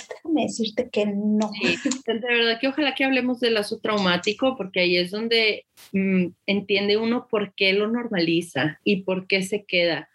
déjame 0.09 0.43
decirte 0.43 0.89
que 0.89 1.05
no. 1.05 1.51
de 2.05 2.19
verdad 2.19 2.59
que 2.59 2.67
ojalá 2.67 2.95
que 2.95 3.03
hablemos 3.03 3.39
del 3.39 3.55
lazo 3.55 3.79
traumático, 3.79 4.55
porque 4.55 4.81
ahí 4.81 4.97
es 4.97 5.11
donde 5.11 5.65
mm, 5.91 6.27
entiende 6.45 6.97
uno 6.97 7.27
por 7.29 7.53
qué 7.55 7.73
lo 7.73 7.87
normaliza 7.87 8.79
y 8.83 9.03
por 9.03 9.27
qué 9.27 9.43
se 9.43 9.65
queda. 9.65 10.09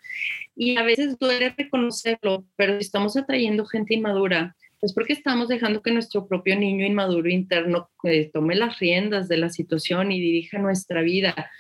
Y 0.57 0.77
a 0.77 0.83
veces 0.83 1.19
duele 1.19 1.55
reconocerlo, 1.57 2.45
pero 2.57 2.79
estamos 2.79 3.17
atrayendo 3.17 3.65
gente 3.65 3.95
inmadura, 3.95 4.57
es 4.81 4.93
porque 4.93 5.13
estamos 5.13 5.49
dejando 5.49 5.83
que 5.83 5.91
nuestro 5.91 6.27
propio 6.29 6.57
niño 6.57 6.87
inmaduro 6.87 7.29
interno 7.29 7.91
eh, 8.05 8.31
tome 8.33 8.55
las 8.55 8.79
riendas 8.79 9.29
de 9.29 9.37
la 9.37 9.49
situación 9.49 10.13
y 10.13 10.21
dirija 10.21 10.59
nuestra 10.59 11.03
vida. 11.03 11.51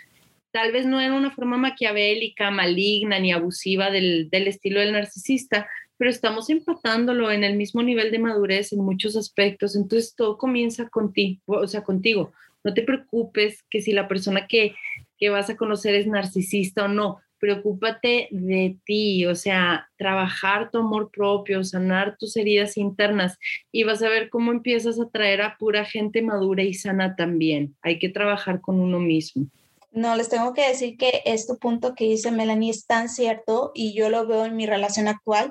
Tal 0.51 0.73
vez 0.73 0.87
no 0.87 1.01
era 1.01 1.15
una 1.15 1.31
forma 1.31 1.59
maquiavélica, 1.59 2.51
maligna 2.51 3.19
ni 3.19 3.33
abusiva 3.33 3.91
del, 3.91 4.31
del 4.31 4.49
estilo 4.49 4.81
del 4.81 4.93
narcisista, 4.93 5.69
pero 5.97 6.11
estamos 6.11 6.49
empatándolo 6.49 7.31
en 7.31 7.43
el 7.43 7.57
mismo 7.57 7.83
nivel 7.83 8.11
de 8.13 8.21
madurez 8.21 8.73
en 8.73 8.81
muchos 8.81 9.17
aspectos. 9.17 9.75
Entonces 9.75 10.15
todo 10.15 10.39
comienza 10.39 10.89
contigo, 10.89 11.43
o 11.47 11.67
sea, 11.67 11.83
contigo. 11.83 12.33
No 12.63 12.73
te 12.73 12.83
preocupes 12.83 13.65
que 13.69 13.83
si 13.83 13.93
la 13.93 14.09
persona 14.09 14.47
que, 14.47 14.75
que 15.19 15.29
vas 15.29 15.51
a 15.51 15.57
conocer 15.57 15.95
es 15.97 16.07
narcisista 16.07 16.85
o 16.85 16.89
no 16.89 17.21
preocúpate 17.39 18.29
de 18.31 18.77
ti, 18.85 19.27
o 19.27 19.35
sea, 19.35 19.89
trabajar 19.97 20.71
tu 20.71 20.79
amor 20.79 21.11
propio, 21.11 21.65
sanar 21.65 22.17
tus 22.19 22.37
heridas 22.37 22.77
internas 22.77 23.39
y 23.73 23.85
vas 23.85 24.03
a 24.03 24.09
ver 24.09 24.31
cómo 24.31 24.53
empiezas 24.53 24.99
a 25.01 25.09
traer 25.09 25.43
a 25.43 25.57
pura 25.59 25.85
gente 25.85 26.23
madura 26.23 26.63
y 26.63 26.75
sana 26.75 27.17
también. 27.17 27.77
Hay 27.83 27.99
que 27.99 28.09
trabajar 28.09 28.61
con 28.61 28.81
uno 28.81 28.99
mismo. 28.99 29.47
No, 29.91 30.17
les 30.17 30.29
tengo 30.29 30.53
que 30.53 30.69
decir 30.69 30.97
que 30.97 31.23
este 31.25 31.55
punto 31.55 31.95
que 31.95 32.05
dice 32.05 32.31
Melanie 32.31 32.71
es 32.71 32.87
tan 32.87 33.09
cierto 33.09 33.73
y 33.75 33.95
yo 33.95 34.11
lo 34.11 34.27
veo 34.27 34.45
en 34.45 34.55
mi 34.55 34.67
relación 34.67 35.09
actual, 35.09 35.51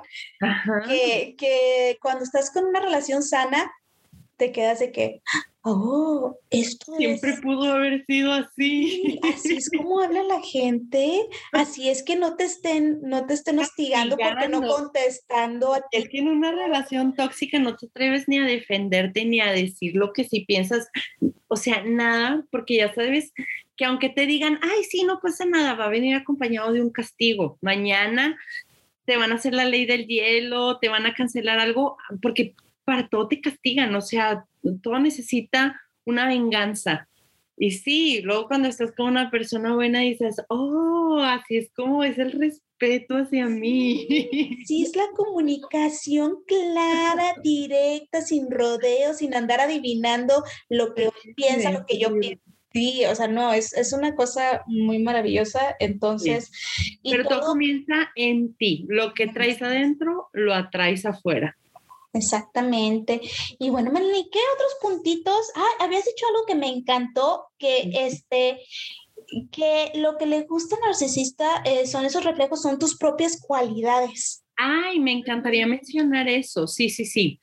que, 0.88 1.34
que 1.36 1.98
cuando 2.00 2.24
estás 2.24 2.50
con 2.52 2.64
una 2.64 2.80
relación 2.80 3.22
sana, 3.22 3.70
te 4.36 4.52
quedas 4.52 4.78
de 4.78 4.92
que, 4.92 5.22
oh, 5.62 6.38
esto 6.50 6.96
Siempre 6.96 7.34
pudo 7.42 7.64
haber 7.64 8.04
sido 8.06 8.32
así. 8.32 9.18
Así 9.22 9.56
es 9.56 9.70
como 9.70 10.00
habla 10.02 10.22
la 10.22 10.40
gente, 10.40 11.28
así 11.52 11.88
es 11.88 12.02
que 12.02 12.16
no 12.16 12.36
te 12.36 12.44
estén, 12.44 13.00
no 13.02 13.26
te 13.26 13.34
estén 13.34 13.58
hostigando 13.58 14.16
porque 14.16 14.48
no 14.48 14.62
contestando 14.62 15.74
a 15.74 15.80
ti. 15.80 15.98
Es 15.98 16.08
que 16.08 16.18
en 16.18 16.28
una 16.28 16.52
relación 16.52 17.14
tóxica 17.14 17.58
no 17.58 17.76
te 17.76 17.86
atreves 17.86 18.28
ni 18.28 18.38
a 18.38 18.44
defenderte 18.44 19.24
ni 19.24 19.40
a 19.40 19.52
decir 19.52 19.94
lo 19.94 20.12
que 20.12 20.24
sí 20.24 20.44
piensas, 20.46 20.88
o 21.48 21.56
sea, 21.56 21.82
nada, 21.84 22.44
porque 22.50 22.76
ya 22.76 22.92
sabes 22.94 23.32
que 23.76 23.84
aunque 23.84 24.08
te 24.08 24.26
digan, 24.26 24.58
ay, 24.62 24.84
sí, 24.84 25.04
no 25.04 25.20
pasa 25.20 25.44
nada, 25.44 25.74
va 25.74 25.84
a 25.84 25.90
venir 25.90 26.16
acompañado 26.16 26.72
de 26.72 26.82
un 26.82 26.90
castigo. 26.90 27.58
Mañana 27.60 28.36
te 29.04 29.16
van 29.16 29.32
a 29.32 29.36
hacer 29.36 29.54
la 29.54 29.64
ley 29.64 29.86
del 29.86 30.06
hielo, 30.06 30.78
te 30.80 30.88
van 30.88 31.06
a 31.06 31.14
cancelar 31.14 31.60
algo, 31.60 31.96
porque 32.20 32.54
para 32.88 33.06
todo 33.06 33.28
te 33.28 33.42
castigan, 33.42 33.94
o 33.94 34.00
sea, 34.00 34.46
todo 34.82 34.98
necesita 34.98 35.78
una 36.06 36.26
venganza. 36.26 37.06
Y 37.54 37.72
sí, 37.72 38.22
luego 38.22 38.48
cuando 38.48 38.66
estás 38.66 38.92
con 38.92 39.08
una 39.08 39.30
persona 39.30 39.74
buena 39.74 40.00
dices, 40.00 40.36
oh, 40.48 41.20
así 41.22 41.58
es 41.58 41.70
como 41.76 42.02
es 42.02 42.16
el 42.16 42.32
respeto 42.32 43.16
hacia 43.18 43.44
mí. 43.44 44.06
Sí, 44.64 44.84
es 44.84 44.96
la 44.96 45.04
comunicación 45.14 46.38
clara, 46.46 47.34
directa, 47.42 48.22
sin 48.22 48.50
rodeos, 48.50 49.18
sin 49.18 49.34
andar 49.34 49.60
adivinando 49.60 50.42
lo 50.70 50.94
que 50.94 51.10
piensa, 51.36 51.70
lo 51.70 51.84
que 51.84 51.98
yo 51.98 52.18
pienso. 52.18 52.42
Sí, 52.72 53.02
o 53.04 53.14
sea, 53.14 53.28
no, 53.28 53.52
es, 53.52 53.74
es 53.74 53.92
una 53.92 54.14
cosa 54.14 54.62
muy 54.66 54.98
maravillosa. 54.98 55.76
Entonces. 55.78 56.50
Pero 57.02 57.24
todo, 57.24 57.40
todo 57.40 57.50
comienza 57.50 58.10
en 58.16 58.54
ti. 58.54 58.86
Lo 58.88 59.12
que 59.12 59.26
traes 59.26 59.60
adentro, 59.60 60.28
lo 60.32 60.54
atraes 60.54 61.04
afuera. 61.04 61.54
Exactamente. 62.18 63.20
Y 63.58 63.70
bueno, 63.70 63.90
Melanie, 63.90 64.28
¿qué 64.30 64.40
otros 64.54 64.72
puntitos? 64.80 65.50
Ah, 65.54 65.84
habías 65.84 66.04
dicho 66.04 66.26
algo 66.26 66.46
que 66.46 66.54
me 66.54 66.68
encantó, 66.68 67.46
que 67.58 67.90
este, 67.94 68.60
que 69.50 69.92
lo 69.94 70.16
que 70.18 70.26
le 70.26 70.42
gusta 70.42 70.76
al 70.76 70.82
narcisista 70.82 71.62
eh, 71.64 71.86
son 71.86 72.04
esos 72.04 72.24
reflejos, 72.24 72.62
son 72.62 72.78
tus 72.78 72.96
propias 72.96 73.40
cualidades. 73.40 74.44
Ay, 74.56 74.98
me 74.98 75.12
encantaría 75.12 75.66
mencionar 75.66 76.28
eso. 76.28 76.66
Sí, 76.66 76.90
sí, 76.90 77.04
sí. 77.04 77.40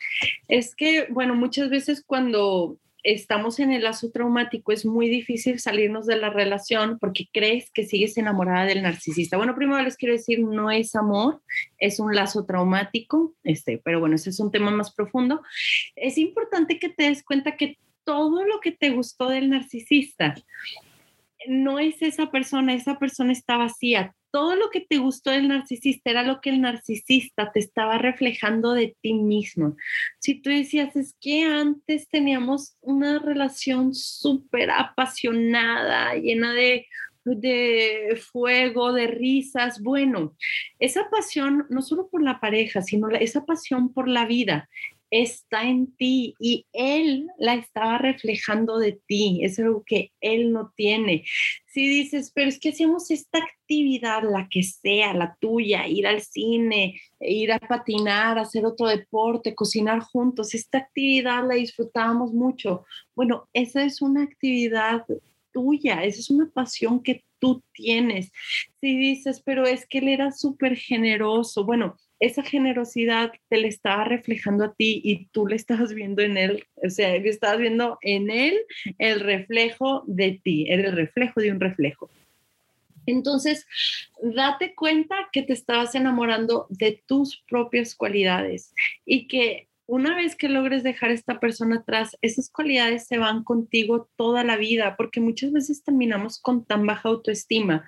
Es 0.49 0.75
que, 0.75 1.07
bueno, 1.09 1.33
muchas 1.33 1.69
veces 1.69 2.03
cuando 2.05 2.77
estamos 3.05 3.59
en 3.59 3.71
el 3.71 3.83
lazo 3.83 4.09
traumático, 4.11 4.71
es 4.71 4.83
muy 4.83 5.08
difícil 5.08 5.60
salirnos 5.60 6.08
de 6.08 6.17
la 6.17 6.31
relación 6.31 6.97
porque 6.99 7.27
crees 7.31 7.69
que 7.69 7.85
sigues 7.85 8.17
enamorada 8.17 8.65
del 8.65 8.81
narcisista. 8.81 9.37
Bueno, 9.37 9.53
primero 9.56 9.81
les 9.83 9.95
quiero 9.95 10.15
decir, 10.15 10.39
no 10.39 10.71
es 10.71 10.95
amor, 10.95 11.41
es 11.77 11.99
un 11.99 12.15
lazo 12.15 12.45
traumático, 12.45 13.35
este, 13.43 13.77
pero 13.77 13.99
bueno, 13.99 14.15
ese 14.15 14.31
es 14.31 14.39
un 14.39 14.51
tema 14.51 14.71
más 14.71 14.91
profundo. 14.91 15.43
Es 15.95 16.17
importante 16.17 16.79
que 16.79 16.89
te 16.89 17.03
des 17.03 17.23
cuenta 17.23 17.56
que 17.56 17.77
todo 18.03 18.43
lo 18.43 18.60
que 18.60 18.71
te 18.71 18.89
gustó 18.89 19.29
del 19.29 19.51
narcisista 19.51 20.33
no 21.47 21.77
es 21.77 22.01
esa 22.01 22.31
persona, 22.31 22.73
esa 22.73 22.97
persona 22.97 23.33
está 23.33 23.56
vacía 23.56 24.15
todo 24.36 24.58
lo 24.58 24.69
que 24.69 24.81
te 24.81 24.98
gustó 24.98 25.31
del 25.31 25.48
narcisista 25.48 26.10
era 26.10 26.21
lo 26.21 26.42
que 26.42 26.50
el 26.50 26.60
narcisista 26.60 27.54
te 27.54 27.62
estaba 27.62 27.98
reflejando 27.98 28.73
de 28.73 28.94
ti 29.00 29.13
mismo. 29.13 29.77
Si 30.19 30.42
tú 30.42 30.50
decías, 30.50 30.94
es 30.98 31.15
que 31.21 31.46
antes 31.46 32.10
teníamos 32.10 32.75
una 32.81 33.19
relación 33.19 33.96
súper 33.96 34.71
apasionada, 34.71 36.15
llena 36.15 36.52
de 36.52 36.86
de 37.23 38.21
fuego, 38.31 38.94
de 38.94 39.08
risas. 39.08 39.81
Bueno, 39.81 40.36
esa 40.79 41.10
pasión, 41.10 41.65
no 41.69 41.81
solo 41.81 42.08
por 42.08 42.21
la 42.21 42.40
pareja, 42.40 42.83
sino 42.83 43.10
esa 43.10 43.46
pasión 43.46 43.92
por 43.94 44.08
la 44.08 44.25
vida, 44.27 44.69
está 45.12 45.63
en 45.63 45.95
ti 45.95 46.35
y 46.39 46.65
él 46.73 47.27
la 47.37 47.56
estaba 47.56 47.97
reflejando 47.97 48.79
de 48.79 48.99
ti, 49.08 49.41
es 49.43 49.60
algo 49.60 49.83
que 49.85 50.12
él 50.21 50.51
no 50.51 50.73
tiene. 50.75 51.23
Si 51.67 51.87
dices, 51.87 52.31
pero 52.33 52.49
es 52.49 52.60
que 52.60 52.69
hacemos 52.69 53.12
esta 53.12 53.39
actividad, 53.39 54.23
la 54.23 54.47
que 54.49 54.63
sea, 54.63 55.13
la 55.13 55.37
tuya, 55.39 55.87
ir 55.87 56.08
al 56.08 56.21
cine, 56.21 56.99
ir 57.19 57.51
a 57.51 57.60
patinar, 57.60 58.39
hacer 58.39 58.65
otro 58.65 58.87
deporte, 58.87 59.56
cocinar 59.56 59.99
juntos, 59.99 60.53
esta 60.53 60.79
actividad 60.79 61.47
la 61.47 61.56
disfrutábamos 61.56 62.33
mucho. 62.33 62.85
Bueno, 63.15 63.47
esa 63.53 63.83
es 63.83 64.01
una 64.01 64.23
actividad 64.23 65.06
tuya, 65.51 66.03
esa 66.03 66.19
es 66.19 66.29
una 66.29 66.49
pasión 66.49 67.01
que 67.01 67.23
tú 67.39 67.63
tienes. 67.73 68.31
Si 68.81 68.97
dices, 68.97 69.41
pero 69.45 69.65
es 69.65 69.85
que 69.87 69.99
él 69.99 70.10
era 70.10 70.31
súper 70.31 70.75
generoso, 70.75 71.65
bueno, 71.65 71.97
esa 72.19 72.43
generosidad 72.43 73.31
te 73.49 73.57
le 73.57 73.67
estaba 73.67 74.05
reflejando 74.05 74.65
a 74.65 74.73
ti 74.73 75.01
y 75.03 75.25
tú 75.27 75.47
le 75.47 75.55
estabas 75.55 75.93
viendo 75.93 76.21
en 76.21 76.37
él, 76.37 76.65
o 76.75 76.89
sea, 76.89 77.15
estabas 77.15 77.59
viendo 77.59 77.97
en 78.01 78.29
él 78.29 78.59
el 78.97 79.19
reflejo 79.19 80.03
de 80.07 80.39
ti, 80.43 80.67
era 80.69 80.89
el 80.89 80.95
reflejo 80.95 81.41
de 81.41 81.51
un 81.51 81.59
reflejo. 81.59 82.09
Entonces, 83.05 83.67
date 84.21 84.73
cuenta 84.73 85.15
que 85.31 85.43
te 85.43 85.53
estabas 85.53 85.93
enamorando 85.95 86.65
de 86.69 87.03
tus 87.05 87.43
propias 87.47 87.95
cualidades 87.95 88.73
y 89.05 89.27
que 89.27 89.67
una 89.87 90.15
vez 90.15 90.35
que 90.35 90.49
logres 90.49 90.81
dejar 90.81 91.11
a 91.11 91.13
esta 91.13 91.39
persona 91.39 91.77
atrás, 91.77 92.17
esas 92.23 92.49
cualidades 92.49 93.05
se 93.05 93.19
van 93.19 93.43
contigo 93.43 94.09
toda 94.15 94.43
la 94.43 94.57
vida, 94.57 94.95
porque 94.97 95.21
muchas 95.21 95.51
veces 95.51 95.83
terminamos 95.83 96.39
con 96.39 96.65
tan 96.65 96.87
baja 96.87 97.09
autoestima 97.09 97.87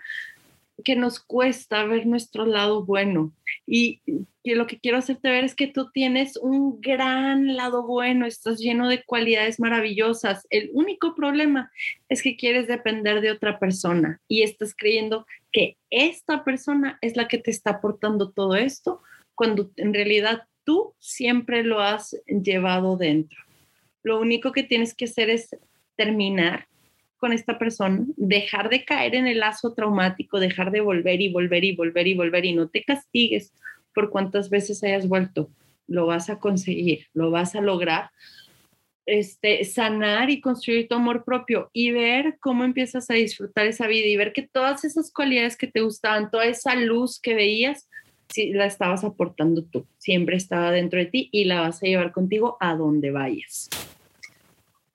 que 0.84 0.96
nos 0.96 1.20
cuesta 1.20 1.84
ver 1.86 2.06
nuestro 2.06 2.46
lado 2.46 2.86
bueno. 2.86 3.34
Y 3.66 4.02
que 4.44 4.56
lo 4.56 4.68
que 4.68 4.80
quiero 4.80 4.98
hacerte 4.98 5.30
ver 5.30 5.44
es 5.44 5.56
que 5.56 5.68
tú 5.68 5.92
tienes 5.92 6.38
un 6.38 6.80
gran 6.80 7.56
lado 7.56 7.86
bueno, 7.86 8.26
estás 8.26 8.60
lleno 8.60 8.88
de 8.88 9.04
cualidades 9.04 9.60
maravillosas. 9.60 10.48
El 10.50 10.70
único 10.74 11.16
problema 11.16 11.72
es 12.10 12.22
que 12.22 12.38
quieres 12.38 12.68
depender 12.68 13.22
de 13.22 13.32
otra 13.32 13.60
persona 13.60 14.22
y 14.28 14.44
estás 14.44 14.74
creyendo 14.76 15.26
que 15.52 15.78
esta 15.90 16.44
persona 16.44 16.98
es 17.02 17.18
la 17.18 17.28
que 17.28 17.38
te 17.38 17.52
está 17.52 17.72
aportando 17.72 18.32
todo 18.32 18.56
esto, 18.56 19.02
cuando 19.36 19.72
en 19.76 19.94
realidad 19.94 20.44
tú 20.64 20.94
siempre 21.00 21.64
lo 21.64 21.80
has 21.82 22.16
llevado 22.28 22.98
dentro. 22.98 23.38
Lo 24.04 24.20
único 24.20 24.52
que 24.52 24.64
tienes 24.64 24.96
que 24.96 25.06
hacer 25.06 25.30
es 25.30 25.50
terminar 25.96 26.68
con 27.18 27.34
esta 27.34 27.58
persona, 27.58 28.06
dejar 28.16 28.70
de 28.70 28.86
caer 28.86 29.16
en 29.16 29.28
el 29.28 29.40
lazo 29.40 29.74
traumático, 29.74 30.40
dejar 30.40 30.72
de 30.72 30.82
volver 30.82 31.22
y 31.22 31.32
volver 31.32 31.64
y 31.64 31.76
volver 31.76 32.08
y 32.08 32.14
volver 32.14 32.46
y 32.46 32.54
no 32.54 32.70
te 32.70 32.84
castigues 32.84 33.54
por 33.94 34.10
cuántas 34.10 34.50
veces 34.50 34.84
hayas 34.84 35.08
vuelto. 35.08 35.50
Lo 35.88 36.06
vas 36.06 36.30
a 36.30 36.40
conseguir, 36.40 37.08
lo 37.14 37.32
vas 37.32 37.56
a 37.56 37.62
lograr. 37.62 38.12
Este, 39.06 39.64
sanar 39.64 40.30
y 40.30 40.42
construir 40.42 40.90
tu 40.90 40.96
amor 40.96 41.24
propio 41.24 41.70
y 41.72 41.92
ver 41.92 42.38
cómo 42.42 42.66
empiezas 42.66 43.10
a 43.10 43.14
disfrutar 43.14 43.66
esa 43.66 43.88
vida 43.88 44.06
y 44.06 44.18
ver 44.18 44.34
que 44.34 44.42
todas 44.42 44.84
esas 44.84 45.14
cualidades 45.14 45.56
que 45.56 45.68
te 45.68 45.80
gustaban, 45.80 46.30
toda 46.30 46.46
esa 46.46 46.76
luz 46.76 47.22
que 47.22 47.34
veías, 47.34 47.88
sí, 48.28 48.52
la 48.52 48.66
estabas 48.66 49.06
aportando 49.06 49.64
tú, 49.64 49.88
siempre 49.98 50.36
estaba 50.36 50.72
dentro 50.72 51.00
de 51.00 51.06
ti 51.06 51.30
y 51.32 51.46
la 51.46 51.62
vas 51.62 51.82
a 51.82 51.88
llevar 51.88 52.12
contigo 52.12 52.58
a 52.60 52.76
donde 52.76 53.12
vayas. 53.12 53.70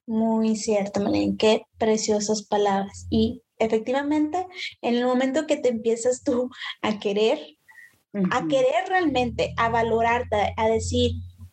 Muy 0.06 0.56
cierto, 0.56 1.00
Malén, 1.00 1.36
qué 1.36 1.62
preciosas 1.78 2.46
palabras. 2.46 3.06
Y 3.10 3.42
efectivamente, 3.58 4.46
en 4.80 4.96
el 4.96 5.04
momento 5.04 5.46
que 5.46 5.56
te 5.56 5.68
empiezas 5.68 6.22
tú 6.24 6.50
a 6.82 6.98
querer, 6.98 7.38
a 8.30 8.46
querer 8.46 8.88
realmente, 8.88 9.54
a 9.56 9.70
valorarte, 9.70 10.52
a 10.56 10.68
decir, 10.68 11.12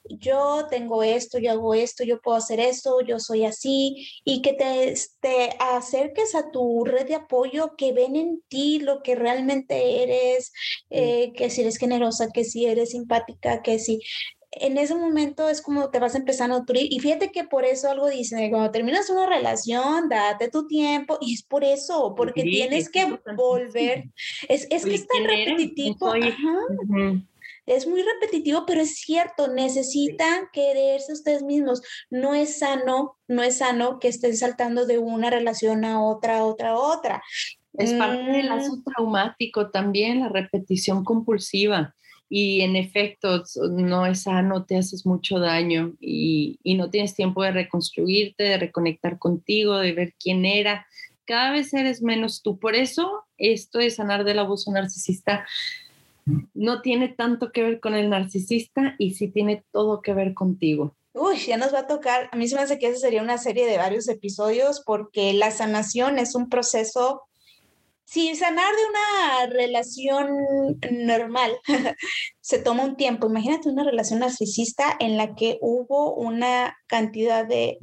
yo 0.10 0.68
tengo 0.70 1.04
esto, 1.04 1.38
yo 1.38 1.52
hago 1.52 1.74
esto, 1.74 2.04
yo 2.04 2.20
puedo 2.22 2.38
hacer 2.38 2.60
esto, 2.60 3.02
yo 3.02 3.20
soy 3.20 3.46
así, 3.46 4.08
y 4.26 4.42
que 4.42 4.54
te, 4.54 4.94
te, 5.20 5.50
acerques 5.60 6.36
a 6.36 6.52
tu 6.52 6.84
red 6.84 7.08
de 7.08 7.16
apoyo, 7.16 7.76
que 7.78 7.94
ven 7.94 8.16
en 8.16 8.42
ti 8.48 8.80
lo 8.80 9.04
que 9.04 9.16
realmente 9.16 10.04
eres, 10.04 10.52
eh, 10.90 11.32
que 11.34 11.50
si 11.50 11.62
eres 11.62 11.78
generosa, 11.78 12.30
que 12.34 12.44
si 12.44 12.66
eres 12.66 12.92
simpática, 12.92 13.62
que 13.62 13.80
si 13.80 14.02
en 14.52 14.78
ese 14.78 14.96
momento 14.96 15.48
es 15.48 15.62
como 15.62 15.90
te 15.90 16.00
vas 16.00 16.16
empezando 16.16 16.56
a 16.56 16.60
nutrir. 16.60 16.92
Y 16.92 17.00
fíjate 17.00 17.32
que 17.32 17.44
por 17.44 17.66
eso 17.66 17.90
algo 17.90 18.10
dicen, 18.10 18.50
cuando 18.50 18.72
terminas 18.72 19.10
una 19.10 19.26
relación, 19.26 20.10
date 20.10 20.50
tu 20.50 20.68
tiempo. 20.68 21.18
Y 21.22 21.34
es 21.34 21.44
por 21.44 21.64
eso, 21.64 22.16
porque 22.16 22.44
tienes 22.44 22.90
que 22.90 23.20
volver. 23.36 24.06
Es, 24.48 24.68
es 24.70 24.86
que 24.86 24.96
es 24.96 25.08
tan 25.08 25.24
repetitivo. 25.26 26.14
Es 27.66 27.86
muy 27.86 28.02
repetitivo, 28.02 28.66
pero 28.66 28.82
es 28.82 28.96
cierto, 28.96 29.48
necesitan 29.48 30.48
quererse 30.52 31.14
ustedes 31.14 31.44
mismos. 31.44 31.84
No 32.10 32.34
es 32.34 32.58
sano, 32.58 33.18
no 33.28 33.44
es 33.44 33.60
sano 33.60 34.00
que 34.00 34.08
estén 34.08 34.36
saltando 34.36 34.88
de 34.88 34.98
una 34.98 35.30
relación 35.30 35.86
a 35.86 36.02
otra, 36.02 36.40
a 36.40 36.46
otra, 36.46 36.72
a 36.72 36.78
otra. 36.78 37.24
Es 37.74 37.94
parte 37.94 38.24
del 38.24 38.48
lazo 38.48 38.78
mm. 38.78 38.84
traumático 38.84 39.70
también, 39.70 40.22
la 40.22 40.30
repetición 40.30 41.04
compulsiva 41.04 41.96
y 42.30 42.62
en 42.62 42.76
efecto 42.76 43.44
no 43.72 44.06
es 44.06 44.24
sano, 44.24 44.64
te 44.64 44.78
haces 44.78 45.06
mucho 45.06 45.40
daño 45.40 45.96
y, 46.00 46.60
no 46.78 46.92
tienes 46.92 47.16
tiempo 47.16 47.44
de 47.44 47.52
reconstruirte, 47.52 48.44
de 48.44 48.58
reconectar 48.58 49.18
contigo, 49.18 49.80
de 49.80 49.94
ver 49.94 50.14
quién 50.18 50.46
era. 50.46 50.86
Cada 51.26 51.52
vez 51.52 51.74
eres 51.74 52.02
menos 52.04 52.42
tú. 52.42 52.60
Por 52.60 52.76
eso 52.76 53.26
esto 53.38 53.80
de 53.80 53.90
sanar 53.90 54.24
del 54.24 54.40
abuso 54.40 54.72
narcisista 54.72 55.46
no 56.54 56.82
tiene 56.82 57.10
tanto 57.10 57.52
que 57.52 57.64
ver 57.64 57.80
con 57.80 57.96
el 57.96 58.10
narcisista 58.10 58.96
y 59.00 59.16
sí 59.16 59.30
tiene 59.30 59.64
todo 59.72 60.02
que 60.02 60.14
ver 60.14 60.36
contigo. 60.36 60.96
Uy, 61.14 61.38
ya 61.38 61.58
nos 61.58 61.74
va 61.74 61.80
a 61.80 61.88
tocar. 61.88 62.30
A 62.32 62.36
mí 62.38 62.48
se 62.48 62.56
me 62.56 62.62
hace 62.62 62.78
que 62.78 62.88
esa 62.88 63.00
sería 63.00 63.24
una 63.24 63.40
serie 63.40 63.66
de 63.66 63.78
varios 63.78 64.08
episodios 64.08 64.84
porque 64.86 65.34
la 65.34 65.50
sanación 65.50 66.20
es 66.20 66.36
un 66.36 66.50
proceso 66.50 67.24
si 68.10 68.36
sanar 68.36 68.74
de 68.76 68.82
una 68.90 69.54
relación 69.54 70.80
normal 70.92 71.52
se 72.42 72.58
toma 72.58 72.84
un 72.84 72.96
tiempo, 72.98 73.28
imagínate 73.28 73.70
una 73.70 73.84
relación 73.84 74.20
narcisista 74.20 74.98
en 75.00 75.16
la 75.16 75.36
que 75.36 75.60
hubo 75.62 76.16
una 76.16 76.76
cantidad 76.88 77.46
de, 77.46 77.78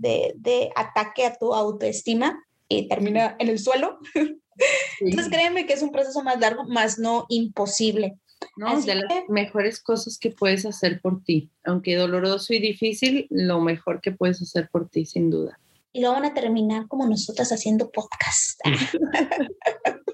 ataque 0.74 1.26
a 1.26 1.34
tu 1.34 1.54
autoestima 1.54 2.42
y 2.68 2.88
termina 2.88 3.36
en 3.38 3.50
el 3.50 3.60
suelo. 3.60 4.00
Entonces 5.00 5.30
créeme 5.30 5.64
que 5.64 5.74
es 5.74 5.82
un 5.82 5.92
proceso 5.92 6.24
más 6.24 6.40
largo, 6.40 6.64
más 6.64 6.98
no 6.98 7.26
imposible. 7.28 8.18
No, 8.56 8.80
de 8.80 8.96
las 8.96 9.04
mejores 9.28 9.80
cosas 9.80 10.18
que 10.18 10.30
puedes 10.30 10.66
hacer 10.66 11.00
por 11.00 11.22
ti, 11.22 11.50
aunque 11.64 11.94
doloroso 11.94 12.52
y 12.52 12.58
difícil, 12.58 13.28
lo 13.30 13.60
mejor 13.60 14.00
que 14.00 14.12
puedes 14.12 14.42
hacer 14.42 14.68
por 14.70 14.88
ti, 14.88 15.06
sin 15.06 15.30
duda. 15.30 15.58
Y 15.92 16.00
lo 16.00 16.10
van 16.10 16.24
a 16.24 16.34
terminar 16.34 16.88
como 16.88 17.06
nosotras 17.06 17.52
haciendo 17.52 17.90
podcast. 17.90 18.60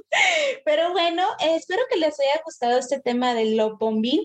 Pero 0.65 0.93
bueno, 0.93 1.25
espero 1.41 1.83
que 1.91 1.99
les 1.99 2.19
haya 2.21 2.43
gustado 2.45 2.79
este 2.79 3.01
tema 3.01 3.35
del 3.35 3.57
love 3.57 3.79
bombing. 3.79 4.25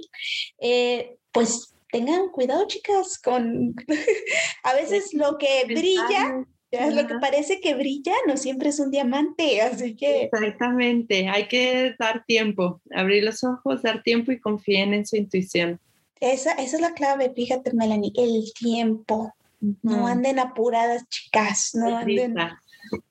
Eh, 0.59 1.17
pues 1.31 1.73
tengan 1.91 2.29
cuidado, 2.29 2.67
chicas, 2.67 3.19
con 3.19 3.75
a 4.63 4.73
veces 4.73 5.13
lo 5.13 5.37
que 5.37 5.65
brilla. 5.65 6.45
Lo 6.69 7.07
que 7.07 7.15
parece 7.21 7.61
que 7.61 7.75
brilla 7.75 8.13
no 8.27 8.35
siempre 8.35 8.69
es 8.69 8.79
un 8.81 8.91
diamante, 8.91 9.61
así 9.61 9.95
que... 9.95 10.23
Exactamente, 10.23 11.29
hay 11.29 11.47
que 11.47 11.95
dar 11.97 12.25
tiempo, 12.25 12.81
abrir 12.93 13.23
los 13.23 13.41
ojos, 13.45 13.83
dar 13.83 14.03
tiempo 14.03 14.33
y 14.33 14.39
confíen 14.41 14.93
en 14.93 15.05
su 15.05 15.15
intuición. 15.15 15.79
Esa, 16.19 16.51
esa 16.53 16.75
es 16.75 16.81
la 16.81 16.93
clave, 16.93 17.31
fíjate 17.33 17.71
Melanie, 17.73 18.11
el 18.17 18.51
tiempo. 18.59 19.33
No 19.81 20.07
anden 20.07 20.39
apuradas, 20.39 21.07
chicas, 21.07 21.71
no 21.73 21.97
anden... 21.97 22.35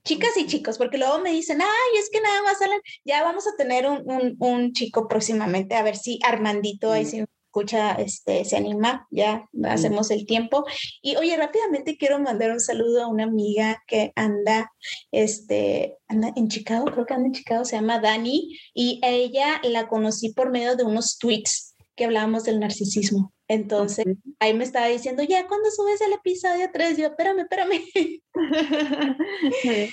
Chicas 0.05 0.37
y 0.37 0.47
chicos, 0.47 0.79
porque 0.79 0.99
luego 0.99 1.19
me 1.19 1.33
dicen, 1.33 1.61
ay, 1.61 1.99
es 1.99 2.11
que 2.11 2.21
nada 2.21 2.43
más 2.43 2.59
salen, 2.59 2.81
ya 3.05 3.23
vamos 3.23 3.47
a 3.47 3.57
tener 3.57 3.87
un, 3.87 4.37
un, 4.39 4.73
chico 4.73 5.09
próximamente, 5.09 5.75
a 5.75 5.83
ver 5.83 5.97
si 5.97 6.19
Armandito 6.23 6.93
ahí 6.93 7.05
se 7.05 7.27
escucha, 7.57 7.93
este, 7.93 8.45
se 8.45 8.57
anima, 8.57 9.07
ya 9.11 9.49
hacemos 9.65 10.11
el 10.11 10.27
tiempo. 10.27 10.65
Y 11.01 11.17
oye, 11.17 11.37
rápidamente 11.37 11.97
quiero 11.97 12.19
mandar 12.19 12.53
un 12.53 12.61
saludo 12.61 13.03
a 13.03 13.09
una 13.09 13.25
amiga 13.25 13.83
que 13.87 14.13
anda, 14.15 14.71
este, 15.11 15.97
anda 16.09 16.33
en 16.37 16.49
Chicago, 16.49 16.87
creo 16.87 17.07
que 17.07 17.15
anda 17.15 17.29
en 17.29 17.33
Chicago, 17.33 17.65
se 17.65 17.77
llama 17.77 17.99
Dani, 17.99 18.59
y 18.75 19.01
ella 19.03 19.61
la 19.65 19.89
conocí 19.89 20.33
por 20.33 20.51
medio 20.51 20.77
de 20.77 20.85
unos 20.85 21.19
tweets 21.19 21.75
que 21.95 22.05
hablábamos 22.05 22.45
del 22.45 22.61
narcisismo. 22.61 23.33
Entonces, 23.49 24.07
ahí 24.41 24.55
me 24.55 24.65
estaba 24.65 24.87
diciendo, 24.87 25.23
ya 25.23 25.47
cuando 25.47 25.71
subes 25.71 26.01
el 26.01 26.13
episodio 26.13 26.69
3, 26.73 26.99
yo, 26.99 27.07
espérame, 27.07 27.41
espérame. 27.41 27.81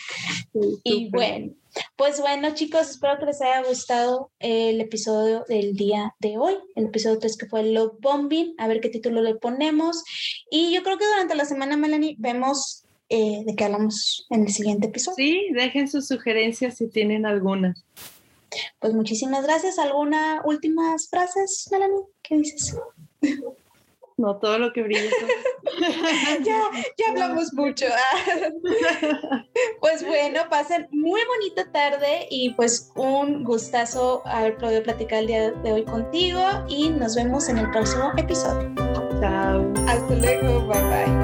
y 0.84 1.10
bueno, 1.12 1.54
pues 1.96 2.20
bueno, 2.20 2.54
chicos, 2.54 2.90
espero 2.90 3.20
que 3.20 3.26
les 3.26 3.42
haya 3.42 3.64
gustado 3.64 4.32
el 4.40 4.82
episodio 4.82 5.46
del 5.48 5.76
día 5.76 6.16
de 6.20 6.38
hoy, 6.38 6.56
el 6.76 6.86
episodio 6.86 7.20
3 7.20 7.38
que 7.38 7.46
fue 7.46 7.62
el 7.62 7.74
Love 7.74 8.00
Bombing, 8.00 8.56
a 8.58 8.68
ver 8.68 8.82
qué 8.82 8.90
título 8.90 9.22
le 9.22 9.36
ponemos. 9.36 10.04
Y 10.50 10.74
yo 10.74 10.84
creo 10.84 10.98
que 10.98 11.06
durante 11.06 11.36
la 11.36 11.46
semana, 11.46 11.78
Melanie, 11.78 12.16
vemos 12.18 12.86
eh, 13.10 13.44
de 13.46 13.56
qué 13.56 13.66
hablamos 13.66 14.26
en 14.32 14.44
el 14.44 14.50
siguiente 14.50 14.88
episodio. 14.88 15.16
Sí, 15.16 15.48
dejen 15.54 15.88
sus 15.88 16.08
sugerencias 16.08 16.78
si 16.78 16.90
tienen 16.90 17.26
algunas. 17.28 17.86
Pues 18.80 18.94
muchísimas 18.94 19.44
gracias. 19.44 19.80
¿Alguna 19.80 20.42
últimas 20.46 21.10
frases, 21.10 21.68
Melanie? 21.72 22.04
¿Qué 22.22 22.38
dices? 22.38 22.76
No, 24.18 24.38
todo 24.38 24.60
lo 24.60 24.72
que 24.74 24.84
brilla. 24.84 25.10
ya, 26.46 26.62
ya 26.98 27.10
hablamos 27.10 27.54
mucho. 27.54 27.86
pues 29.82 30.06
bueno, 30.06 30.42
pasen 30.50 30.88
muy 30.92 31.22
bonita 31.26 31.72
tarde 31.72 32.28
y 32.30 32.52
pues 32.52 32.92
un 32.96 33.44
gustazo 33.44 34.22
haber 34.26 34.58
podido 34.58 34.84
platicar 34.84 35.20
el 35.20 35.28
día 35.28 35.52
de 35.52 35.74
hoy 35.74 35.84
contigo 35.84 36.42
y 36.68 36.90
nos 36.90 37.16
vemos 37.16 37.50
en 37.50 37.58
el 37.58 37.72
próximo 37.72 38.12
episodio. 38.18 38.72
Chao. 39.20 39.74
Hasta 39.88 40.16
luego, 40.16 40.68
bye 40.68 40.82
bye. 40.82 41.23